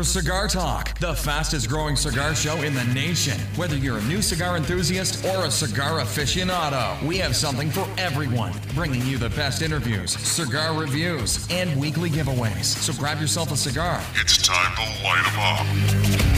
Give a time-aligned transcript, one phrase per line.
[0.00, 3.38] for Cigar Talk, the fastest growing cigar show in the nation.
[3.56, 8.54] Whether you're a new cigar enthusiast or a cigar aficionado, we have something for everyone,
[8.74, 12.64] bringing you the best interviews, cigar reviews, and weekly giveaways.
[12.64, 14.02] So grab yourself a cigar.
[14.14, 16.29] It's time to light 'em up.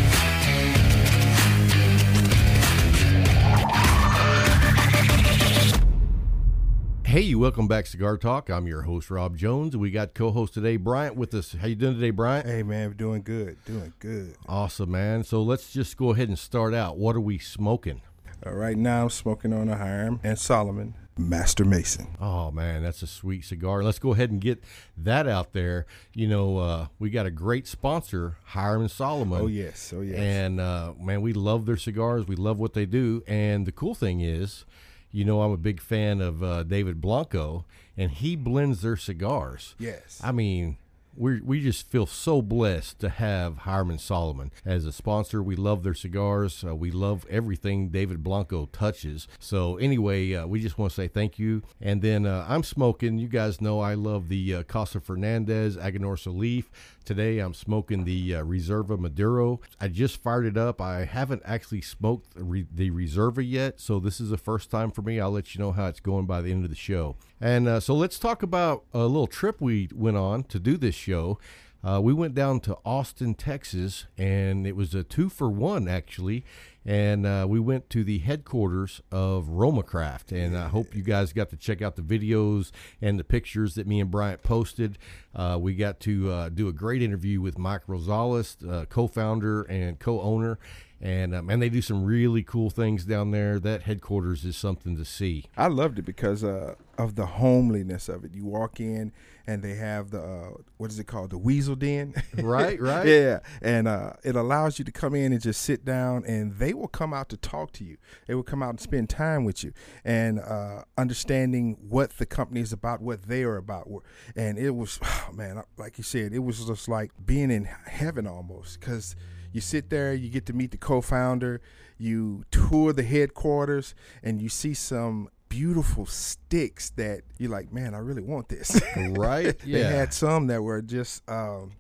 [7.13, 8.49] Hey, welcome back, to Cigar Talk.
[8.49, 9.77] I'm your host, Rob Jones.
[9.77, 11.53] We got co-host today, Bryant, with us.
[11.53, 12.47] How you doing today, Bryant?
[12.47, 14.35] Hey man, we're doing good, doing good.
[14.49, 15.23] Awesome, man.
[15.23, 16.97] So let's just go ahead and start out.
[16.97, 18.01] What are we smoking?
[18.47, 22.17] Uh, right now, I'm smoking on a Hiram and Solomon Master Mason.
[22.19, 23.83] Oh man, that's a sweet cigar.
[23.83, 24.65] Let's go ahead and get
[24.97, 25.85] that out there.
[26.15, 29.39] You know, uh, we got a great sponsor, Hiram and Solomon.
[29.39, 30.19] Oh yes, oh yes.
[30.19, 32.27] And uh, man, we love their cigars.
[32.27, 33.23] We love what they do.
[33.27, 34.65] And the cool thing is,
[35.13, 37.65] you know, I'm a big fan of uh, David Blanco,
[37.97, 39.75] and he blends their cigars.
[39.79, 40.21] yes.
[40.25, 40.79] I mean,
[41.15, 45.43] we we just feel so blessed to have Hiram Solomon as a sponsor.
[45.43, 46.65] We love their cigars.
[46.67, 49.29] Uh, we love everything David Blanco touches.
[49.39, 51.63] So anyway, uh, we just want to say thank you.
[51.83, 53.19] And then uh, I'm smoking.
[53.19, 56.71] You guys know I love the uh, Casa Fernandez Aganorsa Leaf.
[57.05, 59.61] Today I'm smoking the uh, Reserva Maduro.
[59.81, 60.81] I just fired it up.
[60.81, 64.91] I haven't actually smoked the, Re- the Reserva yet, so this is the first time
[64.91, 65.19] for me.
[65.19, 67.17] I'll let you know how it's going by the end of the show.
[67.41, 70.95] And uh, so let's talk about a little trip we went on to do this
[70.95, 71.39] show.
[71.85, 76.45] Uh, we went down to Austin, Texas, and it was a two for one actually.
[76.85, 81.49] And uh, we went to the headquarters of Romacraft, and I hope you guys got
[81.51, 84.99] to check out the videos and the pictures that me and Bryant posted.
[85.33, 90.01] Uh, we got to uh, do a great interview with Mike Rosales, uh, co-founder and
[90.01, 90.59] co-owner,
[91.03, 93.59] and um, and they do some really cool things down there.
[93.59, 95.47] That headquarters is something to see.
[95.57, 98.33] I loved it because uh, of the homeliness of it.
[98.33, 99.13] You walk in
[99.45, 103.05] and they have the uh, what is it called, the Weasel Den, Right, right.
[103.07, 106.73] yeah, and uh, it allows you to come in and just sit down, and they
[106.73, 107.97] will come out to talk to you.
[108.29, 109.73] They will come out and spend time with you,
[110.05, 113.89] and uh, understanding what the company is about, what they are about,
[114.37, 115.01] and it was,
[115.33, 119.17] man, like you said, it was just like being in heaven almost because
[119.53, 121.61] you sit there, you get to meet the co-founder,
[121.99, 127.99] you tour the headquarters, and you see some beautiful sticks that you're like, man, I
[127.99, 128.81] really want this.
[128.97, 129.57] Right?
[129.91, 131.73] they had some that were just um,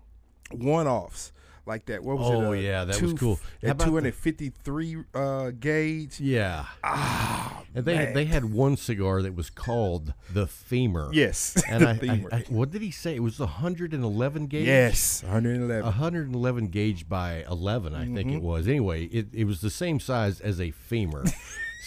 [0.50, 1.32] one-offs
[1.66, 2.02] like that.
[2.02, 2.34] What was it?
[2.34, 3.38] Oh, uh, yeah, that was cool.
[3.62, 6.20] How At 253 uh, gauge.
[6.20, 6.66] Yeah.
[6.84, 8.14] Ah, And they man.
[8.14, 11.10] they had one cigar that was called the Femur.
[11.12, 11.62] yes.
[11.68, 12.28] And I, The I, femur.
[12.32, 13.14] I what did he say?
[13.16, 14.66] It was 111 gauge.
[14.66, 15.84] yes, 111.
[15.84, 18.30] 111 gauge by 11, I think Mm-hmm.
[18.36, 18.68] it was.
[18.68, 21.24] Anyway, it, it was the same size as a femur.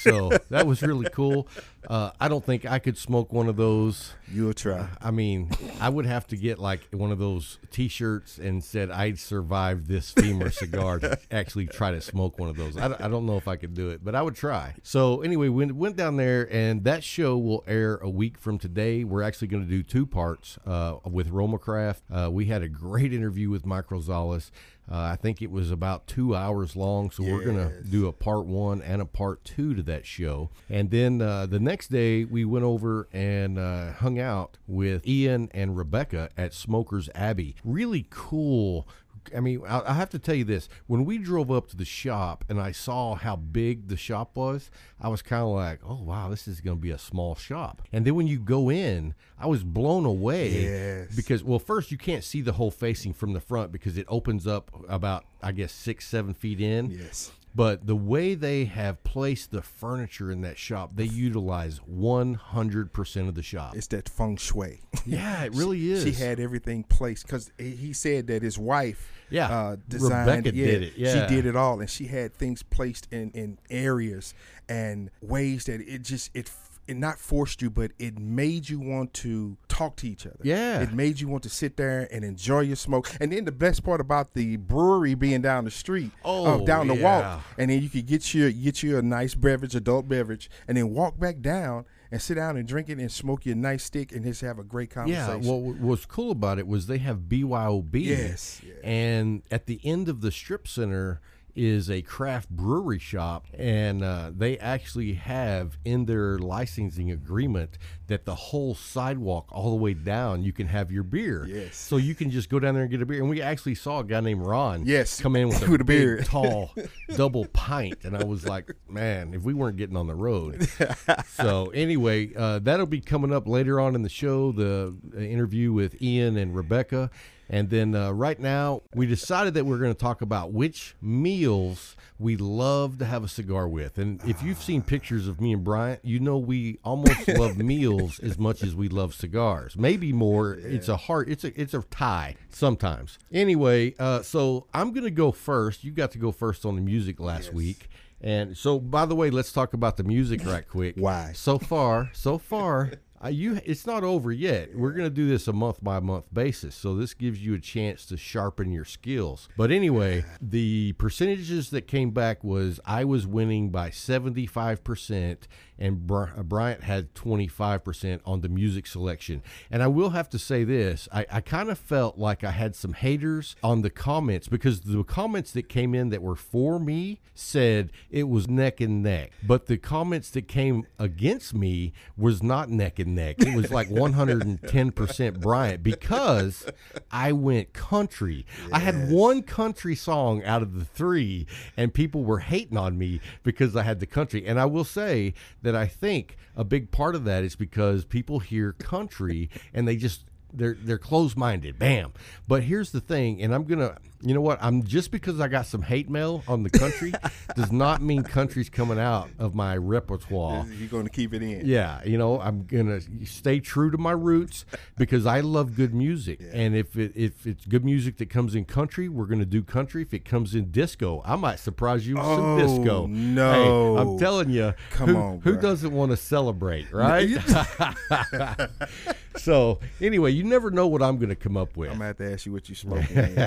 [0.06, 1.48] so that was really cool.
[1.88, 4.14] Uh, I don't think I could smoke one of those.
[4.32, 4.88] You'll try.
[5.02, 5.50] I mean,
[5.80, 10.12] I would have to get like one of those T-shirts and said I'd survived this
[10.12, 12.76] femur cigar to actually try to smoke one of those.
[12.78, 14.74] I, don't- I don't know if I could do it, but I would try.
[14.82, 19.04] So anyway, we went down there, and that show will air a week from today.
[19.04, 22.02] We're actually going to do two parts uh, with Romacraft.
[22.12, 24.50] Uh, we had a great interview with Mike Rosales.
[24.90, 28.14] Uh, I think it was about two hours long, so we're going to do a
[28.14, 30.52] part one and a part two to that show.
[30.70, 35.50] And then uh, the next day, we went over and uh, hung out with Ian
[35.54, 37.56] and Rebecca at Smokers Abbey.
[37.64, 38.88] Really cool.
[39.36, 40.68] I mean, I, I have to tell you this.
[40.88, 44.70] When we drove up to the shop and I saw how big the shop was,
[45.00, 47.82] I was kind of like, oh, wow, this is going to be a small shop.
[47.92, 50.64] And then when you go in, I was blown away.
[50.64, 51.16] Yes.
[51.16, 54.48] Because, well, first, you can't see the whole facing from the front because it opens
[54.48, 56.92] up about, I guess, six, seven feet in.
[56.92, 57.32] Yes.
[57.56, 63.36] But the way they have placed the furniture in that shop, they utilize 100% of
[63.36, 63.78] the shop.
[63.78, 64.82] It's that feng shui.
[65.06, 66.04] yeah, it really is.
[66.04, 70.28] She had everything placed because he said that his wife, Yeah, uh, designed.
[70.28, 71.28] Rebecca yeah, did it, yeah.
[71.28, 74.34] she did it all, and she had things placed in in areas
[74.68, 76.52] and ways that it just it.
[76.88, 80.38] It not forced you, but it made you want to talk to each other.
[80.44, 80.82] Yeah.
[80.82, 83.12] it made you want to sit there and enjoy your smoke.
[83.20, 86.88] And then the best part about the brewery being down the street, uh, Oh, down
[86.88, 87.04] the yeah.
[87.38, 90.78] walk, and then you could get you get you a nice beverage, adult beverage, and
[90.78, 94.12] then walk back down and sit down and drink it and smoke your nice stick
[94.12, 95.42] and just have a great Yeah, conversation.
[95.42, 97.96] well, what was cool about it was they have BYOB.
[97.96, 98.78] Yes, yes.
[98.84, 101.20] And at the end of the strip center
[101.56, 108.26] is a craft brewery shop, and uh, they actually have in their licensing agreement that
[108.26, 111.46] the whole sidewalk all the way down you can have your beer.
[111.48, 111.76] Yes.
[111.76, 113.20] So you can just go down there and get a beer.
[113.22, 114.86] And we actually saw a guy named Ron.
[114.86, 116.22] Yes, Come in with a, with a big, beer.
[116.24, 116.72] tall,
[117.16, 120.68] double pint, and I was like, man, if we weren't getting on the road.
[121.28, 124.52] so anyway, uh, that'll be coming up later on in the show.
[124.52, 127.10] The uh, interview with Ian and Rebecca.
[127.50, 131.96] And then uh, right now, we decided that we're going to talk about which meals
[132.18, 133.98] we love to have a cigar with.
[133.98, 138.20] And if you've seen pictures of me and Bryant, you know we almost love meals
[138.20, 139.78] as much as we love cigars.
[139.78, 140.54] Maybe more.
[140.54, 141.30] It's a hard.
[141.30, 143.20] It's a it's a tie sometimes.
[143.32, 145.84] Anyway, uh, so I'm going to go first.
[145.84, 147.90] You got to go first on the music last week.
[148.22, 150.96] And so, by the way, let's talk about the music right quick.
[150.98, 151.34] Why?
[151.36, 152.94] So far, so far,
[153.26, 154.76] uh, you it's not over yet.
[154.76, 157.60] We're going to do this a month by month basis, so this gives you a
[157.60, 159.50] chance to sharpen your skills.
[159.58, 165.48] But anyway, the percentages that came back was I was winning by seventy five percent,
[165.78, 169.42] and uh, Bryant had twenty five percent on the music selection.
[169.70, 172.76] And I will have to say this: I, I kind of felt like I had
[172.76, 177.20] some haters on the comments because the comments that came in that were for me
[177.34, 182.70] said it was neck and neck, but the comments that came against me was not
[182.70, 183.36] neck and neck.
[183.40, 186.66] It was like 110% Bryant because
[187.12, 188.46] I went country.
[188.72, 191.46] I had one country song out of the three,
[191.76, 194.46] and people were hating on me because I had the country.
[194.46, 195.34] And I will say
[195.66, 199.96] that I think a big part of that is because people hear country and they
[199.98, 201.78] just they're they're closed minded.
[201.78, 202.14] Bam.
[202.48, 204.58] But here's the thing, and I'm gonna you know what?
[204.62, 207.14] I'm just because I got some hate mail on the country
[207.56, 210.66] does not mean country's coming out of my repertoire.
[210.80, 211.62] You're going to keep it in.
[211.66, 214.66] Yeah, you know, I'm gonna stay true to my roots
[214.98, 218.66] because I love good music, and if it, if it's good music that comes in
[218.66, 220.02] country, we're gonna do country.
[220.02, 223.08] If it comes in disco, I might surprise you with some Oh, disco.
[223.08, 223.96] no.
[223.96, 227.30] hey, I'm telling you, Come who, on, who doesn't want to celebrate, right?
[229.38, 231.92] so anyway, you never know what I'm gonna come up with.
[231.92, 233.38] I'm going to have to ask you what you smoking.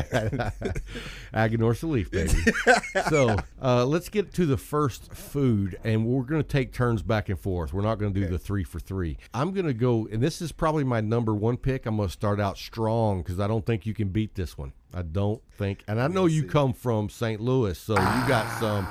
[1.32, 1.50] man.
[1.50, 2.32] Aganorsa Leaf, baby.
[3.08, 7.28] so uh, let's get to the first food, and we're going to take turns back
[7.28, 7.72] and forth.
[7.72, 9.18] We're not going to do the three for three.
[9.34, 11.86] I'm going to go, and this is probably my number one pick.
[11.86, 14.72] I'm going to start out strong because I don't think you can beat this one.
[14.92, 17.40] I don't think, and I know you come from St.
[17.40, 18.88] Louis, so you got some.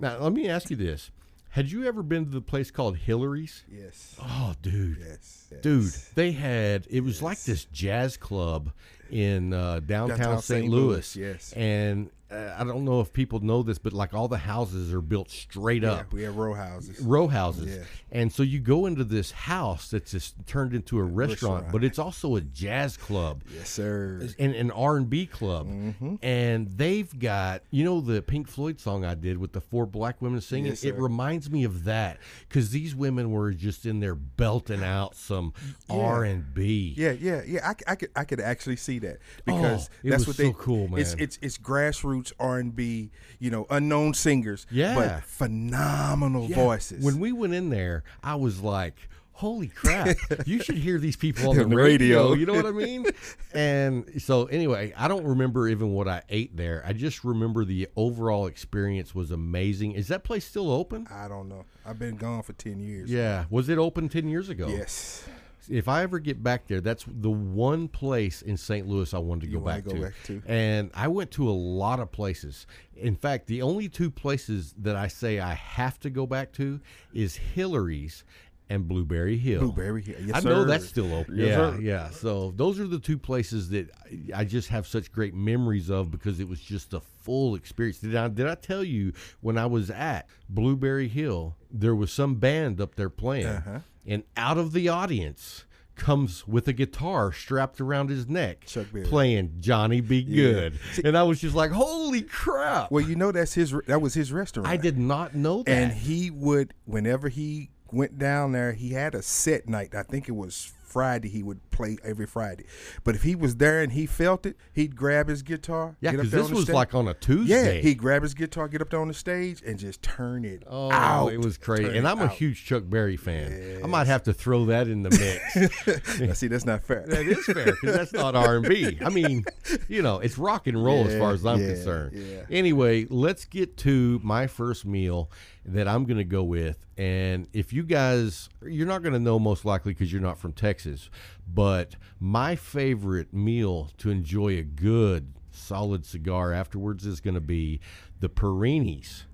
[0.00, 1.10] Now, let me ask you this.
[1.50, 3.64] Had you ever been to the place called Hillary's?
[3.68, 4.16] yes.
[4.22, 4.98] Oh, dude.
[5.00, 5.46] Yes.
[5.50, 5.60] yes.
[5.60, 8.70] Dude, they had it was like this jazz club
[9.10, 10.68] in uh, downtown, Downtown St.
[10.68, 11.16] Louis.
[11.16, 11.52] Louis, yes.
[11.54, 15.00] and uh, I don't know if people know this, but like all the houses are
[15.00, 16.12] built straight Yeah, up.
[16.12, 17.00] we have row houses.
[17.00, 17.84] Row houses, Yeah.
[18.12, 21.72] and so you go into this house that's just turned into a restaurant, restaurant.
[21.72, 24.28] but it's also a jazz club Yes, sir.
[24.38, 26.16] and an R and B club, Mm-hmm.
[26.22, 30.20] and they've got you know the Pink Floyd song I did with the four black
[30.20, 30.66] women singing.
[30.72, 35.16] Yes, it reminds me of that because these women were just in there belting out
[35.16, 35.54] some
[35.88, 36.94] R and B.
[36.96, 37.66] Yeah, yeah, yeah.
[37.70, 40.44] I, I could, I could actually see that because Oh, that's what they.
[40.44, 41.22] so cool, It's man.
[41.24, 43.10] it's it's grassroots R and B.
[43.38, 44.66] You know, unknown singers.
[44.70, 44.94] Yeah.
[44.94, 46.56] but phenomenal Yeah.
[46.56, 47.04] voices.
[47.04, 50.16] When we went in there, I was like, "Holy crap!
[50.46, 52.30] you should hear these people on the, On the radio.
[52.30, 52.32] radio.
[52.34, 53.06] You know what I mean?"
[53.54, 56.82] and so, anyway, I don't remember even what I ate there.
[56.86, 59.92] I just remember the overall experience was amazing.
[59.92, 61.06] Is that place still open?
[61.10, 61.64] I don't know.
[61.86, 63.10] I've been gone for ten years.
[63.10, 63.44] Yeah.
[63.50, 64.66] Was it open ten years ago?
[64.68, 65.24] Yes.
[65.68, 68.86] If I ever get back there, that's the one place in St.
[68.86, 70.00] Louis I wanted to go, back, go to.
[70.02, 70.42] back to?
[70.46, 72.66] And I went to a lot of places.
[72.96, 76.80] In fact, the only two places that I say I have to go back to
[77.12, 78.24] is Hillary's
[78.70, 79.60] and Blueberry Hill.
[79.60, 80.16] Blueberry Hill.
[80.20, 80.66] Yes, I know sir.
[80.66, 81.36] that's still open.
[81.36, 81.78] Yes, yeah, sir.
[81.80, 82.10] yeah.
[82.10, 83.90] So those are the two places that
[84.34, 87.98] I just have such great memories of because it was just a full experience.
[88.00, 92.34] Did I did I tell you when I was at Blueberry Hill, there was some
[92.34, 93.78] band up there playing, Uh-huh.
[94.08, 98.64] And out of the audience comes with a guitar strapped around his neck,
[99.04, 100.22] playing Johnny B.
[100.22, 103.74] Goode, and I was just like, "Holy crap!" Well, you know that's his.
[103.86, 104.66] That was his restaurant.
[104.68, 105.70] I did not know that.
[105.70, 109.94] And he would, whenever he went down there, he had a set night.
[109.94, 111.28] I think it was Friday.
[111.28, 112.64] He would play every Friday.
[113.04, 115.96] But if he was there and he felt it, he'd grab his guitar.
[116.00, 116.74] yeah, because this was stage.
[116.74, 117.76] like on a Tuesday.
[117.76, 120.62] Yeah, he'd grab his guitar, get up there on the stage, and just turn it
[120.66, 121.28] Oh, out.
[121.34, 121.84] it was crazy.
[121.84, 122.32] Turn And I'm a out.
[122.32, 123.80] huge Chuck Berry fan.
[123.84, 126.18] I might have to throw that in the mix.
[126.20, 127.04] Now, see, that's not fair.
[127.06, 128.98] that is fair because that's not R&B.
[129.04, 129.44] I mean,
[129.88, 132.12] you know, it's rock and roll as far as I'm yeah, concerned.
[132.16, 132.42] yeah.
[132.50, 135.30] Anyway, let's get to my first meal
[135.74, 136.78] that I'm going to go with.
[136.96, 140.52] And if you guys, you're not going to know most likely because you're not from
[140.52, 141.10] Texas,
[141.46, 147.80] but my favorite meal to enjoy a good solid cigar afterwards is going to be
[148.20, 149.26] the Perini's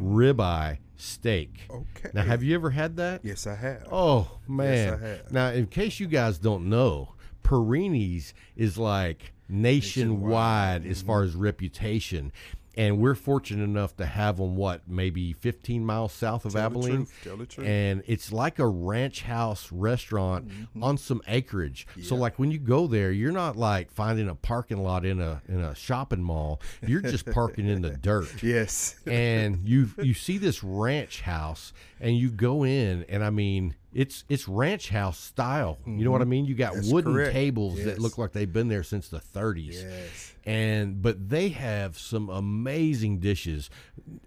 [0.00, 1.62] ribeye steak.
[1.70, 2.10] Okay.
[2.12, 3.24] Now, have you ever had that?
[3.24, 3.86] Yes, I have.
[3.90, 4.74] Oh man!
[4.74, 5.32] Yes, I have.
[5.32, 12.32] Now, in case you guys don't know, Perini's is like nationwide as far as reputation,
[12.80, 14.56] and we're fortunate enough to have them.
[14.56, 16.96] What maybe 15 miles south of Tell the Abilene.
[17.06, 17.66] truth, tell the truth.
[17.66, 20.82] And it's like a ranch house restaurant Mm-hmm.
[20.82, 21.86] on some acreage.
[22.02, 25.42] So like when you go there, you're not like finding a parking lot in a
[25.48, 26.60] in a shopping mall.
[26.86, 28.96] You're just parking in the dirt Yes.
[29.06, 34.24] and you you see this ranch house and you go in and I mean it's
[34.28, 35.78] it's ranch house style.
[35.86, 36.44] You know what I mean?
[36.44, 36.80] You got Mm-hmm.
[36.82, 37.32] That's wooden correct.
[37.32, 37.86] tables Yes.
[37.86, 39.72] that look like they've been there since the 30s.
[39.82, 40.34] Yes.
[40.44, 43.68] And but they have some amazing dishes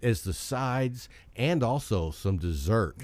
[0.02, 2.96] as the sides and also some dessert.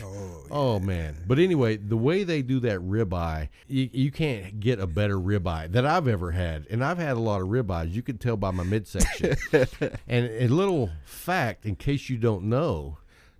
[0.51, 1.17] Oh, man.
[1.27, 5.73] But anyway, the way they do that ribeye, you, you can't get a better ribeye
[5.73, 6.67] that I've ever had.
[6.71, 7.93] And I've had a lot of ribeyes.
[7.93, 9.35] You can tell by my midsection.
[10.07, 12.99] and a little fact, in case you don't know,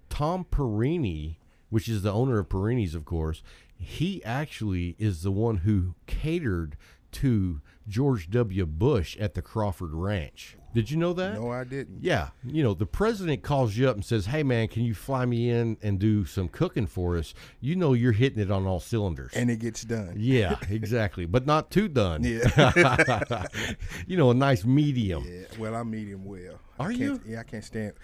[0.09, 1.39] Tom Perini,
[1.71, 3.43] which is the owner of Perini's, of course,
[3.77, 6.77] he actually is the one who catered
[7.13, 8.67] to George W.
[8.67, 10.57] Bush at the Crawford Ranch.
[10.73, 11.35] Did you know that?
[11.35, 11.99] No, I didn't.
[12.01, 15.25] Yeah, you know, the president calls you up and says, "Hey, man, can you fly
[15.27, 18.79] me in and do some cooking for us?" You know, you're hitting it on all
[18.79, 19.33] cylinders.
[19.35, 20.15] And it gets done.
[20.17, 22.23] yeah, exactly, but not too done.
[22.23, 23.47] Yeah.
[24.07, 25.25] you know, a nice medium.
[25.27, 25.47] yeah.
[25.59, 26.61] Well, I'm medium well.
[26.79, 27.21] Are you?
[27.27, 27.95] Yeah, I can't stand.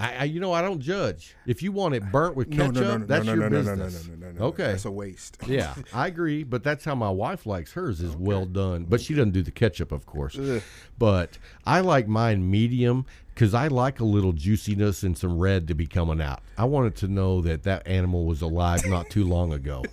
[0.00, 1.34] I, I, you know, I don't judge.
[1.44, 4.06] If you want it burnt with ketchup, no, no, no, that's your business.
[4.06, 4.46] no, no, no, no, no.
[4.46, 4.68] Okay.
[4.68, 5.38] That's a waste.
[5.46, 8.86] yeah, I agree, but that's how my wife likes hers is well done.
[8.88, 10.38] But she doesn't do the ketchup, of course.
[10.98, 15.74] But I like mine medium because I like a little juiciness and some red to
[15.74, 16.42] be coming out.
[16.56, 19.84] I wanted to know that that animal was alive not too long ago.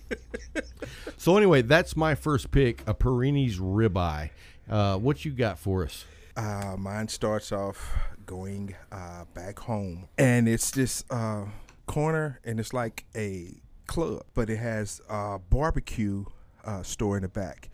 [1.17, 4.29] so anyway, that's my first pick, a Perini's ribeye.
[4.69, 6.05] Uh, what you got for us?
[6.35, 7.95] Uh, mine starts off
[8.25, 11.45] going uh, back home, and it's this uh,
[11.85, 16.25] corner, and it's like a club, but it has a barbecue
[16.65, 17.69] uh, store in the back,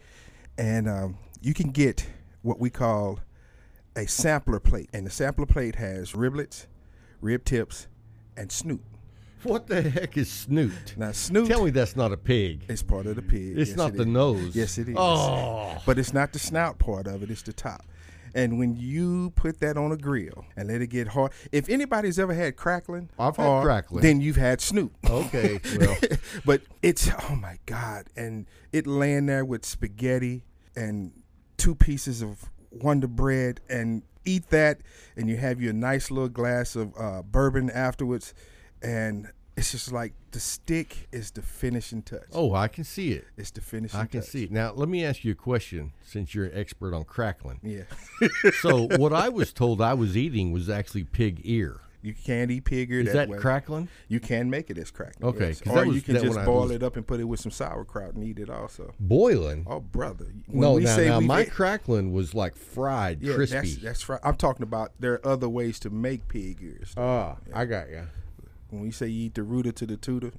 [0.57, 2.07] and um, you can get
[2.41, 3.19] what we call
[3.95, 6.67] a sampler plate, and the sampler plate has riblets,
[7.21, 7.87] rib tips,
[8.37, 8.81] and snoot.
[9.43, 10.93] What the heck is snoot?
[10.97, 12.63] Now, snoot Tell me that's not a pig.
[12.69, 13.57] It's part of the pig.
[13.57, 14.07] It's Yes, not it the is.
[14.07, 14.55] nose.
[14.55, 14.95] Yes, it is.
[14.97, 15.81] Oh.
[15.83, 17.83] But it's not the snout part of it, it's the top.
[18.33, 22.17] And when you put that on a grill and let it get hard, if anybody's
[22.19, 24.01] ever had crackling, I've had or- crackling.
[24.01, 24.91] then you've had snoot.
[25.09, 25.97] Okay, well,
[26.45, 30.43] but it's oh my god, and it laying there with spaghetti
[30.75, 31.11] and
[31.57, 34.81] two pieces of Wonder Bread, and eat that,
[35.15, 38.33] and you have your nice little glass of uh, bourbon afterwards,
[38.81, 39.27] and
[39.57, 42.23] it's just like the stick is the finishing touch.
[42.33, 43.25] oh, I can see it.
[43.37, 43.97] it's the finishing.
[43.99, 44.05] Touch.
[44.07, 44.29] I can touch.
[44.29, 44.51] see it.
[44.51, 47.59] Now, let me ask you a question since you're an expert on crackling.
[47.63, 47.83] Yeah,
[48.61, 51.81] So, what I was told I was eating was actually pig ear.
[52.01, 53.37] you can't eat pig ear Is that, that way.
[53.37, 53.87] crackling?
[54.07, 55.35] You can make it as crackling.
[55.35, 55.61] Okay, yes.
[55.67, 58.13] or was- you can just boil was- it up and put it with some sauerkraut
[58.15, 58.93] and eat it also.
[58.99, 59.65] Boiling?
[59.69, 60.27] Oh, brother!
[60.47, 63.57] When no, we now, say now my crackling was like fried, Yeah, crispy.
[63.57, 64.21] that's that's right.
[64.23, 66.93] I'm talking about there are other ways to make pig ears.
[66.97, 68.07] Ah, I got you.
[68.71, 70.31] When we say you eat the rooter to the tutor,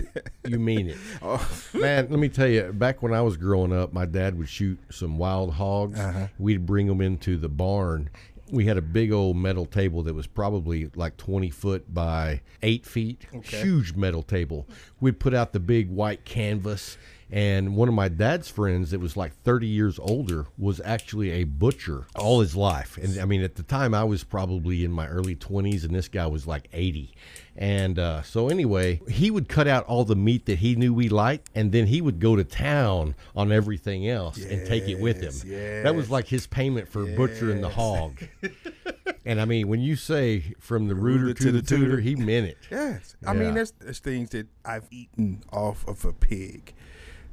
[0.46, 0.96] You mean it.
[1.22, 4.48] oh, Man, let me tell you, back when I was growing up, my dad would
[4.48, 5.98] shoot some wild hogs.
[5.98, 6.28] Uh-huh.
[6.38, 8.08] We'd bring them into the barn.
[8.52, 12.86] We had a big old metal table that was probably like 20 foot by 8
[12.86, 13.26] feet.
[13.42, 14.66] Huge metal table.
[15.00, 16.96] We'd put out the big white canvas.
[17.32, 21.44] And one of my dad's friends that was like 30 years older was actually a
[21.44, 22.98] butcher all his life.
[23.00, 26.08] And I mean, at the time, I was probably in my early 20s, and this
[26.08, 27.14] guy was like 80.
[27.60, 31.10] And uh, so, anyway, he would cut out all the meat that he knew we
[31.10, 35.20] liked, and then he would go to town on everything else and take it with
[35.20, 35.34] him.
[35.44, 38.18] Yes, That was like his payment for butchering the hog.
[39.26, 42.56] and I mean, when you say from the rooter to, the tutor, he meant it.
[42.70, 43.14] yes.
[43.26, 43.40] I Yeah.
[43.40, 46.72] mean, there's there's things that I've eaten off of a pig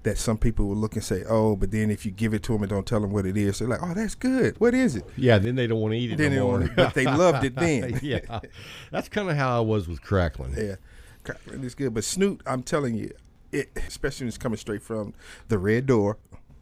[0.07, 2.53] that some people will look and say, oh, but then if you give it to
[2.53, 4.59] them and don't tell them what it is, they're like, oh, that's good.
[4.59, 5.03] What is it?
[5.17, 6.59] Yeah, then they don't want to eat it Then they no don't more.
[6.59, 7.99] want it, but they loved it then.
[8.01, 8.39] yeah,
[8.91, 10.53] that's kind of how I was with crackling.
[10.57, 10.75] Yeah,
[11.23, 13.11] crackling is good, but snoot, I'm telling you,
[13.51, 15.13] it especially when it's coming straight from
[15.49, 16.17] the red door,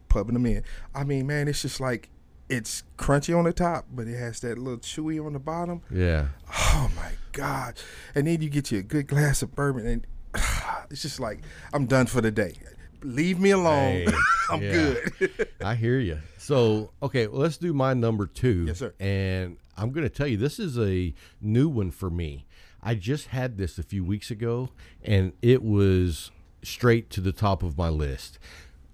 [0.08, 0.62] pubbing them in.
[0.94, 2.10] I mean, man, it's just like
[2.48, 5.82] it's crunchy on the top, but it has that little chewy on the bottom.
[5.90, 6.28] Yeah.
[6.52, 7.80] Oh my god!
[8.14, 10.06] And then you get you a good glass of bourbon, and
[10.90, 11.40] it's just like
[11.72, 12.54] I'm done for the day.
[13.02, 14.06] Leave me alone.
[14.06, 14.06] Hey,
[14.50, 14.72] I'm yeah.
[14.72, 15.48] good.
[15.64, 16.18] I hear you.
[16.38, 18.64] So, okay, well, let's do my number two.
[18.66, 18.94] Yes, sir.
[19.00, 22.46] And I'm going to tell you, this is a new one for me.
[22.82, 24.70] I just had this a few weeks ago,
[25.02, 26.30] and it was
[26.62, 28.38] straight to the top of my list.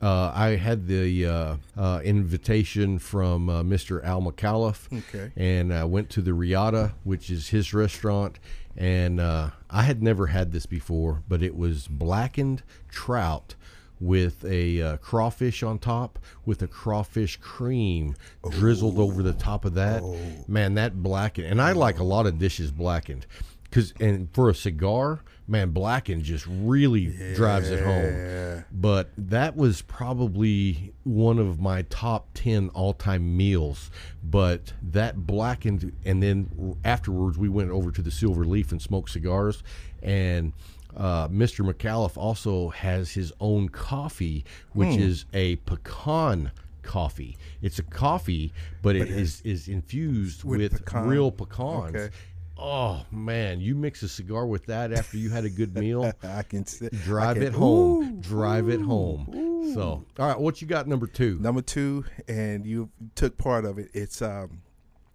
[0.01, 4.03] Uh, I had the uh, uh, invitation from uh, Mr.
[4.03, 5.31] Al McAuliffe, Okay.
[5.37, 8.39] and I went to the Riata, which is his restaurant,
[8.77, 13.55] and uh, I had never had this before, but it was blackened trout
[14.03, 18.17] with a uh, crawfish on top with a crawfish cream
[18.51, 20.03] drizzled over the top of that.
[20.49, 21.47] Man, that blackened.
[21.47, 23.27] And I like a lot of dishes blackened.
[23.71, 28.65] Cause and for a cigar, man, blackened just really drives it home.
[28.71, 33.91] But that was probably one of my top ten all-time meals.
[34.23, 39.11] But that blackened, and then afterwards we went over to the Silver Leaf and smoked
[39.11, 39.63] cigars,
[40.03, 40.53] and
[40.97, 41.65] uh, Mr.
[41.69, 46.51] McAuliffe also has his own coffee, which is a pecan
[46.83, 47.37] coffee.
[47.63, 51.07] It's a coffee, but, it is is infused With with, pecan.
[51.09, 51.95] real pecans.
[51.95, 52.11] Okay.
[52.59, 56.05] Oh man, you mix a cigar with that after you had a good meal.
[56.23, 58.05] I can s- I drive can- it home.
[58.05, 59.29] Ooh, drive it home.
[59.35, 59.75] ooh.
[59.75, 61.39] So, all right, what you got number two?
[61.41, 63.89] Number two, and you took part of it.
[63.95, 64.61] It's um,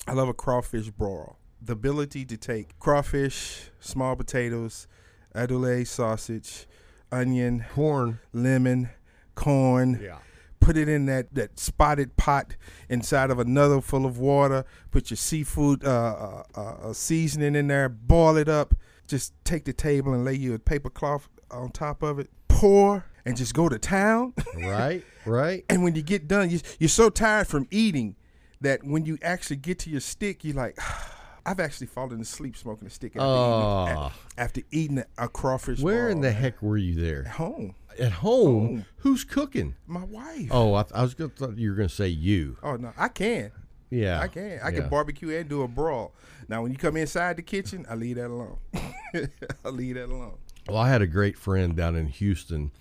[0.08, 1.38] I love a crawfish broil.
[1.62, 4.88] The ability to take crawfish, small potatoes,
[5.38, 6.66] andouille sausage,
[7.12, 8.20] onion, Corn.
[8.34, 8.90] lemon,
[9.36, 10.00] corn.
[10.02, 10.18] Yeah.
[10.60, 12.56] Put it in that, that spotted pot
[12.90, 14.66] inside of another full of water.
[14.92, 17.88] Put your seafood uh, uh, uh, seasoning in there.
[17.88, 18.74] Boil it up.
[19.08, 22.30] Just take the table and lay you a paper cloth on top of it.
[22.50, 24.34] Pour and just go to town.
[24.58, 25.06] Right.
[25.26, 25.64] Right.
[25.70, 28.16] And when you get done, you, you're so tired from eating
[28.60, 30.78] that when you actually get to your stick, you're like,
[31.48, 34.12] I've actually fallen asleep smoking a stick after, eating, Oh.
[34.38, 35.80] after eating a crawfish.
[35.80, 37.22] Where in the heck were you there?
[37.22, 37.74] At home.
[37.98, 38.68] At home.
[38.68, 38.86] Home.
[38.98, 39.76] Who's cooking?
[39.88, 40.50] My wife.
[40.52, 42.58] Oh, I, I was gonna thought you were gonna say you.
[42.62, 43.52] Oh, no, I can.
[43.90, 44.20] Yeah.
[44.20, 44.60] I can.
[44.62, 44.72] I yeah.
[44.72, 46.14] can barbecue and do a brawl.
[46.50, 48.58] Now, when you come inside the kitchen, I leave that alone.
[49.64, 50.38] I leave that alone.
[50.68, 52.72] Well, I had a great friend down in Houston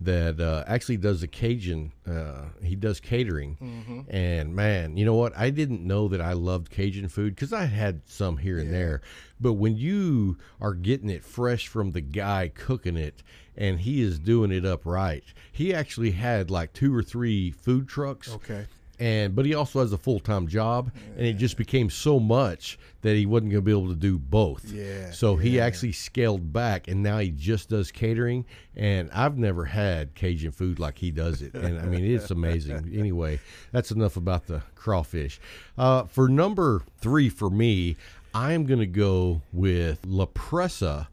[0.00, 1.92] that uh, actually does a Cajun.
[2.06, 4.00] Uh, he does catering, Mm-hmm.
[4.14, 5.36] and man, you know what?
[5.36, 9.00] I didn't know that I loved Cajun food because I had some here and there.
[9.40, 13.22] But when you are getting it fresh from the guy cooking it,
[13.56, 17.88] and he is doing it up right, he actually had like two or three food
[17.88, 18.66] trucks Okay.
[18.98, 22.78] And but he also has a full time job, and it just became so much
[23.02, 24.64] that he wasn't going to be able to do both.
[24.64, 28.44] Yeah, So he actually scaled back, and now he just does catering.
[28.74, 32.92] And I've never had Cajun food like he does it, and I mean it's amazing.
[32.96, 33.38] Anyway,
[33.72, 35.38] that's enough about the crawfish.
[35.76, 37.96] Uh, for number three for me,
[38.34, 41.08] I'm going to go with La Presa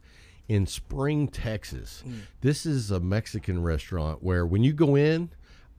[0.48, 2.04] in Spring, Texas.
[2.06, 2.20] Mm.
[2.42, 5.30] This is a Mexican restaurant where when you go in,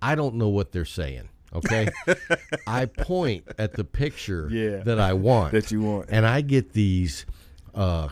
[0.01, 1.29] I don't know what they're saying.
[1.55, 1.89] Okay,
[2.67, 4.79] I point at the picture Yeah.
[4.85, 6.07] that I want, That you want.
[6.11, 7.27] and I get these
[7.75, 8.09] uh,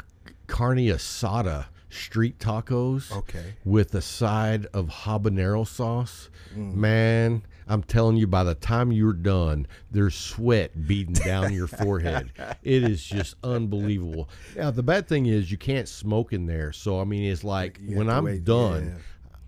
[0.46, 3.10] carne asada street tacos.
[3.14, 3.54] Okay.
[3.64, 6.30] with a side of habanero sauce.
[6.56, 6.74] Mm.
[6.74, 12.32] Man, I'm telling you, by the time you're done, there's sweat beating down your forehead.
[12.62, 14.28] It is just unbelievable.
[14.56, 16.72] Now, the bad thing is you can't smoke in there.
[16.72, 19.02] So, I mean, it's like when I'm wait, done, yeah.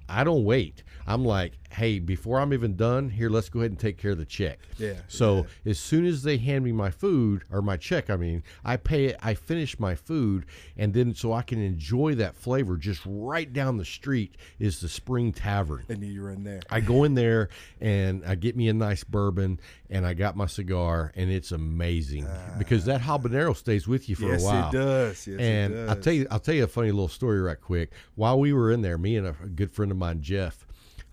[0.08, 0.82] I don't wait.
[1.06, 4.18] I'm like, hey, before I'm even done, here, let's go ahead and take care of
[4.18, 4.58] the check.
[4.78, 8.42] Yeah, So as soon as they hand me my food or my check, I mean,
[8.64, 12.76] I pay it, I finish my food, and then so I can enjoy that flavor.
[12.76, 15.84] Just right down the street is the Spring Tavern.
[15.88, 16.60] And then you run there.
[16.70, 17.48] I go in there
[17.80, 19.58] and I get me a nice bourbon
[19.90, 22.26] and I got my cigar and it's amazing
[22.58, 24.28] because that habanero stays with you for Ah.
[24.32, 24.68] yes, a while.
[24.68, 25.26] it does.
[25.26, 27.90] Yes, and it I'll tell you, I'll tell you a funny little story right quick.
[28.14, 30.66] While we were in there, me and a good friend of mine, Jeff,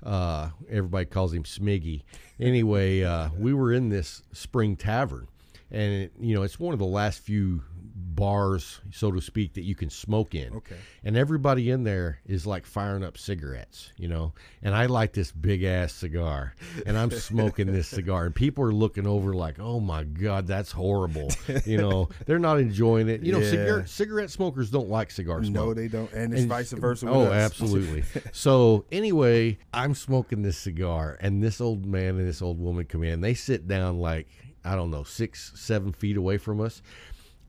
[0.04, 2.04] uh, everybody calls him Smiggy.
[2.40, 5.28] Anyway, uh, we were in this Spring Tavern,
[5.70, 7.64] and it, you know it's one of the last few
[7.96, 10.54] bars, so to speak, that you can smoke in.
[10.54, 10.76] Okay.
[11.04, 14.34] And everybody in there is like firing up cigarettes, you know.
[14.62, 16.54] And I like this big ass cigar,
[16.86, 20.72] and I'm smoking this cigar, and people are looking over like, "Oh my god, that's
[20.72, 21.30] horrible,"
[21.66, 22.10] you know.
[22.26, 23.24] They're not enjoying it.
[23.24, 23.50] You know, Yeah.
[23.50, 25.54] cigarette cigarette smokers don't like cigar smoke.
[25.54, 26.12] No, they don't.
[26.14, 27.08] And it's And- vice versa.
[27.10, 27.34] Oh, us.
[27.34, 28.04] absolutely.
[28.32, 33.04] so anyway, I'm smoking this cigar, and this old man and this old woman come
[33.04, 33.22] in.
[33.22, 34.28] They sit down like
[34.64, 36.84] I don't know, six, seven feet away from us.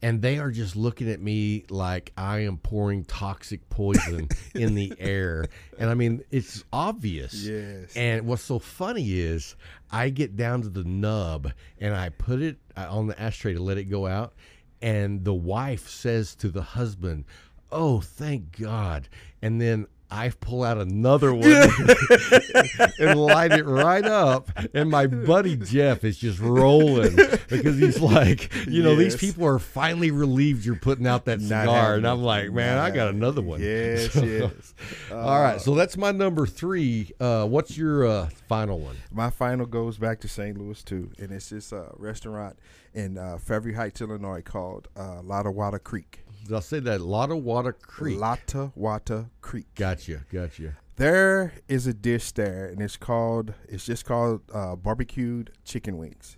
[0.02, 4.92] And they are just looking at me like I am pouring toxic poison in the
[4.98, 5.46] air.
[5.78, 7.34] And I mean, it's obvious.
[7.34, 7.96] Yes.
[7.96, 9.54] And what's so funny is
[9.92, 13.62] I get down to the nub and I put it uh, on the ashtray to
[13.62, 14.34] let it go out.
[14.80, 17.24] And the wife says to the husband,
[17.70, 19.08] Oh, thank God.
[19.40, 21.48] And then I pull out another one
[22.98, 24.50] and light it right up.
[24.74, 27.16] And my buddy Jeff is just rolling
[27.48, 31.94] because he's like, you know, these people are finally relieved you're putting out that cigar.
[31.94, 33.62] And I'm like, man, I got another one.
[33.62, 34.74] Yes, So- yes.
[35.10, 35.60] All right.
[35.60, 37.10] So that's my number three.
[37.18, 38.96] Uh, what's your uh, final one?
[39.10, 40.58] My final goes back to St.
[40.58, 42.58] Louis too, and it's this uh, restaurant
[42.94, 46.21] in uh, Fairview Heights, Illinois, called uh, Lotawata Creek.
[46.52, 48.18] I'll say that Lotta Water Creek.
[48.18, 49.66] Lotawata Creek.
[49.74, 50.24] Gotcha.
[50.32, 50.76] Gotcha.
[50.96, 56.36] There is a dish there, and it's called it's just called uh, barbecued chicken wings.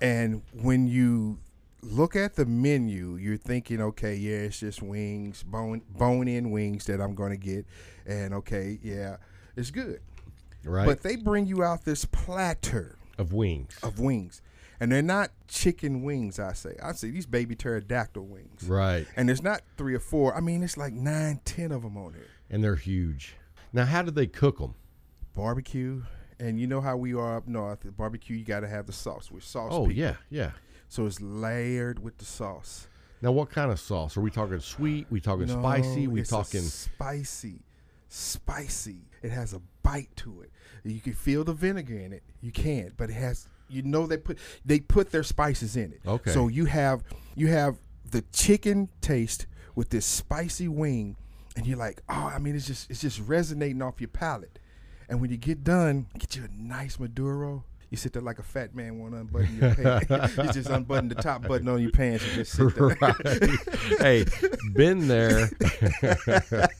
[0.00, 1.38] And when you
[1.82, 6.86] look at the menu, you're thinking, okay, yeah, it's just wings, bone bone in wings
[6.86, 7.66] that I'm going to get,
[8.06, 9.16] and okay, yeah,
[9.56, 10.00] it's good.
[10.64, 10.86] Right.
[10.86, 13.78] But they bring you out this platter of wings.
[13.82, 14.41] of wings,
[14.82, 16.40] and they're not chicken wings.
[16.40, 19.06] I say, I say these baby pterodactyl wings, Right.
[19.16, 20.34] and there's not three or four.
[20.36, 22.26] I mean, it's like nine, ten of them on here.
[22.50, 23.36] And they're huge.
[23.72, 24.74] Now, how do they cook them?
[25.34, 26.02] Barbecue,
[26.40, 27.78] and you know how we are up north.
[27.96, 29.30] Barbecue, you got to have the sauce.
[29.30, 29.70] We're sauce.
[29.72, 29.92] Oh, people.
[30.02, 30.50] yeah, yeah.
[30.88, 32.88] So it's layered with the sauce.
[33.22, 34.16] Now, what kind of sauce?
[34.16, 35.06] Are we talking sweet?
[35.08, 36.06] We talking spicy?
[36.06, 37.60] No, We it's talking spicy,
[38.08, 38.98] spicy.
[39.22, 40.50] It has a bite to it.
[40.84, 42.22] You can feel the vinegar in it.
[42.40, 43.48] You can't, but it has.
[43.72, 46.00] You know they put they put their spices in it.
[46.06, 46.30] Okay.
[46.30, 47.02] So you have
[47.34, 47.78] you have
[48.10, 51.16] the chicken taste with this spicy wing,
[51.56, 54.58] and you're like, oh, I mean, it's just it's just resonating off your palate.
[55.08, 57.64] And when you get done, get you a nice Maduro.
[57.90, 60.36] You sit there like a fat man, want to unbutton your pants.
[60.38, 62.96] you just unbutton the top button on your pants and just sit there.
[62.98, 64.00] right.
[64.00, 64.24] hey,
[64.72, 65.50] been there.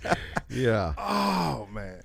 [0.48, 0.94] yeah.
[0.96, 2.00] Oh man.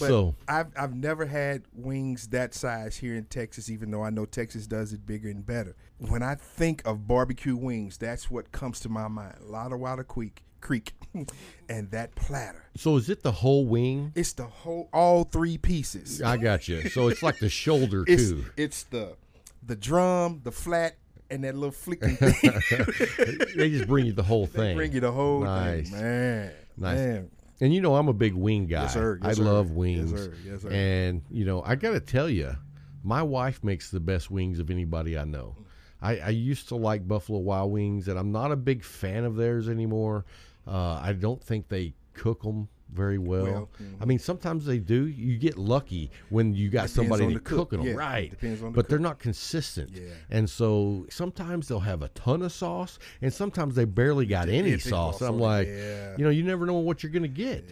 [0.00, 4.10] But So- I've I've never had wings that size here in Texas, even though I
[4.10, 5.76] know Texas does it bigger and better.
[5.98, 9.36] When I think of barbecue wings, that's what comes to my mind.
[9.46, 10.92] A lot of Water Creek Creek
[11.68, 12.64] and that platter.
[12.76, 14.12] So is it the whole wing?
[14.14, 16.20] It's the whole all three pieces.
[16.22, 16.88] I got you.
[16.88, 18.44] So it's like the shoulder It's too.
[18.56, 19.16] it's the
[19.62, 20.96] the drum, the flat,
[21.30, 22.32] and that little flicking thing.
[23.56, 24.68] they just bring you the whole thing.
[24.68, 25.90] they bring you the whole Nice.
[25.90, 26.00] thing.
[26.00, 26.52] Man.
[26.76, 26.96] Nice.
[26.98, 27.30] Man.
[27.60, 28.82] And you know I'm a big wing guy.
[28.82, 29.18] Yes, sir.
[29.22, 29.42] Yes, I sir.
[29.42, 30.12] love wings.
[30.12, 30.34] Yes, sir.
[30.46, 30.70] Yes, sir.
[30.70, 32.56] And you know I got to tell you,
[33.02, 35.56] my wife makes the best wings of anybody I know.
[36.02, 39.36] I, I used to like Buffalo Wild Wings, and I'm not a big fan of
[39.36, 40.24] theirs anymore.
[40.66, 43.42] Uh, I don't think they cook them very well.
[43.44, 44.02] Well, mm-hmm.
[44.02, 45.06] I mean, sometimes they do.
[45.06, 47.70] You get lucky when you got Depends somebody on that the cook.
[47.70, 48.30] cooking them, Yeah, right?
[48.30, 49.90] depends on the but they're not consistent.
[49.94, 50.02] Yeah.
[50.30, 54.58] And so sometimes they'll have a ton of sauce, and sometimes they barely got any
[54.58, 55.20] Anything sauce.
[55.20, 56.14] I'm like, yeah.
[56.18, 57.64] you know, you never know what you're gonna get.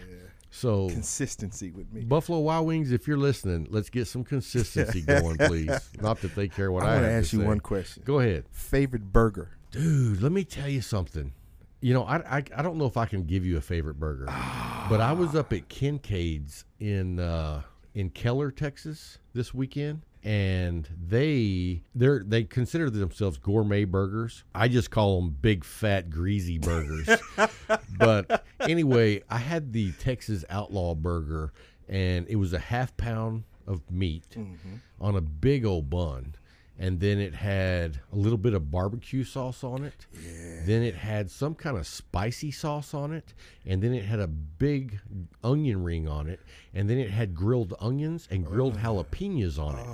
[0.51, 2.01] So Consistency with me.
[2.03, 5.71] Buffalo Wild Wings, if you're listening, let's get some consistency going, please.
[6.01, 7.45] Not that they care what I, I want to ask you say.
[7.45, 8.03] one question.
[8.07, 9.51] Go ahead, Favorite burger?
[9.71, 10.23] dude.
[10.23, 11.35] Let me tell you something.
[11.81, 14.27] You know, I, I I don't know if I can give you a favorite burger,
[14.89, 17.63] but I was up at Kincaid's in uh,
[17.95, 24.43] in Keller, Texas this weekend, and they they they consider themselves gourmet burgers.
[24.55, 27.09] I just call them big fat greasy burgers.
[27.99, 31.53] but anyway, I had the Texas Outlaw burger,
[31.89, 34.25] and it was a half pound of meat
[35.01, 36.35] on a big old bun.
[36.81, 40.07] And then it had a little bit of barbecue sauce on it.
[40.69, 43.33] Then it had some kind of spicy sauce on it.
[43.65, 45.01] And then it had a big
[45.43, 46.41] onion ring on it.
[46.75, 49.87] And then it had grilled onions and grilled jalapenos on it.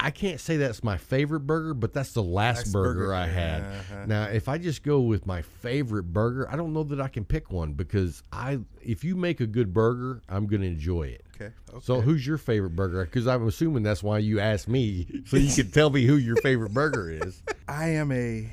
[0.00, 3.26] I can't say that's my favorite burger, but that's the last Last burger, burger, I
[3.26, 3.62] had.
[3.62, 4.06] uh-huh.
[4.06, 7.26] Now, if I just go with my favorite burger, I don't know that I can
[7.26, 11.24] pick one because I, if you make a good burger, I'm going to enjoy it.
[11.34, 11.54] Okay.
[11.82, 13.04] So, who's your favorite burger?
[13.04, 16.36] Because I'm assuming that's why you asked me, so you can tell me who your
[16.36, 17.42] favorite burger is.
[17.68, 18.50] I am a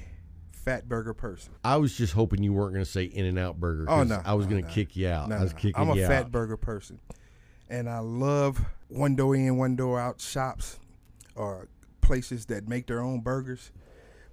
[0.63, 1.53] fat burger person.
[1.63, 3.85] I was just hoping you weren't going to say In-N-Out Burger.
[3.89, 4.73] Oh no, I was no, going to no.
[4.73, 5.29] kick you out.
[5.29, 6.31] No, I was kicking I'm a fat out.
[6.31, 6.99] burger person,
[7.69, 10.79] and I love one door in, one door out shops
[11.35, 11.67] or
[12.01, 13.71] places that make their own burgers.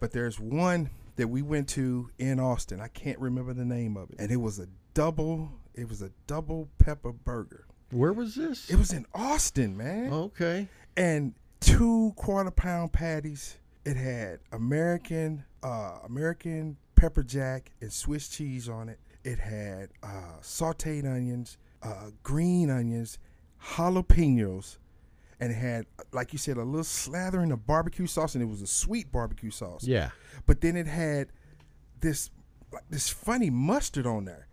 [0.00, 2.80] But there's one that we went to in Austin.
[2.80, 5.50] I can't remember the name of it, and it was a double.
[5.74, 7.66] It was a double pepper burger.
[7.90, 8.68] Where was this?
[8.68, 10.12] It was in Austin, man.
[10.12, 10.68] okay.
[10.96, 13.56] and two quarter pound patties.
[13.84, 18.98] It had American uh, American pepper jack and Swiss cheese on it.
[19.24, 23.18] It had uh, sautéed onions, uh, green onions,
[23.62, 24.78] jalapenos,
[25.40, 28.62] and it had, like you said, a little slathering of barbecue sauce, and it was
[28.62, 29.84] a sweet barbecue sauce.
[29.84, 30.10] Yeah.
[30.46, 31.28] But then it had
[32.00, 32.30] this
[32.72, 34.46] like this funny mustard on there.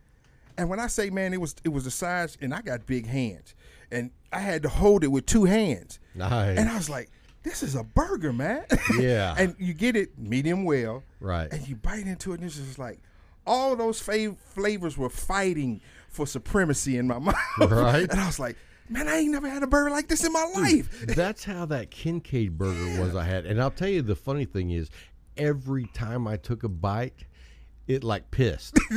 [0.58, 3.08] And when I say man, it was it was the size, and I got big
[3.08, 3.56] hands,
[3.92, 6.00] and I had to hold it with two hands.
[6.14, 6.58] Nice.
[6.58, 7.10] And I was like,
[7.46, 8.66] this is a burger, man.
[9.00, 9.36] Yeah.
[9.40, 11.04] and you get it medium well.
[11.22, 11.48] Right.
[11.52, 13.00] And you bite into it, and it's just like
[13.48, 15.80] all those fav- flavors were fighting
[16.10, 17.36] for supremacy in my mouth.
[17.60, 18.10] Right.
[18.10, 18.58] And I was like,
[18.90, 21.02] man, I ain't never had a burger like this in my life.
[21.08, 23.46] That's how that Kincaid burger was I had.
[23.46, 24.90] And I'll tell you the funny thing is
[25.38, 27.26] every time I took a bite,
[27.88, 28.78] it like pissed.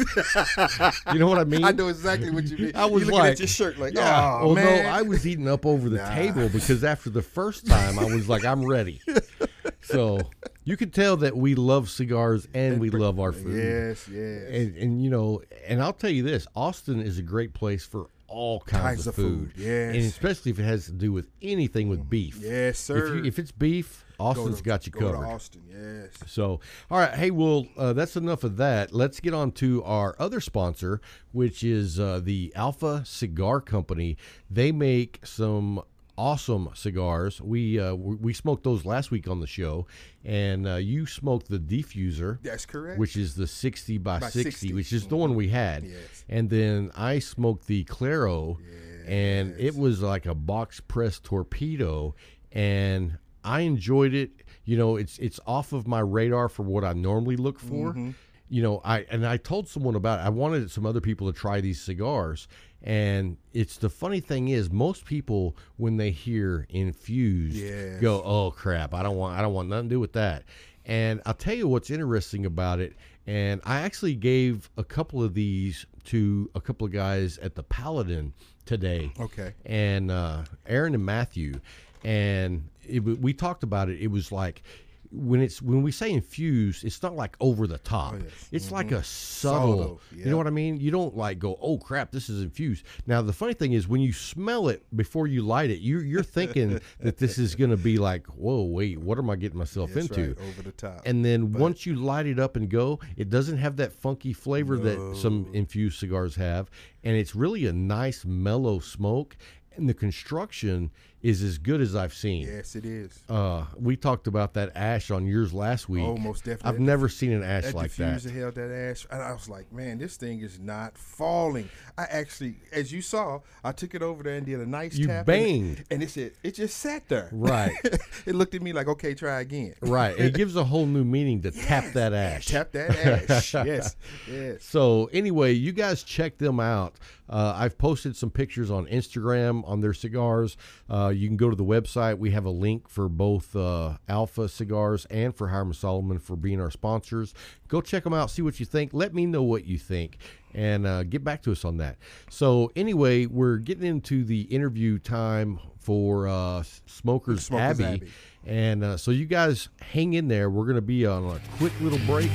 [1.12, 1.64] you know what I mean?
[1.64, 2.76] I know exactly what you mean.
[2.76, 4.38] I was like, at your shirt like, yeah.
[4.40, 4.86] oh man.
[4.86, 8.44] I was eating up over the table because after the first time I was like,
[8.44, 9.00] I'm ready.
[9.82, 10.20] so
[10.64, 13.56] you could tell that we love cigars and we love our food.
[13.56, 14.42] Yes, yes.
[14.50, 18.06] And, and you know, and I'll tell you this: Austin is a great place for
[18.26, 19.52] all kinds, Kinds of of food.
[19.54, 19.94] food, yes.
[19.94, 22.38] and especially if it has to do with anything with beef.
[22.40, 23.16] Yes, If, sir.
[23.16, 25.26] you, if it's beef, Go Austin's to- got you go covered.
[25.26, 26.10] Austin, yes.
[26.26, 28.92] So, all right, hey, well, uh, that's enough of that.
[28.92, 31.00] Let's get on to our other sponsor,
[31.32, 34.16] which is uh, the Alpha Cigar Company.
[34.50, 35.82] They make some
[36.16, 37.40] awesome cigars.
[37.40, 39.86] We uh, we smoked those last week on the show,
[40.24, 42.38] and uh, you smoked the diffuser.
[42.42, 42.98] That's correct.
[42.98, 44.72] Which is the 60 by, By 60, 60.
[44.74, 45.84] which is the one we had.
[45.84, 46.24] Yes.
[46.28, 48.58] And then I smoked the Claro,
[49.06, 52.16] and it was like a box press torpedo,
[52.50, 54.30] and I enjoyed it.
[54.64, 57.90] You know, it's it's off of my radar for what I normally look for.
[57.90, 58.10] Mm-hmm.
[58.50, 60.22] You know, I and I told someone about it.
[60.26, 62.48] I wanted some other people to try these cigars.
[62.82, 68.00] And it's the funny thing is most people when they hear infused Yes.
[68.00, 70.44] go, "Oh crap, I don't want I don't want nothing to do with that."
[70.86, 72.94] And I'll tell you what's interesting about it.
[73.26, 77.62] And I actually gave a couple of these to a couple of guys at the
[77.62, 78.32] Paladin
[78.64, 79.12] today.
[79.20, 79.52] Okay.
[79.66, 81.60] And uh, Aaron and Matthew,
[82.04, 84.00] and it, we talked about it.
[84.00, 84.62] It was like
[85.10, 88.14] when it's when we say infused, it's not like over the top.
[88.14, 88.48] Oh, yes.
[88.52, 88.96] It's like mm-hmm.
[88.96, 89.78] a subtle.
[89.78, 90.78] Subtle, You know what I mean?
[90.80, 92.84] You don't like go, oh crap, this is infused.
[93.06, 96.22] Now the funny thing is when you smell it before you light it, you you're
[96.22, 99.92] thinking that this is going to be like, whoa, wait, what am I getting myself
[99.92, 100.34] That's into?
[100.34, 101.02] right, over the top.
[101.06, 104.76] And then once you light it up and go, it doesn't have that funky flavor
[104.76, 106.70] that some infused cigars have,
[107.02, 109.36] and it's really a nice mellow smoke.
[109.76, 110.90] And the construction
[111.22, 112.46] is as good as I've seen.
[112.46, 113.24] yes, it is.
[113.28, 116.04] Uh, we talked about that ash on yours last week.
[116.04, 116.68] Oh, most definitely.
[116.68, 118.20] I've never seen an ash that like that.
[118.20, 122.04] diffuser held that ash, and I was like, "Man, this thing is not falling." I
[122.04, 125.26] actually, as you saw, I took it over there and did a nice You tap,
[125.26, 125.78] banged.
[125.78, 127.28] and, and it said it just sat there.
[127.32, 127.72] Right.
[128.26, 130.18] it looked at me like, "Okay, try again." Right.
[130.18, 132.46] It gives a whole new meaning to tap that ash.
[132.46, 132.90] Tap that
[133.30, 133.54] ash.
[133.54, 133.96] yes,
[134.30, 134.62] yes.
[134.64, 136.94] So anyway, you guys check them out.
[137.28, 140.56] Uh, I've posted some pictures on Instagram on their cigars.
[140.88, 142.18] Uh, you can go to the website.
[142.18, 146.60] We have a link for both uh, Alpha Cigars and for Hiram Solomon for being
[146.60, 147.34] our sponsors.
[147.68, 148.30] Go check them out.
[148.30, 148.90] See what you think.
[148.92, 150.18] Let me know what you think,
[150.54, 151.96] and uh, get back to us on that.
[152.30, 157.84] So anyway, we're getting into the interview time for uh, Smokers, Smokers Abbey.
[157.84, 158.10] Abbey.
[158.46, 160.48] And uh, so you guys hang in there.
[160.48, 162.30] We're going to be on a quick little break.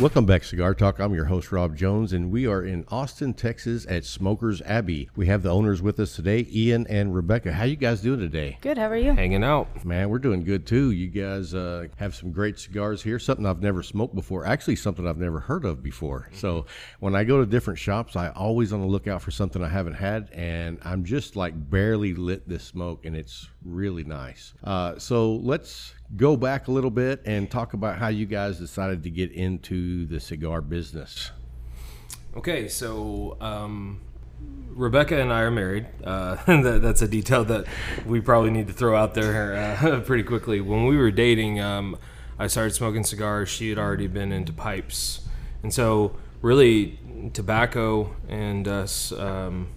[0.00, 0.98] Welcome back, Cigar Talk.
[0.98, 5.10] I'm your host, Rob Jones, and we are in Austin, Texas at Smokers Abbey.
[5.14, 7.52] We have the owners with us today, Ian and Rebecca.
[7.52, 8.56] How you guys doing today?
[8.62, 8.78] Good.
[8.78, 9.12] How are you?
[9.12, 9.84] hanging out.
[9.84, 10.92] Man, we're doing good too.
[10.92, 13.18] You guys uh, have some great cigars here.
[13.18, 14.46] Something I've never smoked before.
[14.46, 16.30] Actually, something I've never heard of before.
[16.32, 16.64] So
[17.00, 19.94] when I go to different shops, I always on the lookout for something I haven't
[19.94, 24.54] had, and I'm just like barely lit this smoke, and it's really nice.
[24.64, 29.02] Uh, so let's go back a little bit and talk about how you guys decided
[29.04, 31.30] to get into the cigar business.
[32.36, 34.00] Okay, so um,
[34.70, 35.86] Rebecca and I are married.
[36.02, 37.66] Uh, that, that's a detail that
[38.06, 40.60] we probably need to throw out there uh, pretty quickly.
[40.60, 41.96] When we were dating, um,
[42.38, 43.48] I started smoking cigars.
[43.48, 45.20] She had already been into pipes,
[45.62, 46.98] and so really
[47.32, 49.68] tobacco and us um,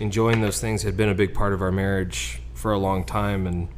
[0.00, 3.46] enjoying those things had been a big part of our marriage for a long time.
[3.46, 3.68] And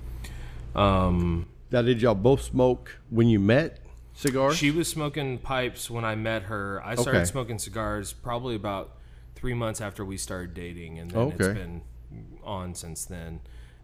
[0.77, 3.81] um, Now, did y'all both smoke when you met
[4.13, 4.57] cigars?
[4.57, 6.81] She was smoking pipes when I met her.
[6.85, 7.25] I started Okay.
[7.25, 8.97] smoking cigars probably about
[9.35, 11.35] three months after we started dating, and then Okay.
[11.35, 11.83] it's been
[12.45, 13.41] on since then.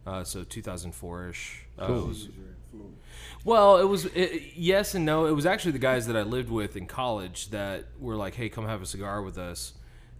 [0.07, 1.65] Uh, so 2004 ish.
[1.77, 2.29] Uh, was-
[3.43, 5.27] well, it was it, yes and no.
[5.27, 8.49] It was actually the guys that I lived with in college that were like, "Hey,
[8.49, 9.73] come have a cigar with us,"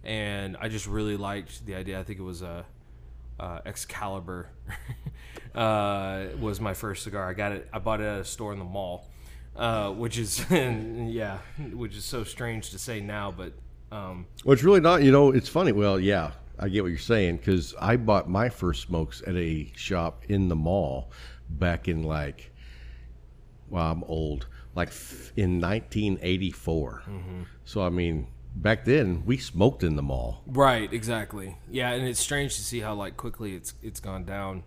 [0.03, 2.01] and I just really liked the idea.
[2.01, 2.65] I think it was a
[3.39, 4.49] uh, Excalibur
[5.55, 7.29] uh, was my first cigar.
[7.29, 7.67] I got it.
[7.73, 9.07] I bought it at a store in the mall,
[9.55, 11.39] uh, which is yeah,
[11.73, 13.53] which is so strange to say now, but
[13.91, 15.03] um, Well, it's really not.
[15.03, 15.71] You know, it's funny.
[15.71, 19.71] Well, yeah, I get what you're saying because I bought my first smokes at a
[19.75, 21.11] shop in the mall
[21.49, 22.51] back in like,
[23.69, 24.89] well, I'm old, like
[25.35, 27.03] in 1984.
[27.65, 30.43] So I mean, back then we smoked in the mall.
[30.47, 34.63] right, exactly, yeah, and it's strange to see how like quickly it's it's gone down.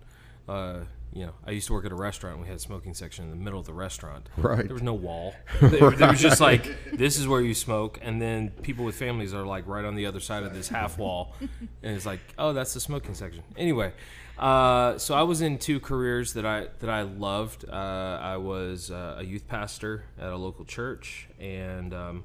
[0.48, 0.80] Uh,
[1.12, 2.40] you know, I used to work at a restaurant.
[2.40, 4.28] We had a smoking section in the middle of the restaurant.
[4.36, 4.64] Right.
[4.64, 5.34] There was no wall.
[5.60, 9.32] There, there was just like this is where you smoke, and then people with families
[9.32, 12.52] are like right on the other side of this half wall, and it's like, oh,
[12.52, 13.44] that's the smoking section.
[13.56, 13.92] Anyway,
[14.38, 17.64] uh, so I was in two careers that I that I loved.
[17.68, 17.72] Uh,
[18.20, 22.24] I was uh, a youth pastor at a local church, and um,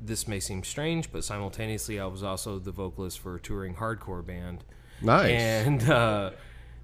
[0.00, 4.26] this may seem strange, but simultaneously, I was also the vocalist for a touring hardcore
[4.26, 4.64] band.
[5.00, 5.30] Nice.
[5.30, 6.30] And uh,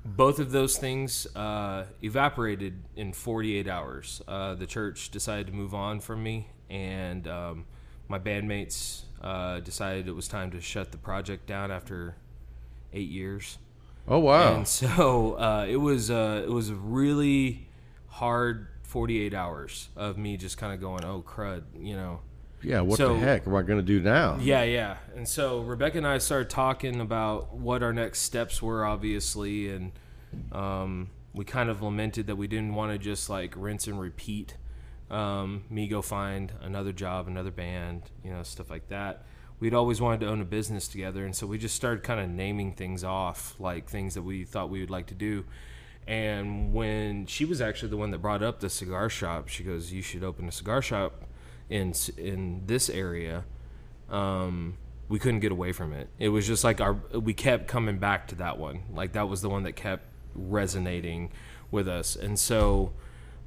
[0.04, 4.22] both of those things uh, evaporated in 48 hours.
[4.26, 7.64] Uh, the church decided to move on from me, and um,
[8.08, 12.16] my bandmates uh, decided it was time to shut the project down after
[12.92, 13.58] eight years.
[14.06, 14.56] Oh wow!
[14.56, 17.68] And so uh, it was uh, it was a really
[18.06, 22.20] hard 48 hours of me just kind of going, oh crud, you know.
[22.62, 24.38] Yeah, what so- the heck am I going to do now?
[24.40, 24.96] Yeah, yeah.
[25.14, 29.92] And so Rebecca and I started talking about what our next steps were, obviously, and
[30.52, 34.56] um, we kind of lamented that we didn't want to just like rinse and repeat.
[35.10, 39.24] Um, me go find another job, another band, you know, stuff like that.
[39.60, 42.28] We'd always wanted to own a business together, and so we just started kind of
[42.28, 45.44] naming things off, like things that we thought we would like to do.
[46.06, 49.92] And when she was actually the one that brought up the cigar shop, she goes,
[49.92, 51.24] "You should open a cigar shop
[51.70, 53.44] in in this area."
[54.10, 54.76] um,
[55.08, 56.08] we couldn't get away from it.
[56.18, 58.80] It was just like our we kept coming back to that one.
[58.94, 60.04] Like that was the one that kept
[60.34, 61.30] resonating
[61.70, 62.16] with us.
[62.16, 62.92] And so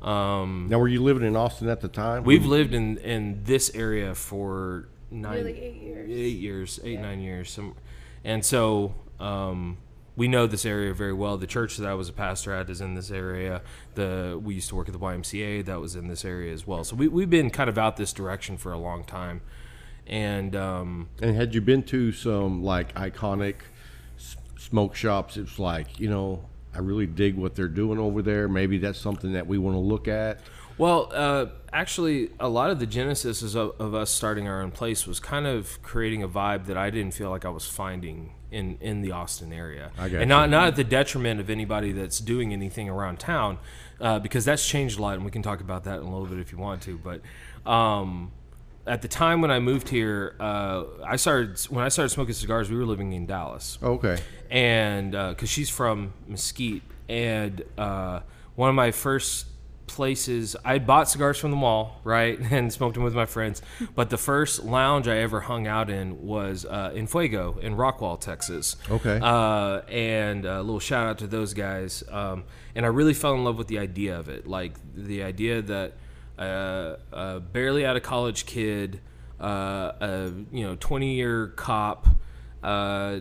[0.02, 2.24] um, Now, were you living in Austin at the time?
[2.24, 6.10] we've lived in in this area for nine Nearly eight years.
[6.12, 7.52] eight years, eight nine years.
[7.52, 7.76] Some,
[8.24, 9.78] and so um,
[10.16, 11.38] we know this area very well.
[11.38, 13.62] The church that I was a pastor at is in this area.
[13.96, 16.84] The we used to work at the YMCA that was in this area as well.
[16.84, 19.42] So we we've been kind of out this direction for a long time.
[20.08, 23.56] And um, And had you been to some like iconic
[24.18, 25.38] s- smoke shops?
[25.38, 26.44] It's like you know,
[26.74, 28.48] I really dig what they're doing over there.
[28.50, 30.42] Maybe that's something that we want to look at.
[30.78, 35.06] Well, uh, actually, a lot of the genesis of, of us starting our own place
[35.06, 38.78] was kind of creating a vibe that I didn't feel like I was finding in,
[38.82, 40.52] in the Austin area, I got and not you.
[40.52, 43.58] not at the detriment of anybody that's doing anything around town,
[44.00, 46.26] uh, because that's changed a lot, and we can talk about that in a little
[46.28, 46.98] bit if you want to.
[46.98, 47.22] But
[47.70, 48.32] um,
[48.86, 52.70] at the time when I moved here, uh, I started when I started smoking cigars.
[52.70, 54.18] We were living in Dallas Okay.
[54.50, 58.20] and because she's from Mesquite, and uh,
[58.56, 59.46] one of my first
[59.96, 63.62] places I bought cigars from the mall, right, and smoked them with my friends.
[63.96, 68.20] But the first lounge I ever hung out in was uh, in Fuego in Rockwall,
[68.20, 68.76] Texas.
[68.90, 69.20] Okay.
[69.22, 72.04] uh, and a little shout out to those guys.
[72.10, 72.44] Um,
[72.76, 75.94] and I really fell in love with the idea of it, like the idea that
[76.40, 79.02] uh, a barely out of college kid,
[79.40, 82.08] uh, a you know twenty year cop,
[82.64, 83.20] uh,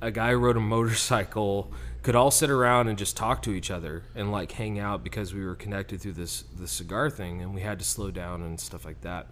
[0.00, 1.72] a guy rode a motorcycle
[2.06, 5.34] could all sit around and just talk to each other and like hang out because
[5.34, 8.60] we were connected through this the cigar thing and we had to slow down and
[8.60, 9.26] stuff like that.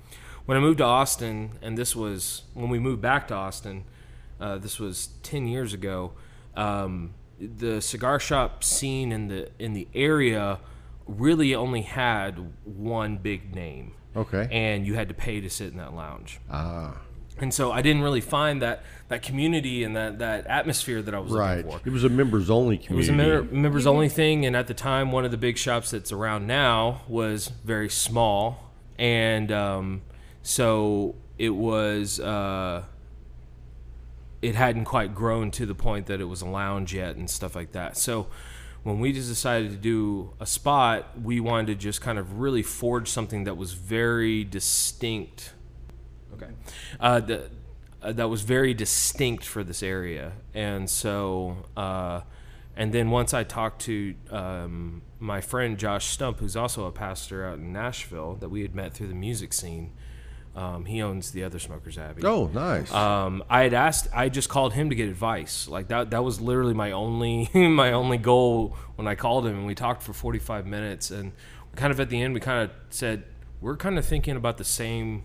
[0.44, 3.84] When I moved to Austin, and this was when we moved back to Austin,
[4.40, 6.14] uh, this was ten years ago.
[6.56, 10.58] Um, the cigar shop scene in the in the area
[11.06, 13.92] really only had one big name.
[14.16, 14.48] Okay.
[14.50, 16.40] And you had to pay to sit in that lounge.
[16.50, 16.96] Ah.
[17.38, 21.18] And so I didn't really find that that community and that that atmosphere that I
[21.18, 21.56] was Right.
[21.66, 21.88] looking for.
[21.88, 22.94] It was a members only community.
[22.94, 25.58] It was a member, members only thing, and at the time, one of the big
[25.58, 30.02] shops that's around now was very small, and um,
[30.42, 32.20] so it was.
[32.20, 32.84] Uh,
[34.42, 37.56] it hadn't quite grown to the point that it was a lounge yet and stuff
[37.56, 37.96] like that.
[37.96, 38.26] So
[38.82, 42.62] when we just decided to do a spot, we wanted to just kind of really
[42.62, 45.53] forge something that was very distinct.
[46.34, 46.52] Okay,
[47.00, 47.50] uh, the,
[48.02, 51.56] uh, that was very distinct for this area, and so.
[51.76, 52.20] Uh,
[52.76, 57.46] and then once I talked to um, my friend Josh Stump, who's also a pastor
[57.46, 59.92] out in Nashville, that we had met through the music scene,
[60.56, 62.22] um, he owns the other Smokers Abbey.
[62.24, 62.92] oh, nice.
[62.92, 64.08] Um, I had asked.
[64.14, 65.66] I just called him to get advice.
[65.66, 66.10] Like that.
[66.10, 70.02] That was literally my only my only goal when I called him, and we talked
[70.02, 71.10] for forty five minutes.
[71.10, 71.32] And
[71.74, 73.24] kind of at the end, we kind of said
[73.60, 75.24] we're kind of thinking about the same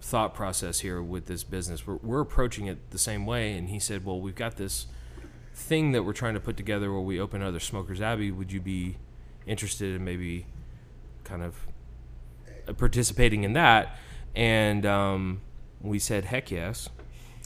[0.00, 1.86] thought process here with this business.
[1.86, 3.52] We're we're approaching it the same way.
[3.52, 4.86] And he said, "Well, we've got this
[5.54, 8.30] thing that we're trying to put together where we open other Smokers Abbey.
[8.30, 8.96] Would you be
[9.46, 10.46] interested in maybe
[11.24, 11.66] kind of
[12.78, 13.96] participating in that?"
[14.34, 15.40] And um,
[15.80, 16.88] we said, "Heck yes,"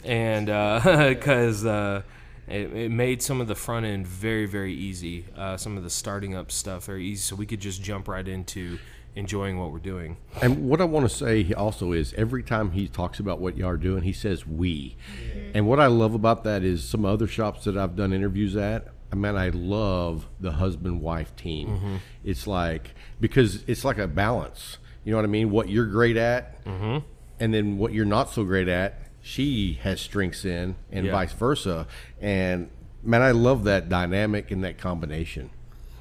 [0.04, 0.46] and
[1.16, 2.02] because uh,
[2.46, 5.90] it, it made some of the front end very very easy, uh, some of the
[5.90, 8.78] starting up stuff very easy, so we could just jump right into
[9.16, 10.16] enjoying what we're doing.
[10.42, 13.68] And what I want to say also is every time he talks about what y'all
[13.68, 14.96] are doing, he says we.
[15.20, 15.50] Mm-hmm.
[15.54, 18.88] And what I love about that is some other shops that I've done interviews at.
[19.12, 21.68] I mean, I love the husband wife team.
[21.68, 21.96] Mm-hmm.
[22.24, 24.78] It's like, because it's like a balance.
[25.04, 25.50] You know what I mean?
[25.50, 27.06] What you're great at, mm-hmm.
[27.38, 31.12] and then what you're not so great at, she has strengths in, and Yeah.
[31.12, 31.86] vice versa.
[32.20, 32.70] And
[33.02, 35.50] man, I love that dynamic and that combination.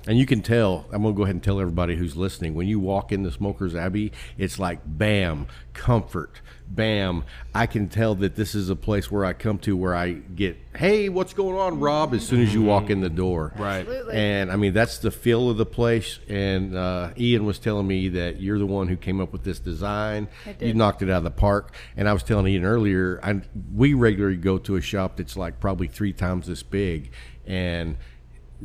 [0.05, 2.67] And you can tell, I'm going to go ahead and tell everybody who's listening, when
[2.67, 7.23] you walk in the Smoker's Abbey, it's like bam, comfort, bam.
[7.55, 10.57] I can tell that this is a place where I come to where I get,
[10.75, 13.53] hey, what's going on, Rob, as soon as you walk in the door.
[13.57, 13.79] Right.
[13.79, 14.15] Absolutely.
[14.15, 16.19] And I mean, that's the feel of the place.
[16.27, 19.59] And uh, Ian was telling me that you're the one who came up with this
[19.59, 20.27] design.
[20.45, 20.67] I did.
[20.67, 21.73] You knocked it out of the park.
[21.95, 23.39] And I was telling Ian earlier, I,
[23.73, 27.11] we regularly go to a shop that's like probably three times this big.
[27.45, 27.97] And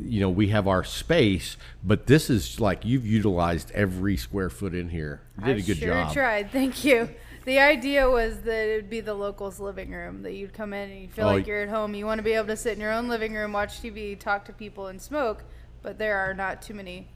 [0.03, 4.75] you know, we have our space, but this is like you've utilized every square foot
[4.75, 5.23] in here.
[5.39, 6.13] You did I a good sure job.
[6.13, 6.51] tried.
[6.53, 7.09] Thank you.
[7.45, 10.23] The idea was that it'd be the locals' living room.
[10.23, 11.95] That you'd come in and you feel Oh, like you're at home.
[11.95, 14.45] You want to be able to sit in your own living room, watch TV, talk
[14.47, 15.45] to people, and smoke.
[15.83, 17.09] But there are not too many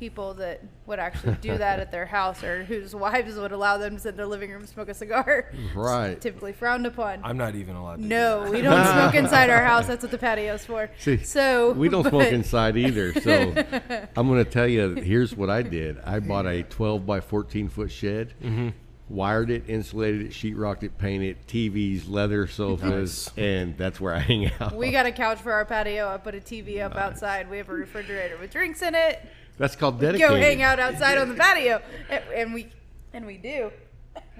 [0.00, 3.94] people that would actually do that at their house, or whose wives would allow them
[3.96, 5.52] to sit in their living room and smoke a cigar.
[5.74, 6.08] Right.
[6.10, 7.20] It's typically frowned upon.
[7.22, 8.02] I'm not even allowed to.
[8.02, 8.50] do no, that.
[8.52, 9.86] we don't smoke inside our house.
[9.86, 10.90] That's what the patio's for.
[10.98, 13.12] See, so we don't smoke inside either.
[13.20, 13.52] So
[14.16, 16.00] I'm going to tell you, here's what I did.
[16.04, 18.68] I bought a 12 by 14 foot shed, Mm-hmm.
[19.08, 24.50] wired it, insulated it, sheetrocked it, painted TVs, leather sofas, and that's where I hang
[24.60, 24.74] out.
[24.76, 26.08] We got a couch for our patio.
[26.08, 27.50] I put a TV up outside.
[27.50, 29.20] We have a refrigerator with drinks in it.
[29.60, 30.30] That's called dedicated.
[30.30, 32.72] Go hang out outside on the patio, and, and we
[33.12, 33.70] and we do.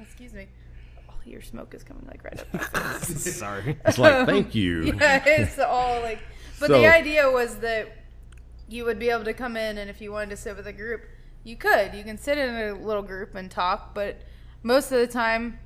[0.01, 0.47] Excuse me.
[1.11, 3.03] Oh, your smoke is coming like right up.
[3.03, 3.79] Sorry.
[3.85, 4.95] It's like, thank you.
[4.99, 6.21] yeah, it's all like.
[6.59, 7.99] But So- the idea was that
[8.67, 10.73] you would be able to come in, and if you wanted to sit with a
[10.73, 11.03] group,
[11.45, 11.93] you could.
[11.93, 14.23] You can sit in a little group and talk, but
[14.63, 15.59] most of the time,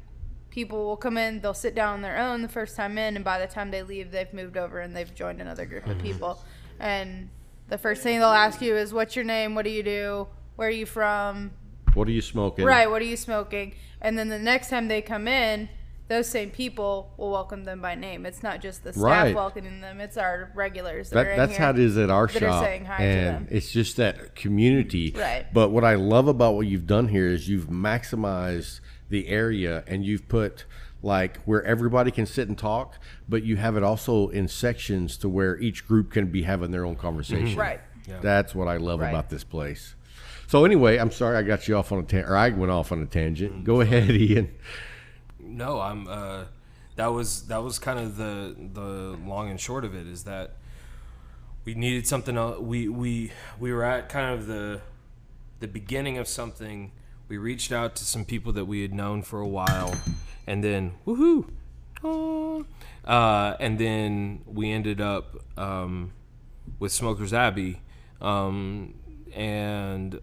[0.50, 3.24] people will come in, they'll sit down on their own the first time in, and
[3.24, 6.02] by the time they leave, they've moved over and they've joined another group of mm.
[6.02, 6.40] people.
[6.80, 7.28] And
[7.68, 9.54] the first thing they'll ask you is, "What's your name?
[9.54, 10.26] What do you do?
[10.56, 11.52] Where are you from?
[11.94, 12.64] What are you smoking?
[12.64, 15.68] Right, what are you smoking?" And then the next time they come in,
[16.08, 18.26] those same people will welcome them by name.
[18.26, 19.34] It's not just the staff Right.
[19.34, 21.08] welcoming them; it's our regulars.
[21.10, 21.60] That, are That, in that's here.
[21.66, 23.48] how it is at our shop, saying hi to and them.
[23.50, 25.14] it's just that community.
[25.16, 25.46] Right.
[25.52, 30.04] But what I love about what you've done here is you've maximized the area, and
[30.04, 30.66] you've put
[31.04, 32.98] like where everybody can sit and talk,
[33.28, 36.84] but you have it also in sections to where each group can be having their
[36.84, 37.58] own conversation.
[37.58, 37.80] Right.
[38.22, 39.10] That's what I love Right.
[39.10, 39.94] about this place.
[40.46, 42.92] So anyway, I'm sorry I got you off on a tangent, or I went off
[42.92, 43.64] on a tangent.
[43.64, 44.50] Go ahead, Ian.
[45.40, 46.06] No, I'm.
[46.08, 46.44] Uh,
[46.96, 50.56] that was that was kind of the the long and short of it is that
[51.64, 52.60] we needed something else.
[52.60, 54.80] We we we were at kind of the
[55.60, 56.92] the beginning of something.
[57.26, 59.94] We reached out to some people that we had known for a while,
[60.46, 61.48] and then woohoo,
[62.02, 62.64] oh,
[63.04, 66.12] uh, and then we ended up um,
[66.78, 67.80] with Smokers Abbey,
[68.20, 68.94] um,
[69.34, 70.20] and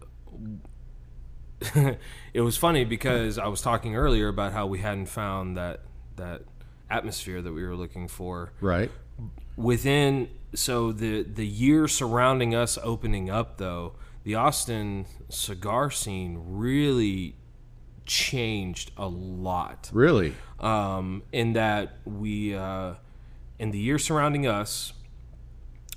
[2.34, 5.80] it was funny because I was talking earlier about how we hadn't found that
[6.16, 6.42] that
[6.90, 8.90] atmosphere that we were looking for Right.
[9.56, 13.94] within so the the year surrounding us opening up though
[14.24, 17.36] the Austin cigar scene really
[18.06, 20.34] changed a lot Really.
[20.60, 22.94] um, in that we uh,
[23.58, 24.92] in the year surrounding us.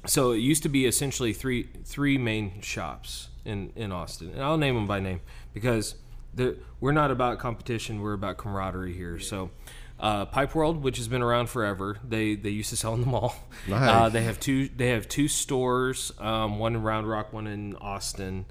[0.06, 4.58] So it used to be essentially three three main shops in in Austin, and I'll
[4.58, 5.22] name them by name
[5.54, 5.96] because
[6.34, 9.20] they're- we're not about competition; we're about camaraderie here.
[9.20, 9.50] So.
[9.98, 13.08] Uh, Pipe World, which has been around forever, they they used to sell in the
[13.08, 13.34] mall.
[13.66, 13.90] Nice.
[13.90, 17.78] Uh, they have two they have two stores, um, one in Round Rock, one in
[17.78, 18.46] Austin,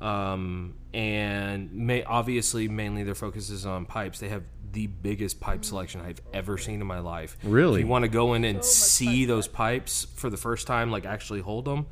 [0.00, 4.18] um, and may, obviously mainly their focus is on pipes.
[4.18, 7.36] They have the biggest pipe selection I've ever seen in my life.
[7.42, 7.80] Really?
[7.80, 11.06] if you want to go in and see those pipes for the first time, like
[11.06, 11.86] actually hold them,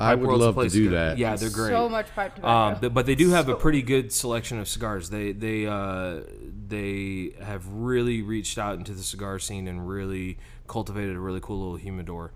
[0.00, 0.96] I Pipe would World's love to do go.
[0.96, 1.18] that.
[1.18, 1.70] Yeah, they're great.
[1.70, 2.74] So much pipe tobacco.
[2.74, 5.10] Um, but, but they do have a pretty good selection of cigars.
[5.10, 6.20] They they uh,
[6.68, 11.58] they have really reached out into the cigar scene and really cultivated a really cool
[11.58, 12.32] little humidor.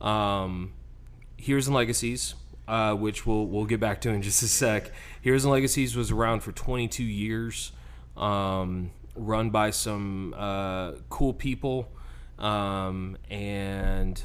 [0.00, 0.72] Um,
[1.36, 2.34] Heroes and Legacies,
[2.66, 4.90] uh, which we'll we'll get back to in just a sec.
[5.20, 7.72] Heroes and Legacies was around for 22 years,
[8.16, 11.90] um, run by some uh, cool people,
[12.38, 14.22] um, and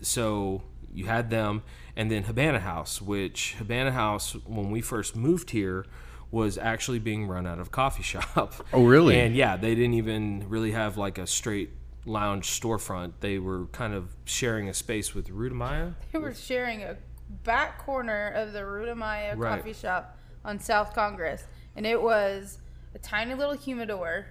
[0.00, 1.62] so you had them,
[1.96, 5.84] and then Habana House, which Habana House, when we first moved here,
[6.30, 8.54] was actually being run out of a coffee shop.
[8.72, 9.18] Oh, really?
[9.18, 11.70] And yeah, they didn't even really have like a straight
[12.06, 13.12] lounge storefront.
[13.20, 15.92] They were kind of sharing a space with Ruta Maya.
[16.12, 16.96] They were sharing a
[17.44, 19.58] back corner of the Ruta Maya Right.
[19.58, 21.44] coffee shop on South Congress,
[21.76, 22.58] and it was
[22.94, 24.26] a tiny little humidor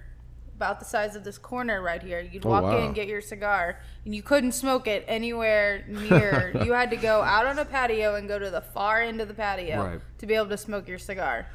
[0.54, 2.20] about the size of this corner right here.
[2.20, 2.76] You'd Oh, walk wow.
[2.78, 6.52] in and get your cigar, and you couldn't smoke it anywhere near.
[6.64, 9.28] you had to go out on a patio and go to the far end of
[9.28, 10.00] the patio Right.
[10.18, 11.46] to be able to smoke your cigar.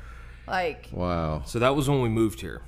[0.48, 1.44] Like, Wow.
[1.46, 2.62] So that was when we moved here.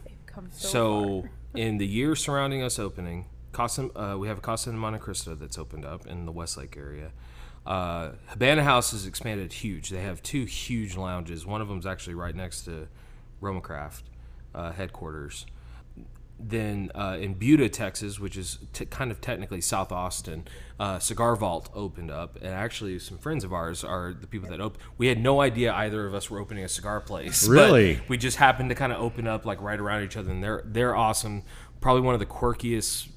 [0.51, 1.23] so, So,
[1.55, 5.57] in the year surrounding us opening, Casa, uh, we have a Casa de Montecristo that's
[5.57, 7.11] opened up in the Westlake area.
[7.67, 9.89] Uh, Habana House has expanded huge.
[9.89, 11.45] They have two huge lounges.
[11.45, 12.87] One of them is actually right next to
[13.41, 14.05] RoMa Craft
[14.55, 15.45] uh, headquarters.
[16.39, 20.47] Then uh, in Buda, Texas, which is t- kind of technically South Austin,
[20.79, 24.61] uh, Cigar Vault opened up, and actually some friends of ours are the people that
[24.61, 24.83] opened.
[24.99, 27.47] We had no idea either of us were opening a cigar place.
[27.47, 27.99] but Really?
[28.07, 30.61] we just happened to kind of open up like right around each other, and they're
[30.63, 31.41] they're awesome.
[31.81, 33.09] Probably one of the quirkiest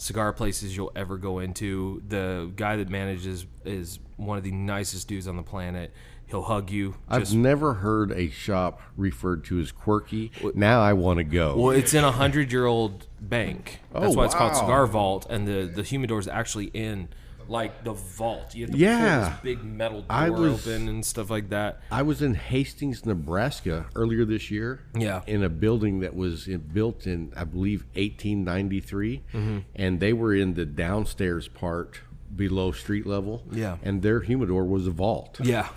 [0.00, 2.02] cigar places you'll ever go into.
[2.08, 5.92] The guy that manages is one of the nicest dudes on the planet.
[6.26, 6.94] He'll hug you.
[7.08, 10.30] I've never heard a shop referred to as quirky.
[10.54, 11.56] Now I want to go.
[11.56, 13.80] well, it's in a hundred year old bank.
[13.92, 14.54] Oh, That's Oh, why it's called.
[14.56, 17.08] Cigar Vault, and the the humidor is actually in
[17.50, 18.54] like the vault.
[18.54, 19.20] You have to Yeah.
[19.22, 21.80] pull this big metal door I was- open and stuff like that.
[21.90, 24.80] I was in Hastings, Nebraska earlier this year.
[24.96, 25.22] Yeah.
[25.26, 29.22] In a building that was in, built in, I believe, 1893.
[29.34, 29.58] Mm-hmm.
[29.74, 32.00] And they were in the downstairs part
[32.34, 33.42] below street level.
[33.50, 33.78] Yeah.
[33.82, 35.40] And their humidor was a vault.
[35.42, 35.68] Yeah.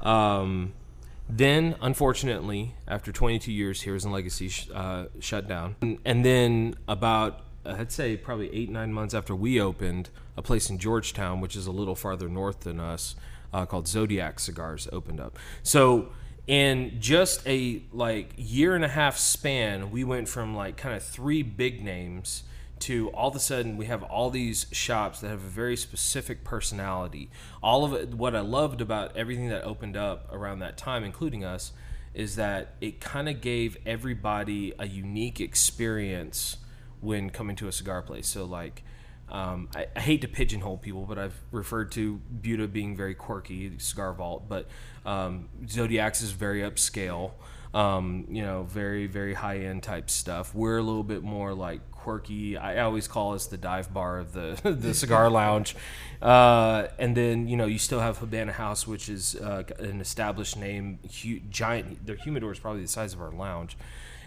[0.00, 0.74] Um,
[1.28, 5.76] then, unfortunately, after 22 years, Heroes and Legacy sh- uh, shut down.
[5.80, 10.70] And, and then, about, I'd say, probably eight, nine months after we opened, a place
[10.70, 13.16] in Georgetown, which is a little farther north than us,
[13.52, 15.38] uh, called Zodiac Cigars, opened up.
[15.62, 16.08] So,
[16.46, 21.02] in just a like year and a half span, we went from like kind of
[21.02, 22.44] three big names
[22.80, 26.44] to all of a sudden we have all these shops that have a very specific
[26.44, 27.30] personality.
[27.62, 31.44] All of it, what I loved about everything that opened up around that time, including
[31.44, 31.72] us,
[32.12, 36.58] is that it kind of gave everybody a unique experience
[37.04, 38.26] when coming to a cigar place.
[38.26, 38.82] So, like,
[39.28, 43.72] um, I, I hate to pigeonhole people, but I've referred to Buda being very quirky,
[43.78, 44.68] Cigar Vault, but
[45.06, 47.32] um, Zodiacs is very upscale,
[47.72, 50.54] um, you know, very, very high end type stuff.
[50.54, 52.56] We're a little bit more like quirky.
[52.56, 55.74] I always call us the dive bar of the, the cigar lounge.
[56.20, 60.56] Uh, and then, you know, you still have Habana House, which is uh, an established
[60.56, 62.06] name, hu- giant.
[62.06, 63.76] Their humidor is probably the size of our lounge.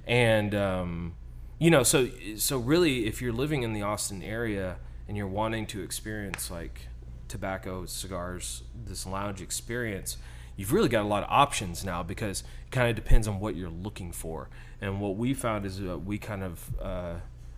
[0.05, 1.15] And, um,
[1.59, 4.77] you know so so really if you're living in the austin area
[5.07, 6.87] and you're wanting to experience like
[7.27, 10.17] tobacco cigars this lounge experience
[10.57, 13.55] you've really got a lot of options now because it kind of depends on what
[13.55, 14.49] you're looking for.
[14.81, 17.13] And what we found is uh, we kind of uh,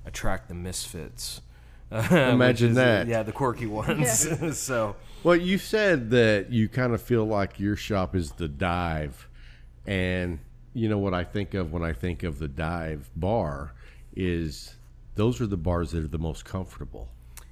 [0.06, 1.42] attract the misfits.
[1.90, 3.08] Which Imagine is, that.
[3.08, 4.28] yeah the quirky ones.
[4.56, 9.28] So Well, you said that you kind of feel like your shop is the dive,
[9.88, 10.38] and
[10.74, 13.74] you know what I think of when I think of the dive bar
[14.16, 14.76] is
[15.16, 17.10] those are the bars that are the most comfortable,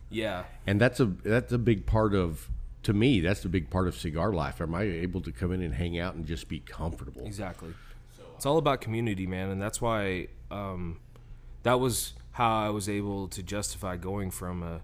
[0.09, 2.49] yeah and that's a that's a big part of
[2.83, 4.61] to me that's a big part of cigar life.
[4.61, 7.25] Am I able to come in and hang out and just be comfortable?
[7.25, 7.73] Exactly.
[8.35, 10.99] It's all about community, man, and that's why um,
[11.63, 14.81] that was how I was able to justify going from a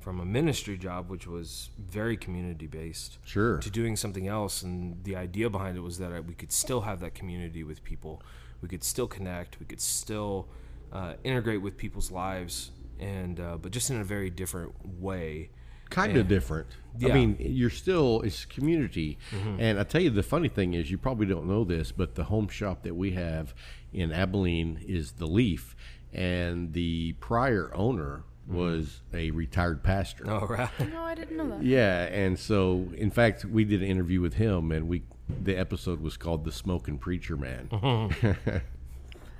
[0.00, 3.56] from a ministry job, which was very community based, Sure.
[3.58, 4.62] to doing something else.
[4.62, 8.22] And the idea behind it was that we could still have that community with people,
[8.60, 10.46] we could still connect, we could still
[10.94, 12.70] uh, integrate with people's lives,
[13.00, 15.50] and uh, but just in a very different way.
[15.90, 16.66] kind of different.
[16.70, 17.08] I Yeah.
[17.08, 17.14] Mm-hmm.
[17.14, 19.18] mean, you're still it's community,
[19.58, 22.24] and I tell you the funny thing is you probably don't know this, but the
[22.24, 23.54] home shop that we have
[23.92, 25.76] in Abilene is the Leaf,
[26.12, 30.24] and the prior owner was a retired pastor.
[30.28, 30.68] Oh, right.
[30.92, 31.62] No, I didn't know that.
[31.62, 35.02] Yeah, and so in fact, we did an interview with him, and we
[35.42, 37.68] the episode was called "The Smoking Preacher Man."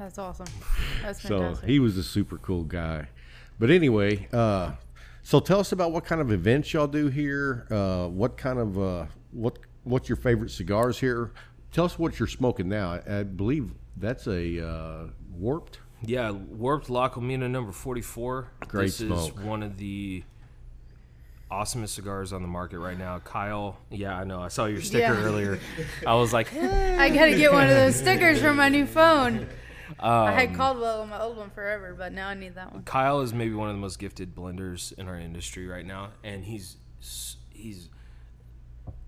[0.05, 0.47] That's awesome.
[1.03, 3.09] That's So he was a super cool guy.
[3.59, 4.73] But anyway, uh,
[5.23, 7.67] so tell us about what kind of events y'all do here.
[7.71, 11.33] Uh, what kind of uh, what what's your favorite cigars here?
[11.73, 13.01] Tell us what you're smoking now.
[13.07, 15.79] I, I believe that's a uh, warped.
[16.03, 18.49] Yeah, Warped La Colmena number 44.
[18.69, 19.31] Great this smoke.
[19.39, 20.23] is one of the
[21.51, 23.21] awesomest cigars on the market right now.
[23.21, 24.43] Kyle, yeah, I know.
[24.43, 25.23] I saw your sticker Yeah.
[25.25, 25.59] earlier.
[26.07, 29.49] I was like, I gotta get one of those stickers for my new phone.
[30.01, 32.83] I Um, had Caldwell on my old one forever, but now I need that one.
[32.85, 36.45] Kyle is maybe one of the most gifted blenders in our industry right now, and
[36.45, 36.77] he's
[37.51, 37.89] he's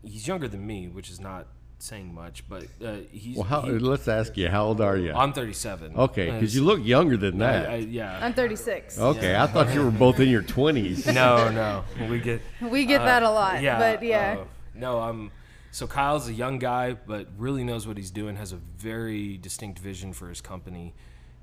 [0.05, 1.47] he's younger than me, which is not
[1.79, 3.37] saying much, but uh, he's.
[3.37, 5.13] Well, how, he- let's ask you, how old are you?
[5.13, 5.95] I'm 37.
[5.97, 7.69] Okay, Uh, because you look younger than that.
[7.69, 8.19] I- yeah.
[8.25, 8.99] I'm 36.
[8.99, 11.07] okay, I thought you were both in your twenties.
[11.07, 14.37] no, no, we get We get that a lot, yeah, but yeah.
[14.41, 15.31] uh, no, I'm.
[15.77, 18.37] So Kyle's a young guy, but really knows what he's doing.
[18.37, 20.95] Has a very distinct vision for his company.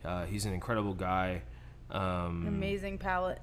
[0.04, 1.44] Uh, he's an incredible guy.
[1.92, 3.38] Um, Amazing palette.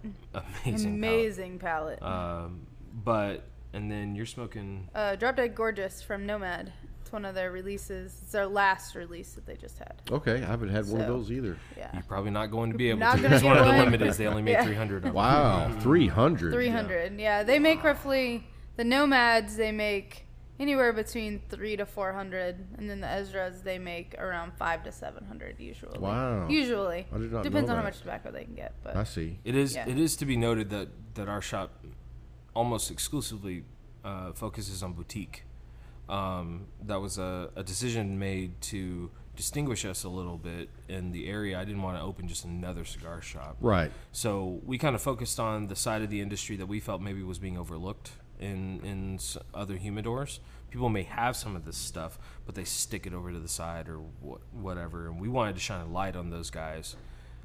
[0.65, 0.95] amazing.
[0.95, 2.01] Amazing palette.
[2.01, 2.43] palate.
[2.47, 2.67] Um,
[3.05, 4.89] but and then you're smoking.
[4.93, 6.73] Uh, Drop Dead Gorgeous from Nomad.
[7.03, 8.19] It's one of their releases.
[8.25, 9.95] It's their last release that they just had.
[10.11, 11.57] Okay, I haven't had one of those either.
[11.79, 11.91] Yeah.
[11.95, 13.23] You're probably not going to be able Not to.
[13.23, 13.85] gonna It's one of the one.
[13.85, 14.13] limited.
[14.15, 14.65] They only made Yeah.
[14.65, 15.15] 300 of them.
[15.15, 16.53] Wow, three hundred.
[16.53, 17.17] 300.
[17.21, 20.27] Yeah, they make roughly the Nomads they make
[20.61, 24.93] anywhere between three to four hundred, and then the Ezras they make around five to
[24.93, 25.99] seven hundred usually.
[25.99, 26.47] Wow.
[26.49, 28.75] Usually, I did not depends know on how much tobacco they can get.
[28.85, 29.41] But I see.
[29.43, 29.75] It is.
[29.75, 29.89] Yeah.
[29.89, 31.85] It is to be noted that that our shop
[32.55, 33.65] almost exclusively
[34.05, 35.45] uh, focuses on boutique.
[36.09, 41.29] Um, that was a, a decision made to distinguish us a little bit in the
[41.29, 41.59] area.
[41.59, 43.57] I didn't want to open just another cigar shop.
[43.61, 43.93] Right.
[44.11, 47.23] So we kind of focused on the side of the industry that we felt maybe
[47.23, 48.11] was being overlooked
[48.41, 49.19] in in
[49.55, 50.41] other humidors.
[50.71, 53.89] People may have some of this stuff, but they stick it over to the side
[53.89, 55.07] or wha- whatever.
[55.07, 56.97] And we wanted to shine a light on those guys.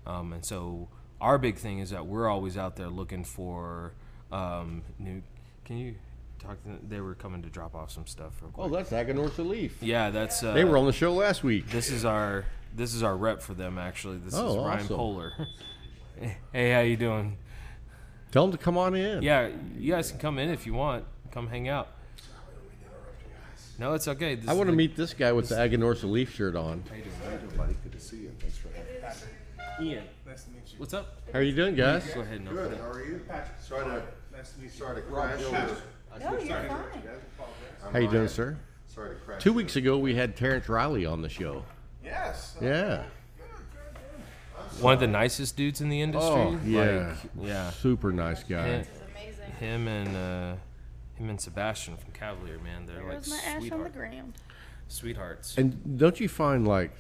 [0.08, 0.88] Um, and so
[1.20, 3.94] our big thing is that we're always out there looking for
[4.32, 5.22] um, new.
[5.66, 5.96] Can you
[6.40, 6.62] talk?
[6.64, 6.80] To them?
[6.88, 8.34] They were coming to drop off some stuff.
[8.42, 8.68] Real quick.
[8.68, 9.78] Oh, that's Aganorsa Leaf.
[9.82, 10.44] yeah, that's.
[10.44, 11.68] Uh, They were on the show last week.
[11.72, 14.18] this is our this is our rep for them actually.
[14.18, 14.96] This is Oh, Ryan awesome.
[14.98, 15.48] Polar.
[16.54, 17.38] hey, how you doing?
[18.36, 19.24] Tell them to come on in.
[19.24, 21.06] Yeah, you guys can come in if you want.
[21.32, 21.88] Come hang out.
[23.80, 24.36] No, it's okay.
[24.36, 26.84] This I is want to the- meet this guy with the Aganorsa Leaf shirt on.
[26.92, 27.78] Hey, everybody.
[27.82, 28.32] Good to see you.
[28.38, 29.30] Thanks for having
[29.80, 29.90] me.
[29.94, 30.04] Ian.
[30.28, 30.80] Nice to meet you.
[30.80, 31.22] What's up?
[31.32, 32.14] How are you doing, guys?
[32.14, 32.82] Go ahead and open it.
[32.82, 33.22] How are you?
[33.62, 35.40] Sorry to, sorry to crash.
[35.40, 36.70] no, you're fine.
[37.94, 38.58] How you doing, sir?
[38.88, 39.42] Sorry to crash.
[39.44, 41.64] Two weeks ago, we had Terrence Riley on the show.
[42.04, 42.58] Yes.
[42.62, 43.04] Yeah.
[44.82, 46.30] One of the nicest dudes in the industry.
[46.32, 47.16] Oh, yeah.
[47.36, 47.70] Like, yeah.
[47.72, 48.68] Super nice guy.
[48.68, 48.86] Him,
[49.60, 50.56] him and uh,
[51.16, 54.34] him and Sebastian from Cavalier, man, they're like There's my ash on the ground.
[54.88, 55.58] sweethearts.
[55.58, 56.92] And don't you find like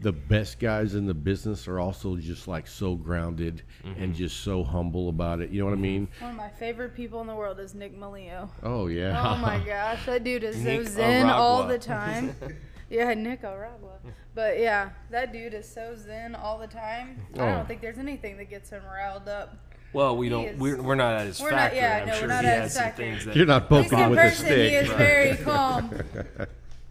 [0.00, 4.02] the best guys in the business are also just like so grounded Mm-hmm.
[4.02, 5.50] and just so humble about it?
[5.50, 6.08] You know what I mean?
[6.20, 8.48] One of my favorite people in the world is Nick Melillo.
[8.62, 9.22] Oh yeah.
[9.32, 12.34] Oh my gosh, that dude is so Nick zen all the time.
[12.94, 13.98] yeah, Nick Aragua.
[14.34, 17.20] But yeah, that dude is so zen all the time.
[17.36, 17.46] I Oh.
[17.46, 19.56] don't think there's anything that gets him riled up.
[19.92, 20.44] Well, we He don't.
[20.46, 21.78] is- We're, we're not at his We're not- factory.
[21.78, 23.04] yeah, I'm no, we're sure not he at has his some factory.
[23.12, 23.36] things that.
[23.36, 24.82] You're not At least poking in with a person, he stick.
[24.82, 25.90] is very calm.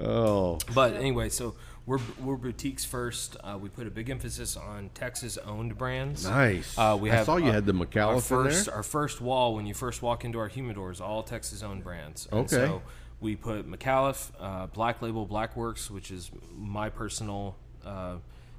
[0.00, 0.58] Oh.
[0.74, 1.54] But anyway, so
[1.86, 3.36] we're we're boutiques first.
[3.42, 6.24] Uh, we put a big emphasis on Texas-owned brands.
[6.24, 6.76] Nice.
[6.78, 8.74] Uh, we I have saw you uh, had the our in first there.
[8.76, 12.28] our first wall when you first walk into our humidors, all Texas-owned brands.
[12.30, 12.56] And Okay.
[12.56, 12.82] So
[13.20, 17.56] we put McAuliffe, uh, Black Label, Blackworks, which is my personal.
[17.84, 18.16] Uh,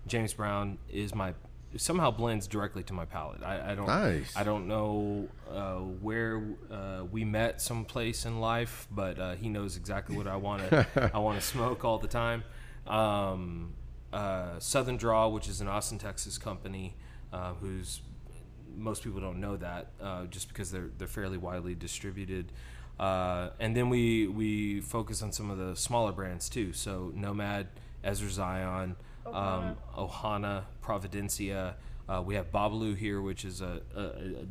[0.08, 1.34] James Brown is my
[1.78, 3.44] somehow blends directly to my palate.
[3.44, 3.88] I, I don't.
[3.88, 4.36] Nice.
[4.36, 6.42] I don't know uh, where
[6.72, 11.12] uh, we met someplace in life, but uh, he knows exactly what I want to.
[11.14, 12.44] I want to smoke all the time.
[12.88, 13.74] Um,
[14.12, 16.96] uh, Southern Draw, which is an Austin, Texas company,
[17.32, 18.02] uh, who's
[18.76, 22.52] most people don't know that uh, just because they're they're fairly widely distributed.
[23.00, 26.74] Uh, and then we we focus on some of the smaller brands too.
[26.74, 27.68] So Nomad,
[28.04, 28.96] Ezra Zion,
[29.26, 31.76] um, Ohana, Providencia.
[32.10, 34.46] Uh, we have Babalu here, which is a, a, a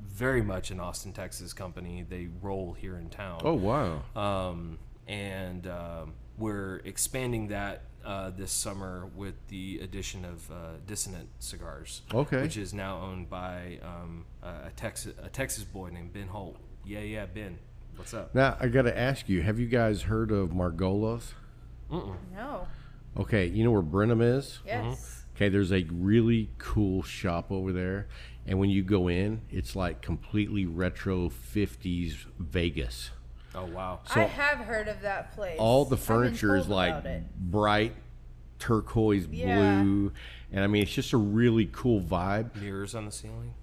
[0.00, 2.04] very much an Austin, Texas company.
[2.08, 4.02] They roll here in town Oh wow.
[4.16, 10.54] um, and um, we're expanding that uh, this summer with the addition of uh,
[10.86, 12.42] Dissonant Cigars, Okay.
[12.42, 16.56] which is now owned by um, a Texas a Texas boy named Ben Holt.
[16.86, 17.58] Yeah, yeah, Ben,
[17.96, 18.34] what's up?
[18.34, 21.32] Now I got to ask you: Have you guys heard of Margolos?
[21.90, 22.66] No.
[23.16, 24.58] Okay, you know where Brenham is.
[24.66, 24.82] Yes.
[24.84, 25.36] Mm-hmm.
[25.36, 28.06] Okay, there's a really cool shop over there,
[28.46, 33.10] and when you go in, it's like completely retro '50s Vegas.
[33.54, 35.56] Oh wow, I have heard of that place.
[35.58, 37.04] All the furniture is like
[37.38, 37.94] bright
[38.58, 39.82] turquoise Yeah.
[39.82, 40.12] blue,
[40.52, 42.54] and I mean it's just a really cool vibe.
[42.60, 43.54] mirrors on the ceiling.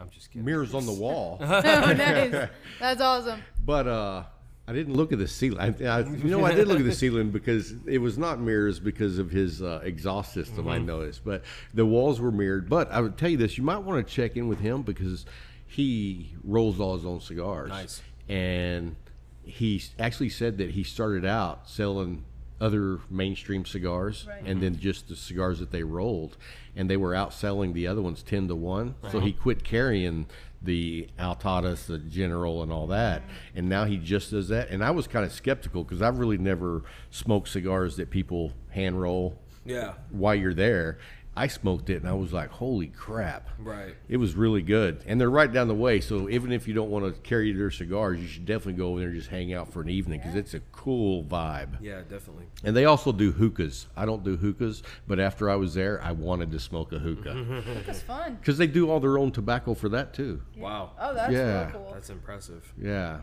[0.00, 0.44] I'm just kidding.
[0.44, 2.48] Mirrors on the wall, oh, nice.
[2.80, 3.42] That's awesome.
[3.64, 4.22] but uh,
[4.66, 5.58] I didn't look at the ceiling.
[5.58, 8.78] I, I, you know, I did look at the ceiling because it was not mirrors
[8.80, 10.68] because of his uh, exhaust system.
[10.68, 11.42] I noticed, but
[11.74, 12.68] the walls were mirrored.
[12.68, 15.26] But I would tell you this: you might want to check in with him because
[15.66, 17.68] he rolls all his own cigars.
[17.68, 18.02] Nice.
[18.28, 18.96] and
[19.42, 22.24] he actually said that he started out selling
[22.60, 24.42] other mainstream cigars Right.
[24.44, 26.36] and then just the cigars that they rolled
[26.76, 30.26] and they were outselling the other ones 10 to 1 so he quit carrying
[30.62, 33.22] the Altadis, the General, and all that.
[33.54, 34.68] And now he just does that.
[34.68, 39.00] And I was kind of skeptical because I've really never smoked cigars that people hand
[39.00, 40.98] roll Yeah, while you're there.
[41.40, 43.48] I smoked it and I was like, holy crap.
[43.58, 43.94] right.
[44.10, 46.00] It was really good, and they're right down the way.
[46.00, 49.00] So even if you don't want to carry their cigars, you should definitely go over
[49.00, 51.78] there and just hang out for an evening because it's a cool vibe.
[51.80, 52.44] Yeah, definitely.
[52.62, 53.86] And they also do hookahs.
[53.96, 57.62] I don't do hookahs, but after I was there, I wanted to smoke a hookah
[57.80, 58.36] It was fun.
[58.36, 60.42] because they do all their own tobacco for that too.
[60.58, 61.62] Wow, Oh, that's Yeah.
[61.62, 61.90] real cool.
[61.94, 62.70] that's impressive.
[62.78, 63.20] Yeah.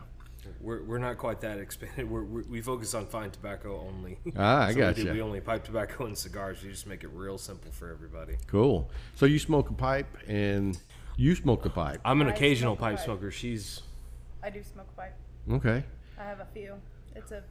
[0.60, 2.10] We're, we're not quite that expanded.
[2.10, 4.18] We're, we we focus on fine tobacco only.
[4.36, 5.12] Ah, I So we do- gotcha.
[5.14, 6.62] We only pipe tobacco and cigars.
[6.62, 8.36] We just make it real simple for everybody.
[8.46, 8.90] Cool.
[9.14, 10.78] So you smoke a pipe, and
[11.16, 12.00] you smoke a pipe.
[12.04, 13.04] I'm an I occasional pipe pipe.
[13.04, 13.30] smoker.
[13.30, 13.82] She's
[14.42, 15.14] I I do smoke pipe.
[15.50, 15.84] Okay.
[16.18, 16.74] I have a few.
[17.16, 17.42] It's a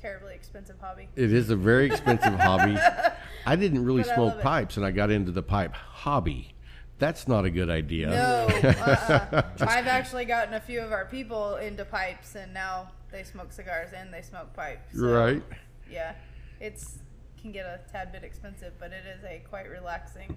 [0.00, 1.08] terribly expensive hobby.
[1.16, 2.76] It is a very expensive hobby.
[3.46, 4.42] I didn't really But smoke love it.
[4.42, 6.54] pipes, and I got into the pipe hobby.
[7.00, 8.10] That's not a good idea.
[8.10, 9.42] No, uh-uh.
[9.60, 13.92] I've actually gotten a few of our people into pipes, and now they smoke cigars
[13.96, 14.94] and they smoke pipes.
[14.94, 15.42] So, Right.
[15.90, 16.12] Yeah,
[16.60, 16.98] it's
[17.40, 20.36] can get a tad bit expensive, but it is a quite relaxing,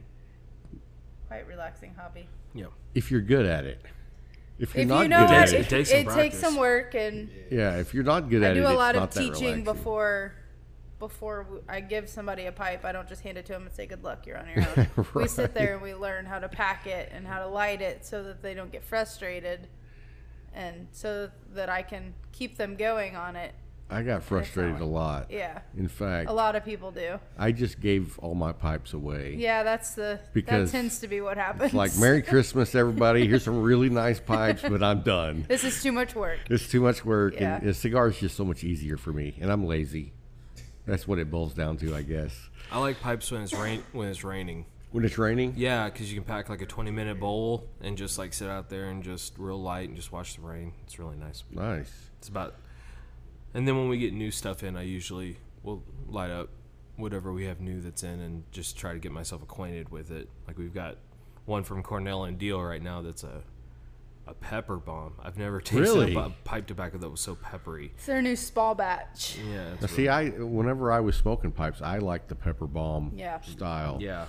[1.27, 2.29] quite relaxing hobby.
[2.53, 2.67] Yeah.
[2.95, 3.81] If you're good at it.
[4.57, 6.37] If you're if not you know good at it, it, It takes some it takes
[6.37, 7.75] some work, and yeah.
[7.77, 10.33] If you're not good I at it, I do a lot of teaching before
[11.07, 12.85] before I give somebody a pipe.
[12.85, 15.05] I don't just hand it to them and say, "Good luck, you're on your own."
[15.13, 18.05] We sit there and we learn how to pack it and how to light it
[18.05, 19.67] so that they don't get frustrated,
[20.53, 23.53] and so that I can keep them going on it.
[23.89, 25.27] I got frustrated a lot.
[25.29, 27.19] Yeah, In fact, a lot of people do.
[27.37, 29.35] I just gave all my pipes away.
[29.37, 31.65] Yeah, that's the Because that tends to be what happens.
[31.65, 33.27] It's like Merry Christmas, everybody.
[33.27, 35.45] Here's some really nice pipes, but I'm done.
[35.47, 36.39] this is too much work.
[36.49, 37.57] It's too much work, Yeah.
[37.57, 40.13] and a cigar is just so much easier for me, and I'm lazy.
[40.85, 42.49] That's what it boils down to, I guess.
[42.71, 44.65] I like pipes when it's rain when it's raining.
[44.91, 48.19] When it's raining, Yeah, because you can pack like a 20 minute bowl and just
[48.19, 50.73] like sit out there and just real light and just watch the rain.
[50.83, 51.43] It's really nice.
[51.49, 51.91] nice.
[52.19, 52.55] It's about,
[53.55, 56.49] and then when we get new stuff in, I usually will light up
[56.95, 60.29] whatever we have new that's in and just try to get myself acquainted with it.
[60.45, 60.97] Like we've got
[61.45, 63.41] one from Cornell and Diehl right now that's a
[64.27, 65.13] a pepper bomb.
[65.21, 66.15] I've never tasted Really?
[66.15, 67.91] a pipe tobacco that was so peppery.
[67.95, 69.37] It's their new small batch.
[69.37, 73.11] Yeah, Now, it's see, I whenever I was smoking pipes, I liked the pepper bomb
[73.15, 73.41] Yeah.
[73.41, 73.97] style.
[74.01, 74.25] yeah.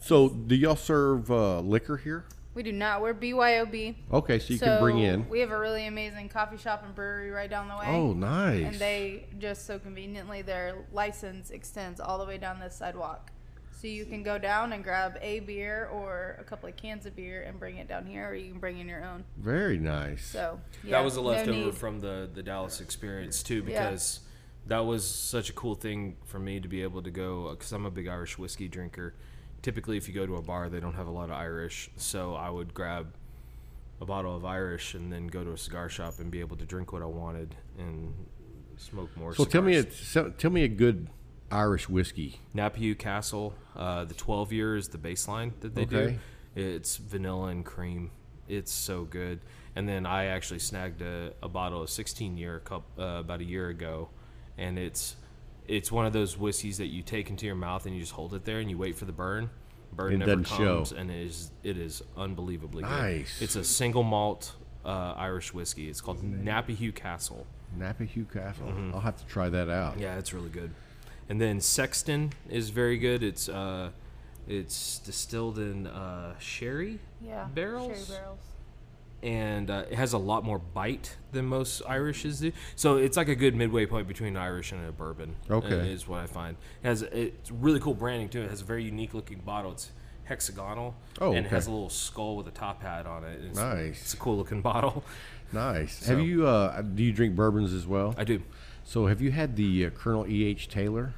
[0.00, 2.24] So, do y'all serve uh, liquor here?
[2.54, 3.00] We do not.
[3.00, 3.94] We're BYOB.
[4.12, 5.28] Okay, so you so can bring in.
[5.28, 7.86] We have a really amazing coffee shop and brewery right down the way.
[7.86, 8.66] Oh, nice.
[8.66, 13.30] And they just so conveniently their license extends all the way down this sidewalk.
[13.82, 17.16] So you can go down and grab a beer or a couple of cans of
[17.16, 19.24] beer and bring it down here, or you can bring in your own.
[19.36, 20.24] Very nice.
[20.24, 21.74] So yeah, that was a no leftover need.
[21.74, 23.90] from the the Dallas experience too, Yeah.
[23.90, 24.20] because
[24.68, 27.50] that was such a cool thing for me to be able to go.
[27.50, 29.14] Because I'm a big Irish whiskey drinker.
[29.62, 32.36] Typically, if you go to a bar, they don't have a lot of Irish, so
[32.36, 33.16] I would grab
[34.00, 36.64] a bottle of Irish and then go to a cigar shop and be able to
[36.64, 38.14] drink what I wanted and
[38.76, 39.34] smoke more.
[39.34, 41.08] so tell me, a, so, tell me a good
[41.52, 42.40] Irish whiskey.
[42.54, 46.18] Knappogue Castle, uh, the 12 year is the baseline that they Okay.
[46.54, 46.60] do.
[46.60, 48.10] It's vanilla and cream.
[48.48, 49.40] It's so good.
[49.76, 53.44] And then I actually snagged a, a bottle of 16 year cup uh, about a
[53.44, 54.08] year ago,
[54.58, 55.16] and it's
[55.68, 58.34] it's one of those whiskeys that you take into your mouth and you just hold
[58.34, 59.48] it there and you wait for the burn.
[59.92, 60.76] Burn It never doesn't show.
[60.78, 63.38] comes, and it is it is unbelievably Nice.
[63.38, 63.44] good.
[63.44, 65.88] It's a single malt uh, Irish whiskey.
[65.88, 67.46] It's called Knappogue Castle.
[67.78, 68.66] Hugh Castle.
[68.66, 68.94] Mm-hmm.
[68.94, 69.98] I'll have to try that out.
[69.98, 70.70] Yeah, it's really good.
[71.28, 73.22] And then Sexton is very good.
[73.22, 73.90] It's uh,
[74.48, 78.40] it's distilled in uh, sherry yeah barrels, Sherry barrels.
[79.22, 82.52] and uh, it has a lot more bite than most Irishes do.
[82.76, 85.36] So it's like a good midway point between an Irish and a bourbon.
[85.50, 85.74] Okay.
[85.80, 86.56] uh, is what I find.
[86.82, 88.42] It has it's really cool branding too.
[88.42, 89.72] It has a very unique looking bottle.
[89.72, 89.90] It's
[90.24, 90.94] hexagonal.
[91.20, 93.40] Oh, and it has a little skull with a top hat on it.
[93.44, 94.00] It's, Nice.
[94.02, 95.04] It's a cool looking bottle.
[95.52, 96.04] Nice.
[96.04, 96.46] So- Have you?
[96.46, 98.14] Uh, do you drink bourbons as well?
[98.18, 98.42] I do.
[98.84, 100.44] So have you had the uh, Colonel E.
[100.44, 100.68] H.
[100.68, 101.14] Taylor?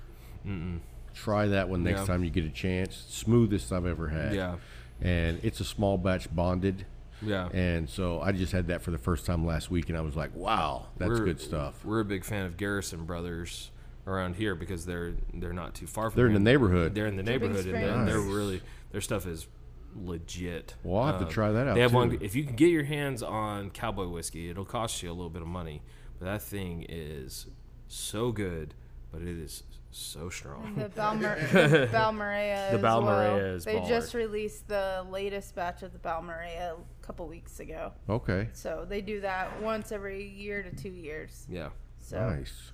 [0.46, 0.80] Mm-mm.
[1.14, 2.06] Try that one next Yeah.
[2.06, 3.04] time you get a chance.
[3.08, 4.34] Smoothest I've ever had.
[4.34, 4.56] Yeah.
[5.00, 6.86] And it's a small batch bonded.
[7.22, 7.48] Yeah.
[7.52, 10.14] And so I just had that for the first time last week, and I was
[10.16, 13.70] like, "Wow, that's We're- good stuff." We're a big fan of Garrison Brothers
[14.06, 16.16] around here because they're they're not too far from.
[16.16, 16.38] They're in here.
[16.40, 16.94] the neighborhood.
[16.94, 18.06] They're in the neighborhood, and they're, Springs.
[18.08, 18.34] they're Nice.
[18.34, 18.62] really
[18.92, 19.46] their stuff is
[19.96, 20.74] legit.
[20.82, 21.96] Well, I'll have to Um, try that out, They have too.
[21.96, 22.18] one.
[22.20, 25.40] If you can get your hands on cowboy whiskey, it'll cost you a little bit
[25.42, 25.82] of money,
[26.18, 27.46] but that thing is
[27.88, 28.74] so good.
[29.12, 29.62] But it is
[29.92, 30.74] so strong.
[30.76, 32.70] The Balmer- the Balmorhea.
[32.72, 33.04] The as Balmorhea
[33.34, 33.36] well.
[33.38, 33.88] is They baller.
[33.88, 37.92] just released the latest batch of the Balmorhea a couple weeks ago.
[38.10, 38.48] Okay.
[38.54, 41.46] So they do that once every year to two years.
[41.48, 41.68] Yeah.
[42.00, 42.72] So Nice.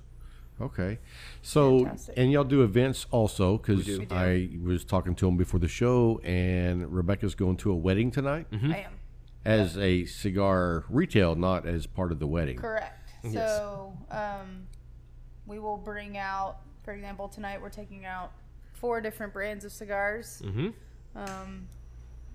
[0.62, 0.98] Okay.
[1.42, 2.14] So, Fantastic.
[2.18, 3.98] and y'all do events also because do.
[4.00, 4.14] We do.
[4.14, 8.46] I was talking to him before the show, and Rebecca's going to a wedding tonight
[8.50, 8.72] Mm-hmm.
[8.72, 8.92] I am
[9.42, 12.56] as a cigar retail, not as part of the wedding.
[12.58, 12.99] correct.
[13.22, 14.66] So um,
[15.46, 18.32] we will bring out, for example, tonight we're taking out
[18.74, 20.68] four different brands of cigars, Mm-hmm.
[21.16, 21.68] um,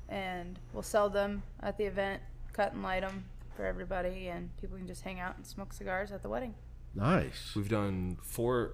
[0.10, 2.22] and we'll sell them at the event,
[2.54, 3.26] cut and light them
[3.56, 6.54] for everybody, and people can just hang out and smoke cigars at the wedding.
[6.94, 7.54] Nice.
[7.56, 8.74] We've done four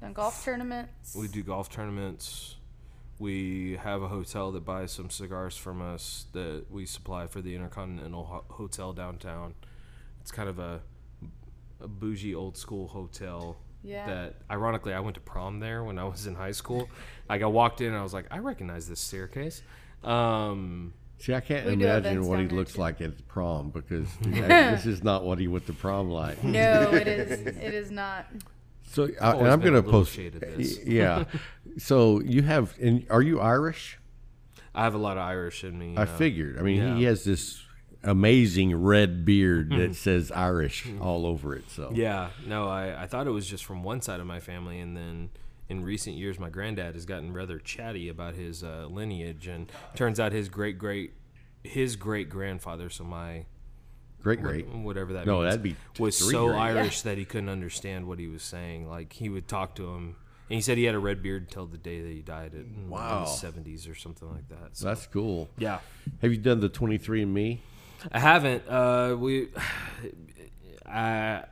[0.00, 1.14] Done golf tournaments.
[1.16, 2.54] We do golf tournaments.
[3.18, 7.54] We have a hotel that buys some cigars from us that we supply for the
[7.56, 9.54] Intercontinental Ho- Hotel downtown.
[10.20, 10.80] It's kind of a,
[11.80, 13.56] a bougie old school hotel.
[13.82, 14.06] Yeah.
[14.06, 16.88] That ironically, I went to prom there when I was in high school.
[17.28, 19.62] Like I walked in, and I was like, I recognize this staircase.
[20.02, 22.80] Um, See, I can't We imagine what he looks too.
[22.80, 26.42] like at prom because this is not what he went to prom like.
[26.44, 27.40] No, it is.
[27.40, 28.26] It is not.
[28.90, 30.12] So, uh, and I'm going to post.
[30.14, 30.78] shade of this.
[30.84, 31.24] Yeah.
[31.78, 33.98] so you have, and are you Irish?
[34.74, 35.96] I have a lot of Irish in me.
[35.96, 36.58] I uh, figured.
[36.58, 37.64] I mean, he has this
[38.04, 41.68] amazing red beard that says Irish all over it.
[41.70, 44.78] So Yeah, no, I, I thought it was just from one side of my family,
[44.80, 45.30] and then
[45.68, 50.18] in recent years, my granddad has gotten rather chatty about his uh, lineage, and turns
[50.20, 51.12] out his great great
[51.64, 53.44] his great grandfather, so my
[54.22, 54.66] great, great.
[54.68, 56.56] whatever that No, means, that'd be was so great.
[56.58, 58.88] Irish that he couldn't understand what he was saying.
[58.88, 60.16] Like he would talk to him,
[60.48, 62.60] and he said he had a red beard until the day that he died at
[62.60, 63.24] in Wow.
[63.24, 64.76] the seventies or something like that.
[64.76, 65.48] So, That's cool.
[65.58, 65.80] yeah.
[66.22, 67.60] Have you done the 23 and Me?
[68.12, 68.68] I haven't.
[68.68, 69.48] Uh, we,
[70.86, 71.44] I,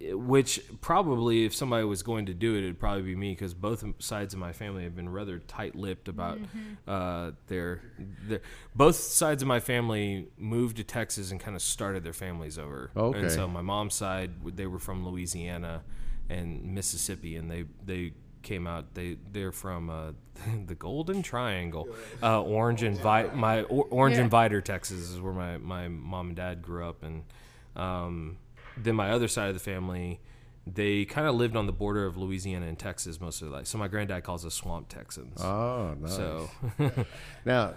[0.00, 3.84] which probably if somebody was going to do it, it'd probably be me because both
[4.00, 6.38] sides of my family have been rather tight-lipped about
[6.86, 7.80] uh, their,
[8.26, 8.40] their.
[8.74, 12.90] Both sides of my family moved to Texas and kind of started their families over.
[12.96, 13.18] Okay.
[13.20, 15.82] And so my mom's side, they were from Louisiana
[16.28, 18.12] and Mississippi, and they they
[18.44, 18.94] came out.
[18.94, 20.12] They they're from uh,
[20.66, 21.88] the Golden Triangle,
[22.22, 26.28] uh, Orange and Vi- my or, Orange and Vidor, Texas is where my my mom
[26.28, 27.24] and dad grew up, and
[27.74, 28.36] um,
[28.76, 30.20] then my other side of the family.
[30.66, 33.66] They kind of lived on the border of Louisiana and Texas most of their life.
[33.66, 35.38] So my granddad calls us swamp Texans.
[35.42, 36.16] Oh, nice.
[36.16, 36.48] so
[37.44, 37.74] Now,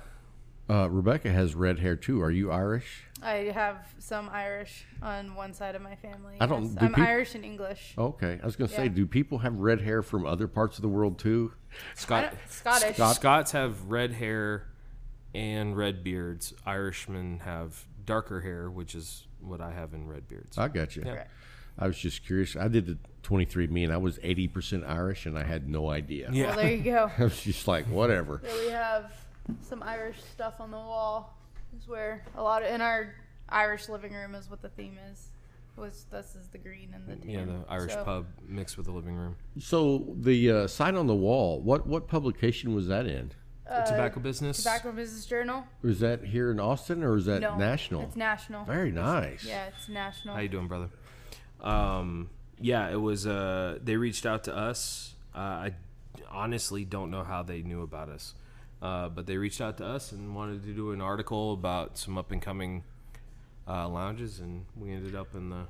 [0.70, 2.22] uh, Rebecca has red hair too.
[2.22, 3.04] Are you Irish?
[3.22, 6.36] I have some Irish on one side of my family.
[6.40, 6.74] I don't- yes.
[6.74, 7.94] do I'm peop- Irish and English.
[7.98, 8.40] Okay.
[8.42, 8.90] I was going to say, Yeah.
[8.90, 11.54] do people have red hair from other parts of the world too?
[11.72, 12.98] I Scott, don't- Scottish.
[13.16, 14.68] Scots have red hair
[15.34, 16.54] and red beards.
[16.66, 20.58] Irishmen have darker hair, which is what I have in red beards.
[20.58, 21.02] I got you.
[21.04, 21.32] Correct.
[21.80, 22.56] I was just curious.
[22.56, 26.30] I did the 23andMe and I was 80% Irish and I had no idea.
[26.32, 26.48] yeah.
[26.48, 27.12] Well, there you go.
[27.18, 28.42] I was just like, whatever.
[28.44, 29.12] There we have
[29.62, 31.34] some Irish stuff on the wall.
[31.78, 33.14] Is where a lot of in our
[33.50, 35.28] Irish living room is what the theme is.
[35.76, 37.30] Was this is the green and the tan.
[37.30, 39.36] Yeah, the Irish So, pub mixed with the living room.
[39.60, 43.32] So the uh, sign on the wall, what what publication was that in?
[43.68, 44.58] The tobacco business.
[44.64, 45.66] Tobacco Business Journal.
[45.82, 48.04] Was that here in Austin or is that No, national?
[48.04, 48.64] It's national.
[48.64, 49.44] Very nice.
[49.44, 50.36] Yeah, it's national.
[50.36, 50.90] How you doing, brother?
[51.60, 52.30] Um,
[52.60, 53.28] yeah, it was.
[53.28, 55.16] Uh, they reached out to us.
[55.36, 55.72] Uh, I
[56.32, 58.34] honestly don't know how they knew about us,
[58.82, 62.18] uh, but they reached out to us and wanted to do an article about some
[62.18, 62.84] up and coming
[63.68, 65.66] uh, lounges, and we ended up in the.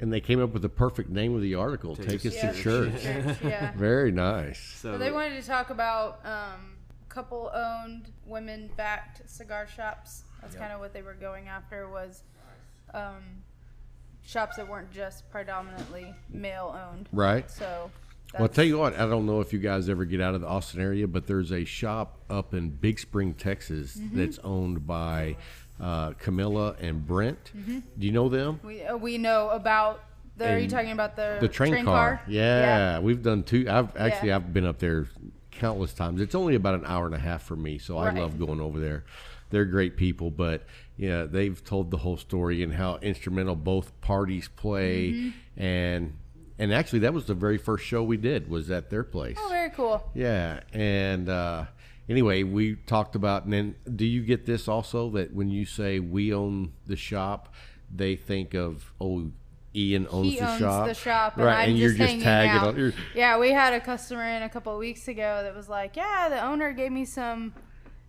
[0.00, 1.94] And they came up with the perfect name of the article.
[1.94, 3.02] Take, us Yeah, to church.
[3.02, 3.72] church, yeah.
[3.76, 4.58] Very nice.
[4.60, 6.76] So So they wanted to talk about um,
[7.08, 10.24] couple-owned, women-backed cigar shops.
[10.40, 12.24] That's kind of what they were going after was
[12.92, 13.22] um,
[14.24, 17.08] shops that weren't just predominantly male-owned.
[17.12, 17.48] Right.
[17.50, 17.90] So.
[18.34, 20.40] Well, I'll tell you what, I don't know if you guys ever get out of
[20.40, 24.16] the Austin area, but there's a shop up in Big Spring, Texas Mm-hmm.
[24.18, 25.36] that's owned by
[25.80, 27.50] uh, Camilla and Brent.
[27.56, 27.78] Mm-hmm.
[27.98, 28.60] Do you know them?
[28.64, 30.02] We uh, we know about.
[30.38, 32.22] The, are you talking about the The train, car.
[32.26, 33.66] Yeah, we've done two.
[33.68, 34.36] I've actually Yeah.
[34.36, 35.06] I've been up there
[35.50, 36.20] countless times.
[36.22, 38.80] It's only about an hour and a half for me, so I love going over
[38.80, 39.04] there.
[39.50, 40.64] They're great people, but
[40.96, 45.62] yeah, they've told the whole story and how instrumental both parties play, Mm-hmm.
[45.62, 46.14] and
[46.62, 49.36] and actually that was the very first show we did was at their place.
[49.40, 50.08] Oh, very cool.
[50.14, 51.64] Yeah, and uh,
[52.08, 53.42] anyway, we talked about.
[53.42, 57.52] And then, do you get this also that when you say we own the shop,
[57.92, 59.32] they think of oh,
[59.74, 61.64] Ian owns he the owns shop, the shop, and right?
[61.64, 62.78] I'm and you're just, just tagging out.
[62.78, 62.94] on.
[63.12, 66.28] Yeah, we had a customer in a couple of weeks ago that was like, "Yeah,
[66.28, 67.54] the owner gave me some,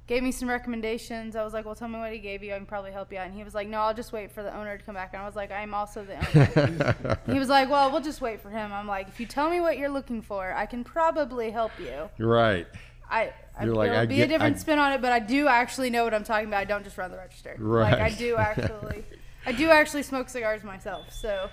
[0.08, 2.54] gave me some recommendations." I was like, "Well, tell me what he gave you.
[2.54, 4.44] I can probably help you out." And he was like, "No, I'll just wait for
[4.44, 7.50] the owner to come back." And I was like, "I'm also the owner." he was
[7.50, 9.90] like, "Well, we'll just wait for him." I'm like, "If you tell me what you're
[9.90, 12.68] looking for, I can probably help you." You're right.
[13.10, 15.12] I, I You're like, there'll I be get- a different I- spin on it, but
[15.12, 16.62] I do actually know what I'm talking about.
[16.62, 17.56] I don't just run the register.
[17.60, 17.92] Right.
[17.92, 19.04] Like I do actually,
[19.46, 21.12] I do actually smoke cigars myself.
[21.12, 21.50] So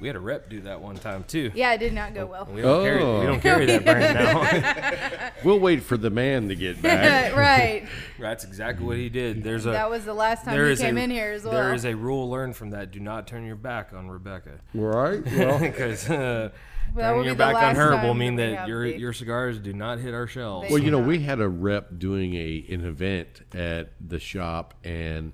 [0.00, 1.50] we had a rep do that one time too.
[1.54, 2.48] yeah, it did not go well.
[2.50, 3.02] We don't carry.
[3.02, 3.20] Oh.
[3.20, 5.30] We don't carry that brand now.
[5.44, 7.34] We'll wait for the man to get back.
[7.36, 7.88] right.
[8.20, 9.42] That's exactly what he did.
[9.42, 9.70] There's a.
[9.70, 11.54] That was the last time he came a, in here as well.
[11.54, 15.24] There is a rule learned from that: do not turn your back on Rebecca, right.
[15.32, 16.50] Well, because uh,
[16.94, 18.98] That will turning your the back on her will mean that your beef.
[18.98, 20.68] your cigars do not hit our shelves.
[20.68, 21.08] They Well, you know, not.
[21.08, 25.32] we had a rep doing a an event at the shop, and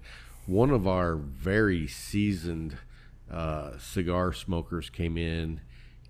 [0.48, 2.78] one of our very seasoned
[3.30, 5.60] uh, cigar smokers came in,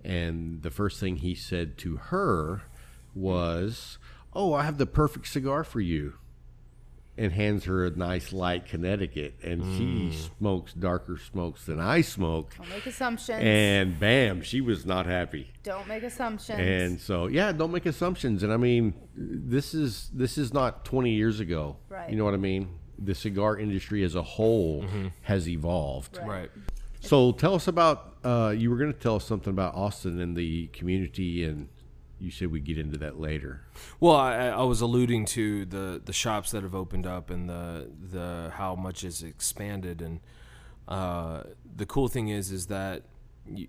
[0.03, 2.61] and the first thing he said to her
[3.13, 3.97] was,
[4.33, 6.13] "Oh, I have the perfect cigar for you."
[7.17, 12.55] And hands her a nice light Connecticut, and she smokes darker smokes than I smoke.
[12.57, 13.41] Don't make assumptions.
[13.43, 15.51] And bam, she was not happy.
[15.61, 16.57] don't make assumptions.
[16.57, 18.41] And so, yeah, don't make assumptions.
[18.41, 21.75] And I mean, this is this is not 20 years ago.
[21.89, 22.09] Right.
[22.09, 22.78] You know what I mean?
[23.01, 24.85] The cigar industry as a whole
[25.23, 26.19] has evolved.
[26.23, 26.51] Right.
[26.99, 30.35] So tell us about uh, you were going to tell us something about Austin and
[30.35, 31.69] the community, and
[32.19, 33.61] you said we'd get into that later.
[33.99, 37.89] Well, I, I was alluding to the, the shops that have opened up and the
[38.11, 40.19] the how much is expanded, and
[40.87, 41.43] uh,
[41.75, 43.03] the cool thing is is that
[43.47, 43.67] you,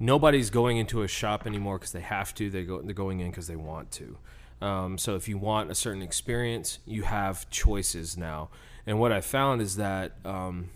[0.00, 2.50] nobody's going into a shop anymore because they have to.
[2.50, 4.18] They go they're going in because they want to.
[4.60, 8.50] Um, so if you want a certain experience, you have choices now.
[8.86, 10.70] And what I found is that um,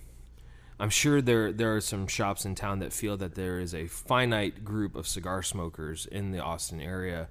[0.78, 3.86] I'm sure there there are some shops in town that feel that there is a
[3.86, 7.28] finite group of cigar smokers in the Austin area.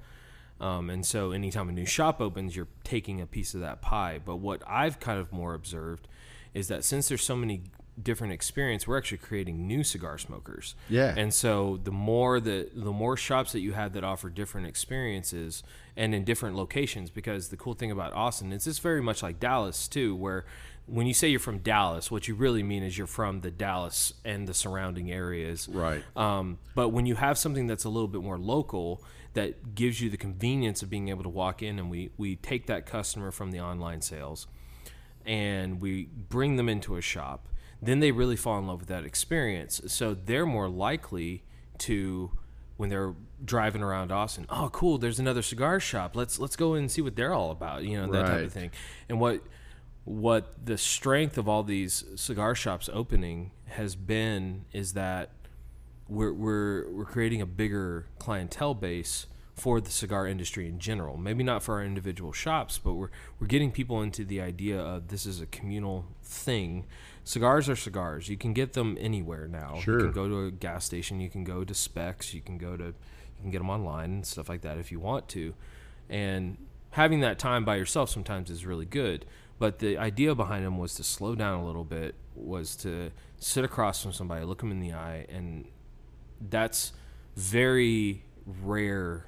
[0.60, 4.20] Um, and so anytime a new shop opens, you're taking a piece of that pie.
[4.24, 6.08] But what I've kind of more observed
[6.54, 7.64] is that since there's so many
[8.04, 10.76] different experience, we're actually creating new cigar smokers.
[10.90, 11.14] Yeah.
[11.16, 15.64] And so the more that the more shops that you have that offer different experiences
[15.96, 19.40] and in different locations, because the cool thing about Austin is it's very much like
[19.40, 20.46] Dallas too, where
[20.88, 24.14] when you say you're from Dallas, what you really mean is you're from the Dallas
[24.26, 25.70] and the surrounding areas.
[25.70, 26.04] Right.
[26.18, 29.02] Um, but when you have something that's a little bit more local,
[29.34, 32.66] that gives you the convenience of being able to walk in, and we we take
[32.68, 34.48] that customer from the online sales,
[35.26, 37.48] and we bring them into a shop,
[37.82, 39.82] then they really fall in love with that experience.
[39.88, 41.44] So they're more likely
[41.80, 42.32] to
[42.78, 43.14] when they're
[43.44, 46.16] driving around Austin, oh cool, there's another cigar shop.
[46.16, 48.54] Let's let's go in and see what they're all about, you know, that type of
[48.54, 48.72] thing.
[49.08, 49.42] And what
[50.04, 55.30] what the strength of all these cigar shops opening has been is that
[56.08, 61.18] we're we're we're creating a bigger clientele base for the cigar industry in general.
[61.18, 65.10] Maybe not for our individual shops, but we're we're getting people into the idea of
[65.10, 66.86] this is a communal thing.
[67.24, 68.30] Cigars are cigars.
[68.30, 69.80] You can get them anywhere now.
[69.80, 70.00] Sure.
[70.00, 71.20] You can go to a gas station.
[71.20, 72.34] You can go to Specs.
[72.34, 75.00] You can go to you can get them online and stuff like that if you
[75.00, 75.54] want to.
[76.10, 76.58] And
[76.92, 79.26] having that time by yourself sometimes is really good.
[79.58, 83.64] But the idea behind them was to slow down a little bit, was to sit
[83.64, 85.68] across from somebody, look them in the eye, and
[86.50, 86.94] that's
[87.36, 89.26] very rare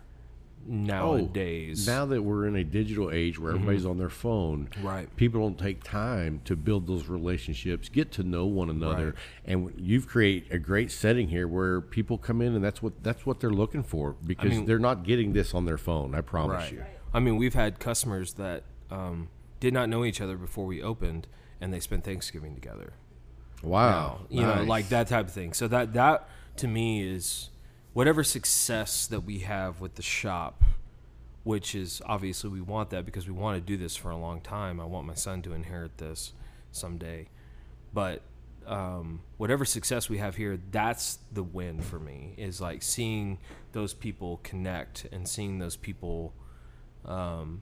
[0.65, 1.87] nowadays.
[1.87, 5.13] Oh, now that we're in a digital age where everybody's on their phone, Right.
[5.15, 9.15] People don't take time to build those relationships, get to know one another, Right.
[9.45, 13.25] and you've created a great setting here where people come in and that's what that's
[13.25, 16.15] what they're looking for because mean- they're not getting this on their phone.
[16.15, 16.73] I promise right.
[16.73, 16.83] you.
[17.13, 21.27] I mean, we've had customers that um, did not know each other before we opened,
[21.61, 22.93] and they spent Thanksgiving together.
[23.61, 25.53] Wow, you know, like that type of thing.
[25.53, 27.49] So that that to me is
[27.93, 30.63] whatever success that we have with the shop,
[31.43, 34.41] which is obviously we want that because we want to do this for a long
[34.41, 34.79] time.
[34.79, 36.33] I want my son to inherit this
[36.71, 37.27] someday,
[37.93, 38.21] but
[38.65, 42.33] um, whatever success we have here, that's the win for me.
[42.37, 43.39] Is like seeing
[43.73, 46.33] those people connect and seeing those people
[47.05, 47.61] um,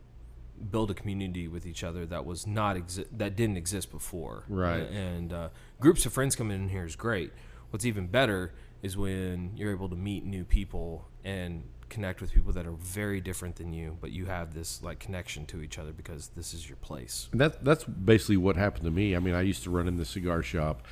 [0.70, 4.44] build a community with each other that was not exi- that didn't exist before.
[4.48, 4.88] Right.
[4.90, 7.32] And uh, groups of friends coming in here is great.
[7.72, 12.54] What's even better is when you're able to meet new people and connect with people
[12.54, 15.92] that are very different than you, but you have this like connection to each other
[15.92, 17.28] because this is your place.
[17.32, 19.16] And that that's basically what happened to me.
[19.16, 20.86] I mean, I used to run in the cigar shop,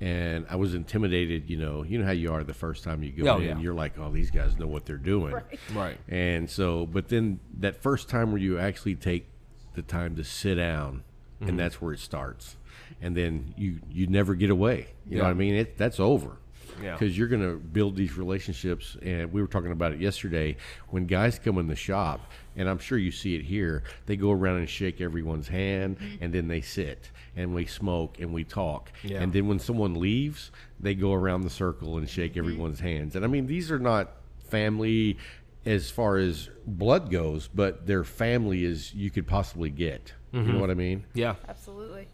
[0.00, 1.48] and I was intimidated.
[1.48, 3.44] You know, you know how you are the first time you go Oh, in.
[3.44, 3.58] yeah.
[3.60, 5.34] You're like, oh, these guys know what they're doing.
[5.72, 5.96] Right.
[6.08, 9.26] And so, but then that first time where you actually take
[9.74, 11.04] the time to sit down,
[11.40, 11.48] Mm-hmm.
[11.48, 12.56] and that's where it starts.
[13.00, 14.88] And then you you never get away.
[15.08, 15.54] You know what I mean?
[15.54, 16.36] It that's over.
[16.82, 16.92] Yeah.
[16.92, 20.56] Because you're going to build these relationships, and we were talking about it yesterday.
[20.88, 22.20] When guys come in the shop,
[22.56, 26.24] and I'm sure you see it here, they go around and shake everyone's hand, mm-hmm.
[26.24, 28.90] and then they sit and we smoke and we talk.
[29.02, 29.22] Yeah.
[29.22, 32.40] And then when someone leaves, they go around the circle and shake mm-hmm.
[32.40, 33.16] everyone's hands.
[33.16, 34.12] And I mean, these are not
[34.48, 35.18] family
[35.64, 40.12] as far as blood goes, but they're family as you could possibly get.
[40.32, 40.52] You mm-hmm.
[40.52, 41.04] know what I mean?
[41.14, 41.36] Yeah.
[41.48, 42.08] Absolutely.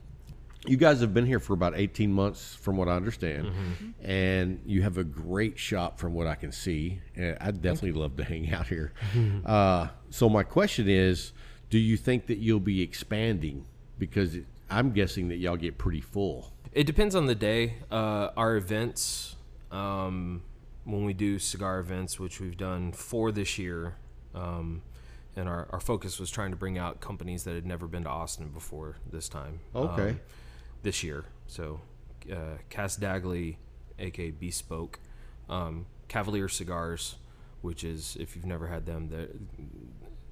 [0.66, 4.10] You guys have been here for about 18 months, from what I understand, Mm-hmm.
[4.10, 7.00] and you have a great shop from what I can see.
[7.14, 8.92] And I'd definitely love to hang out here.
[9.44, 11.32] Uh, so, my question is
[11.70, 13.66] do you think that you'll be expanding?
[13.98, 16.52] Because it, I'm guessing that y'all get pretty full.
[16.72, 17.76] It depends on the day.
[17.90, 19.36] Uh, our events,
[19.70, 20.42] um,
[20.84, 23.94] when we do cigar events, which we've done four this year,
[24.34, 24.82] um,
[25.36, 28.10] and our, our focus was trying to bring out companies that had never been to
[28.10, 29.60] Austin before this time.
[29.74, 30.10] Okay.
[30.10, 30.20] um,
[30.82, 31.24] this year.
[31.46, 31.80] So,
[32.30, 33.56] uh, Casdagli,
[33.98, 34.98] aka Bespoke,
[35.48, 37.16] um, Cavalier Cigars,
[37.62, 39.28] which is, if you've never had them, they're,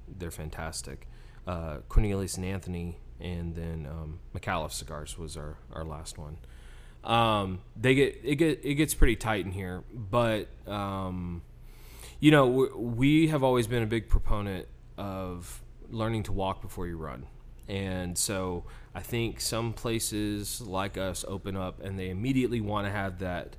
[0.07, 1.07] they're fantastic.
[1.47, 6.37] Uh, Cornelius and Anthony, and then um, McAuliffe Cigars was our, our last one.
[7.05, 11.43] Um, they get it get it gets pretty tight in here, but um,
[12.19, 14.67] you know we, we have always been a big proponent
[14.97, 17.27] of learning to walk before you run,
[17.67, 22.91] And so I think some places like us open up and they immediately want to
[22.91, 23.55] have that.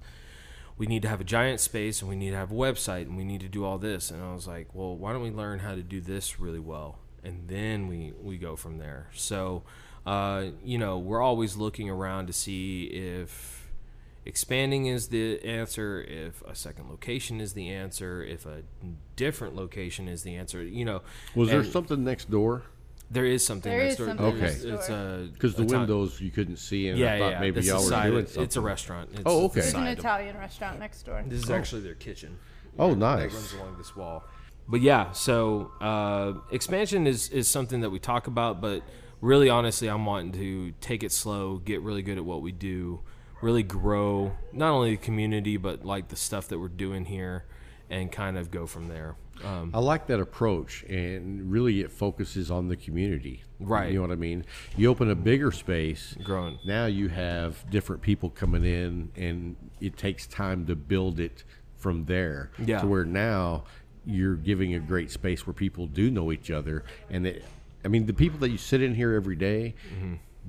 [0.78, 3.16] We need to have a giant space and we need to have a website and
[3.16, 4.10] we need to do all this.
[4.10, 6.98] And I was like, well, why don't we learn how to do this really well?
[7.24, 9.08] And then we, we go from there.
[9.14, 9.62] So,
[10.04, 13.70] uh, you know, we're always looking around to see if
[14.26, 18.62] expanding is the answer, if a second location is the answer, if a
[19.16, 20.62] different location is the answer.
[20.62, 21.02] You know,
[21.34, 22.62] Was there something next door?
[23.10, 24.06] There is something There next is door.
[24.08, 24.38] something Okay.
[24.40, 27.18] There's- next It's a Because the a ton- windows you couldn't see, and Yeah, I
[27.18, 27.40] thought yeah.
[27.40, 28.42] maybe this y'all is were side- doing something.
[28.42, 29.10] It's a restaurant.
[29.12, 29.54] It's Oh, the okay.
[29.60, 31.22] There's an side of- Italian restaurant next door.
[31.26, 32.38] This is actually their kitchen.
[32.78, 33.32] Oh, that nice.
[33.32, 34.24] runs along this wall.
[34.68, 38.82] But yeah, so uh, expansion is is something that we talk about, but
[39.20, 43.00] really, honestly, I'm wanting to take it slow, get really good at what we do,
[43.40, 47.44] really grow not only the community but like the stuff that we're doing here,
[47.88, 49.14] and kind of go from there.
[49.44, 53.42] Um, I like that approach, and really it focuses on the community.
[53.58, 53.88] Right.
[53.88, 54.44] You know what I mean?
[54.76, 56.58] You open a bigger space, Growing.
[56.66, 61.44] Now you have different people coming in, and it takes time to build it
[61.76, 62.50] from there.
[62.64, 62.80] Yeah.
[62.80, 63.64] To where now
[64.04, 67.44] you're giving a great space where people do know each other, and it,
[67.84, 69.74] I mean the people that you sit in here every day,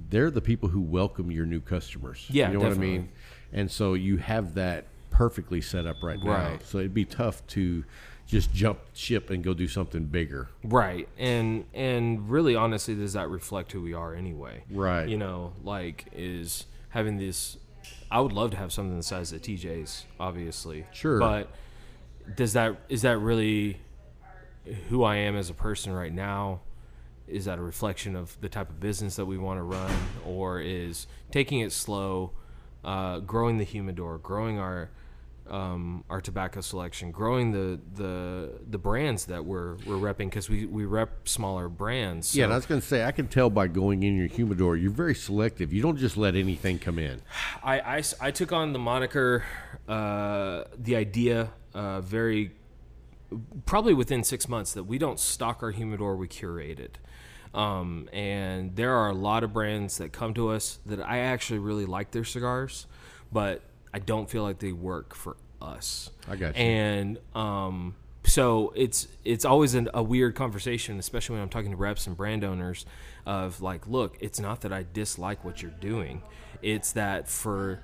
[0.10, 2.20] they're the people who welcome your new customers.
[2.26, 2.36] Mm-hmm.
[2.36, 3.10] Yeah, You know what I mean?
[3.54, 6.60] And so you have that perfectly set up right, now.
[6.64, 7.84] So it'd be tough to
[8.28, 10.50] just jump ship and go do something bigger.
[10.64, 11.08] Right.
[11.18, 14.64] And and really honestly does that reflect who we are anyway?
[14.70, 15.08] Right.
[15.08, 17.58] You know, like is having this
[18.12, 20.86] I would love to have something the size of TJ's, obviously.
[20.92, 21.20] Sure.
[21.20, 21.50] But
[22.36, 23.80] does that is that really
[24.90, 26.62] who I am as a person right now?
[27.28, 29.92] Is that a reflection of the type of business that we want to run,
[30.26, 32.32] or is taking it slow,
[32.86, 34.90] uh, growing the humidor, growing our
[35.50, 40.66] um, our tobacco selection, growing the the the brands that we're we're repping because we
[40.66, 42.36] we rep smaller brands.
[42.36, 44.28] Yeah, So and I was going to say, I can tell by going in your
[44.28, 45.74] humidor, you're very selective.
[45.74, 47.22] You don't just let anything come in.
[47.64, 49.44] I I took on the moniker,
[49.88, 52.52] uh, the idea, uh, very
[53.66, 56.98] probably within six months that we don't stock our humidor, we curate it.
[57.54, 61.60] Um, and there are a lot of brands that come to us that I actually
[61.60, 62.86] really like their cigars,
[63.32, 63.62] but
[63.94, 66.12] I don't feel like they work for us.
[66.28, 66.62] I got you.
[66.62, 71.78] And um, so it's it's always an, a weird conversation, especially when I'm talking to
[71.78, 72.86] reps and brand owners,
[73.26, 76.22] of like, look, it's not that I dislike what you're doing,
[76.62, 77.82] it's that for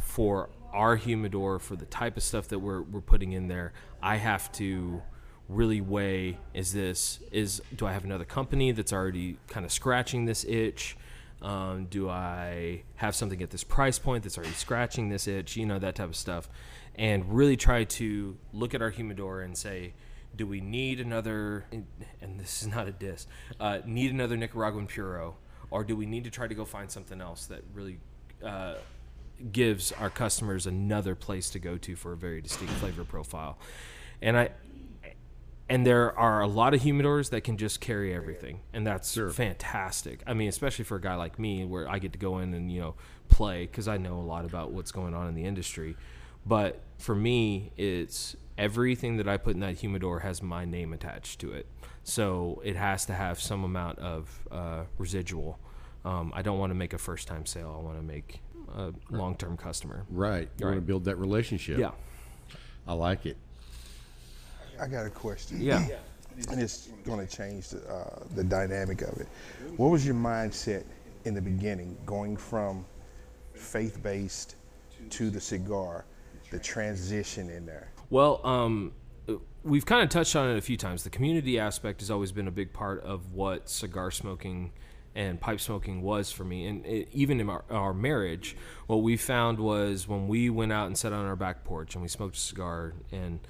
[0.00, 4.16] for our humidor, for the type of stuff that we're we're putting in there, I
[4.16, 5.02] have to
[5.48, 10.26] really weigh is this is do I have another company that's already kind of scratching
[10.26, 10.96] this itch?
[11.42, 15.56] Um, do I have something at this price point that's already scratching this itch?
[15.56, 16.48] You know that type of stuff,
[16.94, 19.92] and really try to look at our humidor and say,
[20.34, 21.64] do we need another?
[22.20, 23.26] And this is not a diss.
[23.58, 25.36] Uh, need another Nicaraguan puro,
[25.70, 27.98] or do we need to try to go find something else that really
[28.44, 28.74] uh,
[29.52, 33.58] gives our customers another place to go to for a very distinct flavor profile?
[34.22, 34.50] And I,
[35.68, 38.60] and there are a lot of humidors that can just carry everything.
[38.72, 40.22] And that's fantastic.
[40.26, 42.70] I mean especially for a guy like me where i get to go in and
[42.70, 42.94] you know
[43.28, 45.96] play because i know a lot about what's going on in the industry.
[46.44, 51.40] But for me it's everything that i put in that humidor has my name attached
[51.40, 51.66] to it.
[52.04, 55.58] So it has to have some amount of uh, residual.
[56.04, 57.74] Um, i don't want to make a first time sale.
[57.76, 58.40] I want to make
[58.76, 60.04] a long-term customer.
[60.10, 60.48] Right.
[60.58, 61.78] You want to build that relationship.
[61.78, 61.90] yeah.
[62.86, 63.36] I like it.
[64.80, 65.60] I got a question.
[65.60, 65.86] yeah
[66.50, 69.28] and it's going to change the, uh, the dynamic of it.
[69.76, 70.84] What was your mindset
[71.24, 72.84] in the beginning, going from
[73.54, 74.56] faith based
[75.10, 76.04] to the cigar,
[76.50, 77.90] the transition in there?
[78.10, 78.92] Well, um,
[79.64, 81.04] we've kind of touched on it a few times.
[81.04, 84.72] The community aspect has always been a big part of what cigar smoking
[85.14, 86.66] and pipe smoking was for me.
[86.66, 88.54] And it, even in our, our marriage,
[88.86, 92.02] what we found was when we went out and sat on our back porch and
[92.02, 93.40] we smoked a cigar and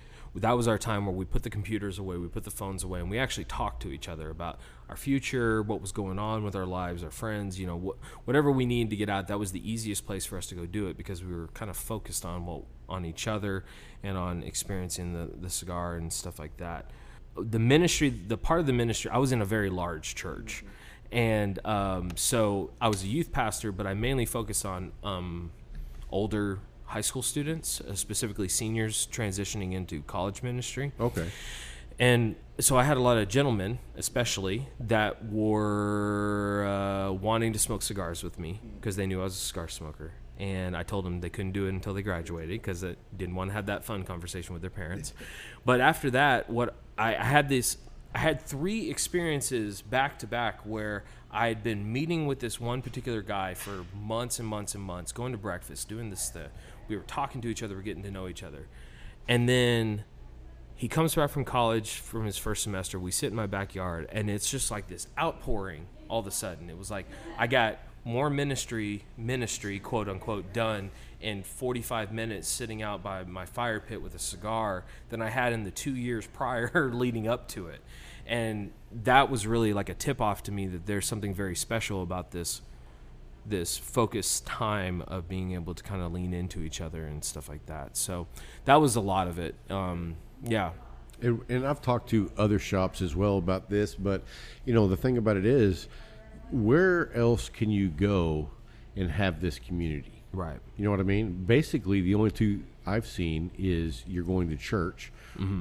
[0.40, 3.00] that was our time where we put the computers away, we put the phones away,
[3.00, 4.58] and we actually talked to each other about
[4.88, 8.50] our future, what was going on with our lives, our friends, you know, what, whatever
[8.50, 9.28] we needed to get out.
[9.28, 11.70] That was the easiest place for us to go do it because we were kind
[11.70, 13.64] of focused on what on each other
[14.02, 16.90] and on experiencing the the cigar and stuff like that.
[17.36, 20.64] The ministry, the part of the ministry, I was in a very large church,
[21.12, 25.50] and um, so I was a youth pastor, but I mainly focused on um,
[26.10, 30.92] older high school students, uh, specifically seniors transitioning into college ministry.
[31.00, 31.28] Okay.
[31.98, 37.82] And so I had a lot of gentlemen, especially, that were uh, wanting to smoke
[37.82, 40.12] cigars with me because they knew I was a cigar smoker.
[40.38, 43.48] And I told them they couldn't do it until they graduated because they didn't want
[43.48, 45.12] to have that fun conversation with their parents.
[45.64, 47.78] But after that, what I, I had this,
[48.14, 51.02] I had three experiences back to back where
[51.32, 55.10] I had been meeting with this one particular guy for months and months and months,
[55.10, 56.50] going to breakfast, doing this stuff.
[56.88, 58.66] We were talking to each other, we're getting to know each other.
[59.28, 60.04] And then
[60.76, 62.98] he comes back from college from his first semester.
[62.98, 66.70] We sit in my backyard, and it's just like this outpouring all of a sudden.
[66.70, 67.06] It was like
[67.38, 70.90] I got more ministry, ministry, quote unquote, done
[71.20, 75.52] in 45 minutes sitting out by my fire pit with a cigar than I had
[75.52, 77.80] in the two years prior leading up to it.
[78.26, 82.02] And that was really like a tip off to me that there's something very special
[82.02, 82.60] about this
[83.48, 87.48] this focused time of being able to kind of lean into each other and stuff
[87.48, 87.96] like that.
[87.96, 88.26] So
[88.64, 89.54] that was a lot of it.
[89.70, 90.70] Um, yeah.
[91.22, 94.22] And, and I've talked to other shops as well about this, but
[94.64, 95.88] you know the thing about it is,
[96.50, 98.50] where else can you go
[98.96, 100.22] and have this community?
[100.32, 100.58] Right.
[100.76, 101.44] You know what I mean?
[101.44, 105.12] Basically, the only two I've seen is you're going to church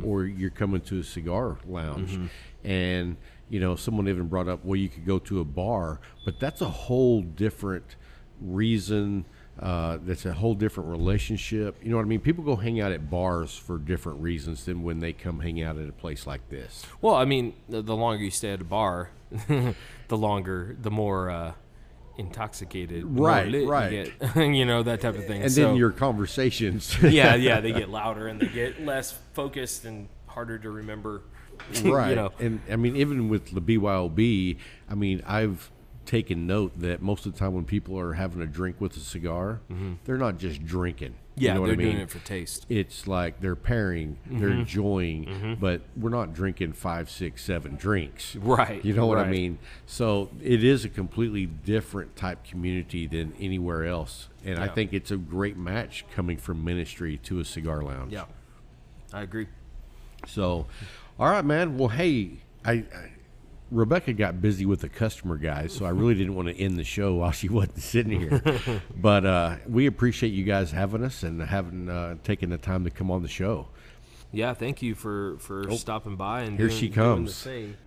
[0.03, 2.19] or you're coming to a cigar lounge.
[2.63, 3.17] And,
[3.49, 6.61] you know, someone even brought up, well, you could go to a bar, but that's
[6.61, 7.95] a whole different
[8.41, 9.25] reason.
[9.59, 11.77] Uh, that's a whole different relationship.
[11.81, 12.19] You know what I mean?
[12.19, 15.77] People go hang out at bars for different reasons than when they come hang out
[15.77, 16.85] at a place like this.
[17.01, 19.11] Well, I mean, the, the longer you stay at a bar,
[19.47, 21.53] the longer, the more uh,
[22.17, 23.91] intoxicated, Right, lit right.
[23.93, 24.03] You,
[24.33, 25.43] get, you know that type of thing.
[25.43, 26.97] And So- then your conversations.
[27.03, 31.21] yeah, yeah, they get louder and they get less focused and harder to remember.
[31.83, 32.09] right.
[32.09, 34.57] you know, And I mean, even with the BYOB,
[34.89, 35.71] I mean, I've
[36.05, 38.99] taken note that most of the time when people are having a drink with a
[38.99, 39.61] cigar,
[40.05, 41.13] they're not just drinking.
[41.13, 41.43] Mm-hmm.
[41.43, 41.87] yeah, you know what they're I mean?
[41.93, 42.65] doing it for taste.
[42.69, 44.59] it's like they're pairing, they're Mm-hmm.
[44.59, 48.35] enjoying, but we're not drinking five, six, seven drinks.
[48.35, 49.57] Right, You know what I mean?
[49.87, 54.29] So it is a completely different type community than anywhere else.
[54.45, 58.13] And I think it's a great match coming from ministry to a cigar lounge.
[58.13, 58.25] Yeah,
[59.11, 59.47] I agree.
[60.27, 60.67] So,
[61.19, 61.77] all right, man.
[61.77, 62.85] Well, hey, I, I
[63.71, 66.83] Rebecca got busy with the customer guys, so I really didn't want to end the
[66.83, 68.81] show while she wasn't sitting here.
[68.95, 72.89] but uh, we appreciate you guys having us and having uh, taken the time to
[72.89, 73.67] come on the show.
[74.31, 76.57] Yeah, thank you for for stopping by and Oh.
[76.57, 77.35] Here doing- she doing the comes.
[77.35, 77.77] same.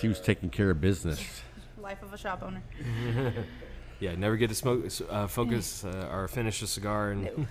[0.00, 1.20] She was taking care of business.
[1.80, 2.62] Life of a shop owner.
[4.00, 7.48] Yeah, never get to smoke, uh, focus uh, or finish a cigar and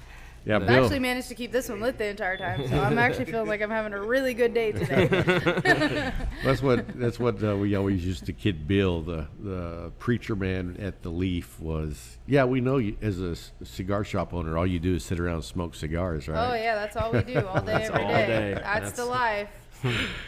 [0.48, 0.84] Yeah, I've Bill.
[0.86, 3.62] actually managed to keep this one lit the entire time, so I'm actually feeling like
[3.62, 5.08] I'm having a really good day today.
[6.46, 10.78] That's what that's what uh, we always used to kid Bill, the the preacher man
[10.80, 11.60] at the Leaf.
[11.60, 15.20] Was yeah, we know you as a cigar shop owner, all you do is sit
[15.20, 16.52] around and smoke cigars, right?
[16.52, 18.28] Oh yeah, that's all we do all day, every all day.
[18.28, 18.54] day.
[18.64, 19.50] That's, the life.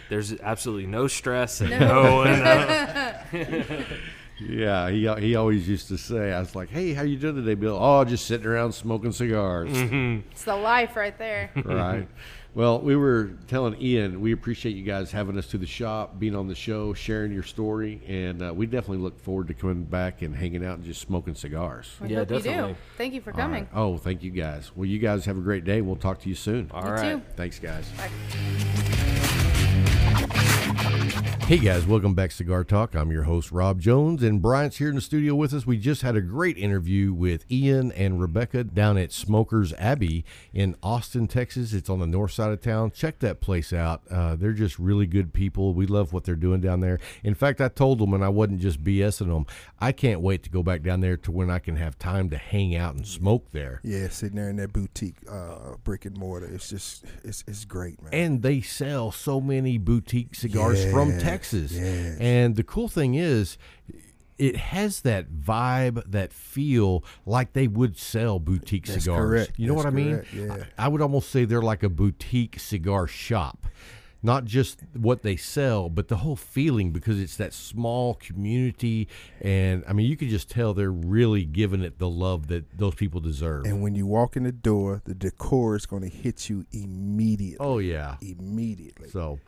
[0.10, 1.78] there's absolutely no stress and No.
[1.80, 3.84] no, and, uh,
[4.40, 7.56] Yeah, he he always used to say, I was like, "Hey, how you doing today,
[7.56, 9.70] Bill?" Oh, just sitting around smoking cigars.
[10.32, 11.52] It's the life right there.
[11.66, 12.08] right.
[12.56, 16.36] Well, we were telling Ian, we appreciate you guys having us to the shop, being
[16.36, 20.24] on the show, sharing your story, and uh, we definitely look forward to coming back
[20.24, 21.96] and hanging out and just smoking cigars.
[22.02, 22.74] We Yeah, hope you definitely.
[22.74, 22.78] do.
[22.98, 23.64] Thank you for coming.
[23.66, 23.70] right.
[23.76, 24.72] Oh, thank you guys.
[24.76, 25.82] Well, you guys have a great day.
[25.82, 26.72] We'll talk to you soon.
[26.74, 27.12] all You right.
[27.18, 27.22] too.
[27.36, 27.88] Thanks, guys.
[27.98, 28.10] Bye.
[30.90, 32.96] Hey guys, welcome back to Cigar Talk.
[32.96, 35.66] I'm your host Rob Jones, and Bryant's here in the studio with us.
[35.66, 40.76] We just had a great interview with Ian and Rebecca down at Smokers Abbey in
[40.82, 41.74] Austin, Texas.
[41.74, 42.92] It's on the north side of town.
[42.92, 44.02] Check that place out.
[44.12, 45.74] Uh, they're just really good people.
[45.74, 47.00] We love what they're doing down there.
[47.24, 49.46] In fact, I told them, and I wasn't just BSing them.
[49.80, 52.38] I can't wait to go back down there to when I can have time to
[52.38, 53.80] hang out and smoke there.
[53.84, 58.02] Yeah, sitting there in that boutique uh, brick and mortar, it's just it's it's great,
[58.04, 58.14] man.
[58.14, 60.36] and they sell so many boutique
[60.84, 61.72] cigars from Texas.
[61.72, 62.18] yes.
[62.20, 63.58] And the cool thing is,
[64.38, 69.20] it has that vibe, that feel like they would sell boutique That's cigars.
[69.30, 69.52] correct.
[69.58, 70.24] You know That's what I mean?
[70.34, 70.64] yeah.
[70.78, 73.68] I, I would almost say they're like a boutique cigar shop.
[74.22, 79.08] Not just what they sell, but the whole feeling because it's that small community.
[79.40, 82.96] And I mean, you can just tell they're really giving it the love that those
[82.96, 83.64] people deserve.
[83.64, 87.66] And when you walk in the door, the decor is going to hit you immediately.
[87.66, 88.18] oh, yeah.
[88.22, 89.08] Immediately.
[89.10, 89.40] So,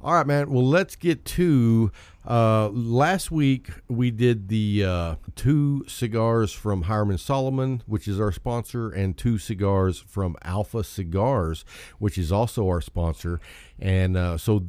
[0.00, 0.50] all right, man.
[0.50, 1.90] Well, let's get to
[2.24, 3.70] uh, last week.
[3.88, 9.38] We did the uh, two cigars from Hiram Solomon, which is our sponsor, and two
[9.38, 11.64] cigars from Alpha Cigars,
[11.98, 13.40] which is also our sponsor.
[13.80, 14.66] And uh, so,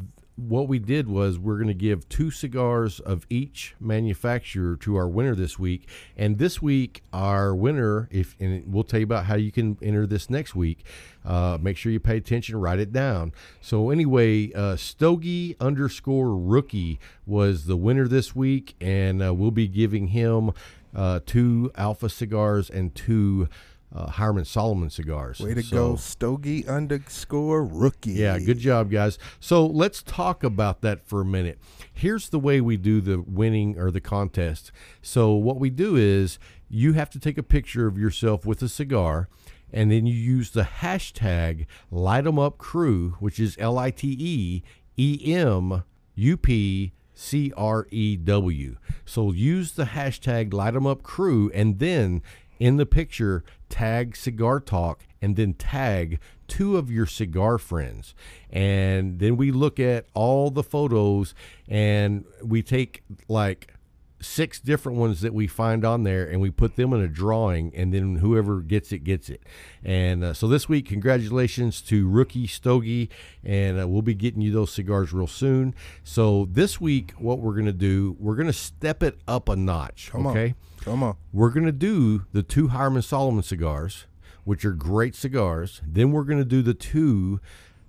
[0.47, 5.07] what we did was we're going to give two cigars of each manufacturer to our
[5.07, 5.87] winner this week.
[6.15, 10.07] And this week, our winner, if and we'll tell you about how you can enter
[10.07, 10.85] this next week.
[11.25, 13.33] Uh, make sure you pay attention, write it down.
[13.61, 19.67] So anyway, uh, Stogie underscore rookie was the winner this week, and uh, we'll be
[19.67, 20.51] giving him
[20.95, 23.49] uh, two Alpha cigars and two
[23.93, 25.39] uh, Hiram Solomon cigars.
[25.39, 28.11] Way to So- go, Stogie underscore rookie.
[28.11, 29.17] yeah, good job, guys.
[29.39, 31.59] So let's talk about that for a minute.
[31.91, 34.71] Here's the way we do the winning or the contest.
[35.01, 36.37] So, what we do is
[36.69, 39.27] you have to take a picture of yourself with a cigar,
[39.73, 44.15] and then you use the hashtag Light 'em Up Crew, which is L I T
[44.19, 44.63] E
[44.97, 45.83] E M
[46.15, 48.77] U P C R E W.
[49.05, 52.21] So, use the hashtag Light 'em Up Crew, and then
[52.59, 58.15] in the picture, tag Cigar Talk and then tag two of your cigar friends.
[58.49, 61.33] And then we look at all the photos
[61.67, 63.73] and we take like
[64.21, 67.73] six different ones that we find on there and we put them in a drawing
[67.73, 69.41] and then whoever gets it gets it
[69.81, 73.09] and uh, so this week congratulations to rookie stogie
[73.45, 75.73] and uh, we'll be getting you those cigars real soon
[76.03, 79.55] so this week what we're going to do we're going to step it up a
[79.55, 80.55] notch Come okay on.
[80.81, 81.17] Come on.
[81.33, 84.05] we're going to do the two Hiram Solomon cigars,
[84.43, 85.81] which are great cigars.
[85.85, 87.39] Then we're going to do the two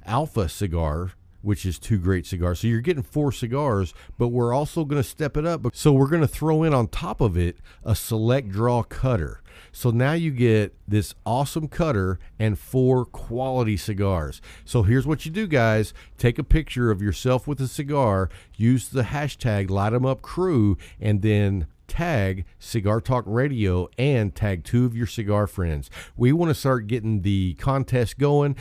[0.05, 1.13] Alpha cigar,
[1.43, 2.61] which is two great cigars.
[2.61, 5.67] So you're getting four cigars, but we're also going to step it up.
[5.75, 9.41] So we're going to throw in on top of it a select draw cutter.
[9.73, 14.41] So now you get this awesome cutter and four quality cigars.
[14.65, 15.95] So here's what you do, guys.
[16.19, 20.77] Take a picture of yourself with a cigar, use the hashtag Light 'em Up Crew,
[21.01, 25.91] and then tag Cigar Talk Radio and tag two of your cigar friends.
[26.17, 28.55] We want to start getting the contest going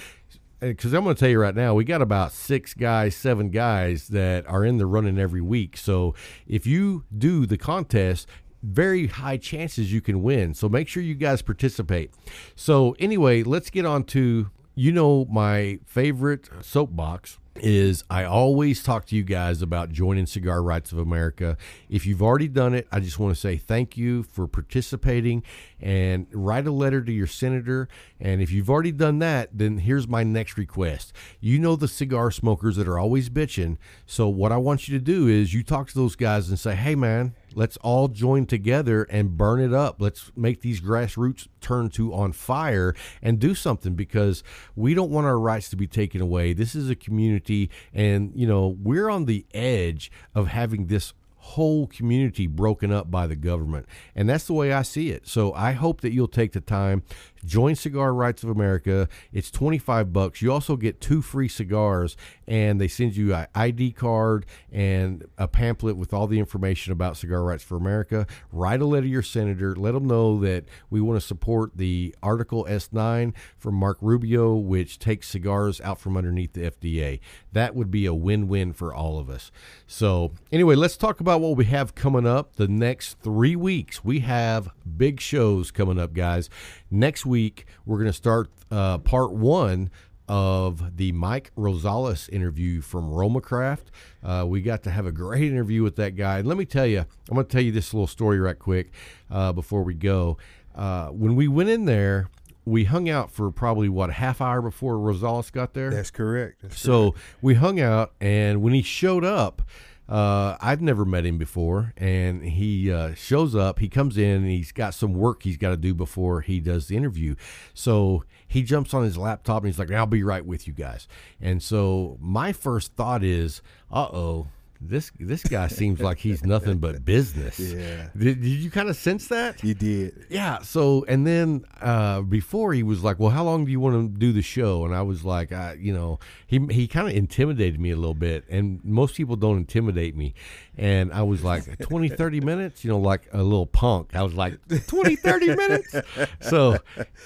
[0.61, 3.51] eh, because I'm going to tell you right now, we got about six guys, seven
[3.51, 5.77] guys that are in the running every week.
[5.77, 6.15] So
[6.47, 8.27] if you do the contest,
[8.63, 10.55] very high chances you can win.
[10.55, 12.11] So make sure you guys participate.
[12.55, 19.05] So anyway, let's get on to you know my favorite soapbox is I always talk
[19.07, 21.57] to you guys about joining Cigar Rights of America.
[21.89, 25.43] If you've already done it, I just want to say thank you for participating
[25.79, 27.87] and write a letter to your senator.
[28.19, 31.13] And if you've already done that, then here's my next request.
[31.39, 33.77] You know the cigar smokers that are always bitching.
[34.05, 36.75] So what I want you to do is you talk to those guys and say,
[36.75, 39.97] "Hey man, let's all join together and burn it up.
[39.99, 44.43] Let's make these grassroots turn to on fire and do something because
[44.75, 46.53] we don't want our rights to be taken away.
[46.53, 51.87] This is a community and you know, we're on the edge of having this whole
[51.87, 53.87] community broken up by the government.
[54.15, 55.27] And that's the way I see it.
[55.27, 57.03] So I hope that you'll take the time
[57.45, 59.07] join Cigar Rights of America.
[59.31, 60.41] It's 25 bucks.
[60.41, 62.17] You also get two free cigars
[62.47, 67.17] and they send you an ID card and a pamphlet with all the information about
[67.17, 68.25] Cigar Rights for America.
[68.51, 69.75] Write a letter to your senator.
[69.75, 74.99] Let them know that we want to support the Article S9 from Mark Rubio, which
[74.99, 77.19] takes cigars out from underneath the FDA.
[77.51, 79.51] That would be a win win for all of us.
[79.87, 84.03] So, anyway, let's talk about what we have coming up the next three weeks.
[84.03, 86.49] We have big shows coming up, guys.
[86.91, 89.89] Next week, we're going to start uh, part one
[90.27, 93.89] of the Mike Rosales interview from RoMa Craft.
[94.23, 96.39] Uh, we got to have a great interview with that guy.
[96.39, 98.91] And let me tell you, I'm going to tell you this little story right quick
[99.31, 100.37] uh, before we go.
[100.75, 102.29] Uh, when we went in there,
[102.63, 105.89] we hung out for probably what a half hour before Rosales got there.
[105.89, 106.61] That's correct.
[106.61, 109.63] That's So we hung out, and when he showed up,
[110.09, 113.77] uh, I've never met him before, and he uh, shows up.
[113.77, 116.87] He comes in, and he's got some work he's got to do before he does
[116.87, 117.35] the interview.
[117.75, 121.07] So he jumps on his laptop, and he's like, "I'll be right with you guys."
[121.39, 123.61] And so my first thought is,
[123.91, 124.47] "Uh oh."
[124.81, 127.59] This this guy seems like he's nothing but business.
[127.59, 128.07] Yeah.
[128.17, 129.61] Did, did you kind of sense that?
[129.61, 130.25] You did.
[130.29, 130.59] Yeah.
[130.61, 134.19] So, and then uh, before he was like, "Well, how long do you want to
[134.19, 137.77] do the show?" And I was like, I, "You know," he he kind of intimidated
[137.77, 140.33] me a little bit, and most people don't intimidate me.
[140.77, 144.15] And I was like, 20, 30 minutes, you know, like a little punk.
[144.15, 145.93] I was like, 20, 30 minutes.
[146.39, 146.77] So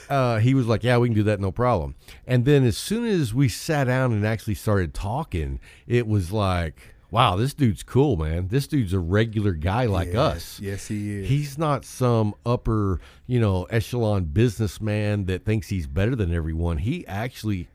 [0.10, 1.94] uh, he was like, "Yeah, we can do that, no problem."
[2.26, 6.90] And then as soon as we sat down and actually started talking, it was like.
[7.14, 8.48] Wow, this dude's cool, man.
[8.48, 10.16] This dude's a regular guy like Yes.
[10.16, 10.60] us.
[10.60, 11.30] Yes, he is.
[11.30, 16.80] He's not some upper, you know, echelon businessman that thinks he's better than everyone.
[16.80, 17.68] He actually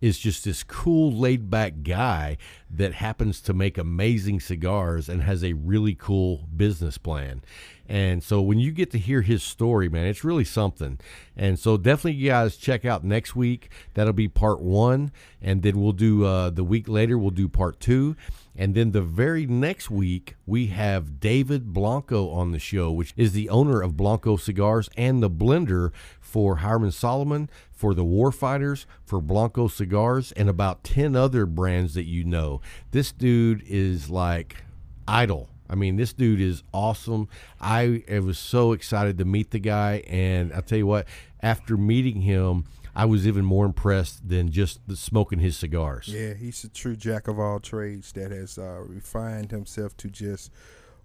[0.00, 2.38] is just this cool, laid back guy
[2.70, 7.42] that happens to make amazing cigars and has a really cool business plan.
[7.86, 10.98] And so when you get to hear his story, man, it's really something.
[11.36, 13.68] And so definitely you guys check out next week.
[13.92, 15.12] That'll be part one.
[15.42, 18.16] And then we'll do uh, the week later, we'll do part two.
[18.56, 23.32] And then the very next week, we have David Blanco on the show, which is
[23.32, 29.20] the owner of Blanco Cigars and the blender for Hiram Solomon, for the Warfighters, for
[29.20, 32.60] Blanco Cigars, and about 10 other brands that you know.
[32.90, 34.56] This dude is like
[35.06, 35.48] idol.
[35.68, 37.28] I mean, this dude is awesome.
[37.60, 41.06] I, I was so excited to meet the guy, and I'll tell you what,
[41.40, 42.64] after meeting him,
[42.94, 46.08] I was even more impressed than just smoking his cigars.
[46.08, 50.50] Yeah, he's a true jack of all trades that has uh, refined himself to just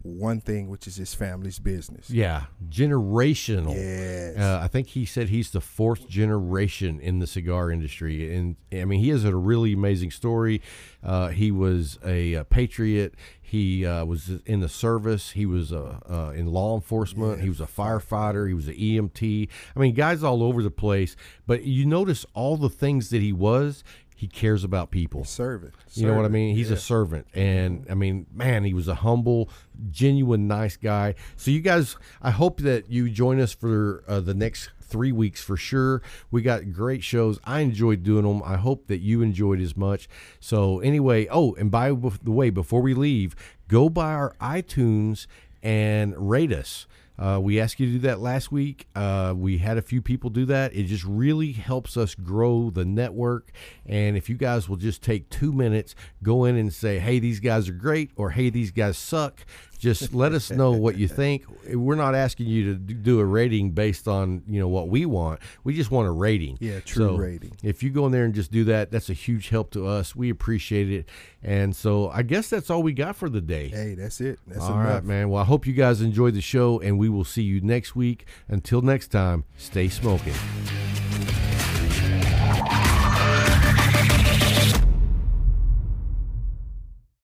[0.06, 2.10] one thing, which is his family's business.
[2.10, 3.76] Yeah, generational.
[3.76, 4.38] Yes.
[4.38, 8.86] Uh, I think he said he's the fourth generation in the cigar industry, and I
[8.86, 10.62] mean he has a really amazing story.
[11.04, 13.16] Uh, he was a, a patriot.
[13.42, 15.32] He uh, was in the service.
[15.32, 17.42] He was uh, uh, in law enforcement.
[17.42, 18.48] he was a firefighter.
[18.48, 19.50] He was an EMT.
[19.76, 21.16] I mean, guys all over the place.
[21.46, 23.84] But you notice all the things that he was.
[24.26, 25.24] He cares about people.
[25.24, 25.76] Servant.
[25.94, 26.56] You know what I mean?
[26.56, 29.52] He's a servant, and I mean, man, he was a humble,
[29.92, 31.14] genuine, nice guy.
[31.36, 35.44] So you guys, I hope that you join us for uh, the next three weeks
[35.44, 36.02] for sure.
[36.32, 37.40] We got great shows.
[37.44, 38.42] I enjoyed doing them.
[38.44, 40.10] I hope that you enjoyed as much.
[40.40, 43.36] So anyway, oh, and by the way, before we leave,
[43.68, 45.28] go by our iTunes
[45.62, 46.88] and rate us.
[47.18, 48.88] Uh, we asked you to do that last week.
[48.96, 50.76] Uh, we had a few people do that.
[50.76, 53.52] It just really helps us grow the network.
[53.86, 57.40] And if you guys will just take two minutes, go in and say, hey, these
[57.40, 59.46] guys are great, or hey, these guys suck,
[59.78, 61.44] just let us know what you think.
[61.72, 65.40] We're not asking you to do a rating based on you know what we want.
[65.64, 66.58] We just want a rating.
[66.60, 67.54] Yeah, true So rating.
[67.64, 70.16] If you go in there and just do that, that's a huge help to us.
[70.16, 71.10] We appreciate it.
[71.44, 73.70] And so I guess that's all we got for the day.
[73.70, 74.40] Hey, that's it.
[74.48, 74.88] That's All enough.
[74.88, 75.30] right, man.
[75.30, 78.26] Well, I hope you guys enjoyed the show, and we will see you next week.
[78.48, 80.34] Until next time, stay smoking.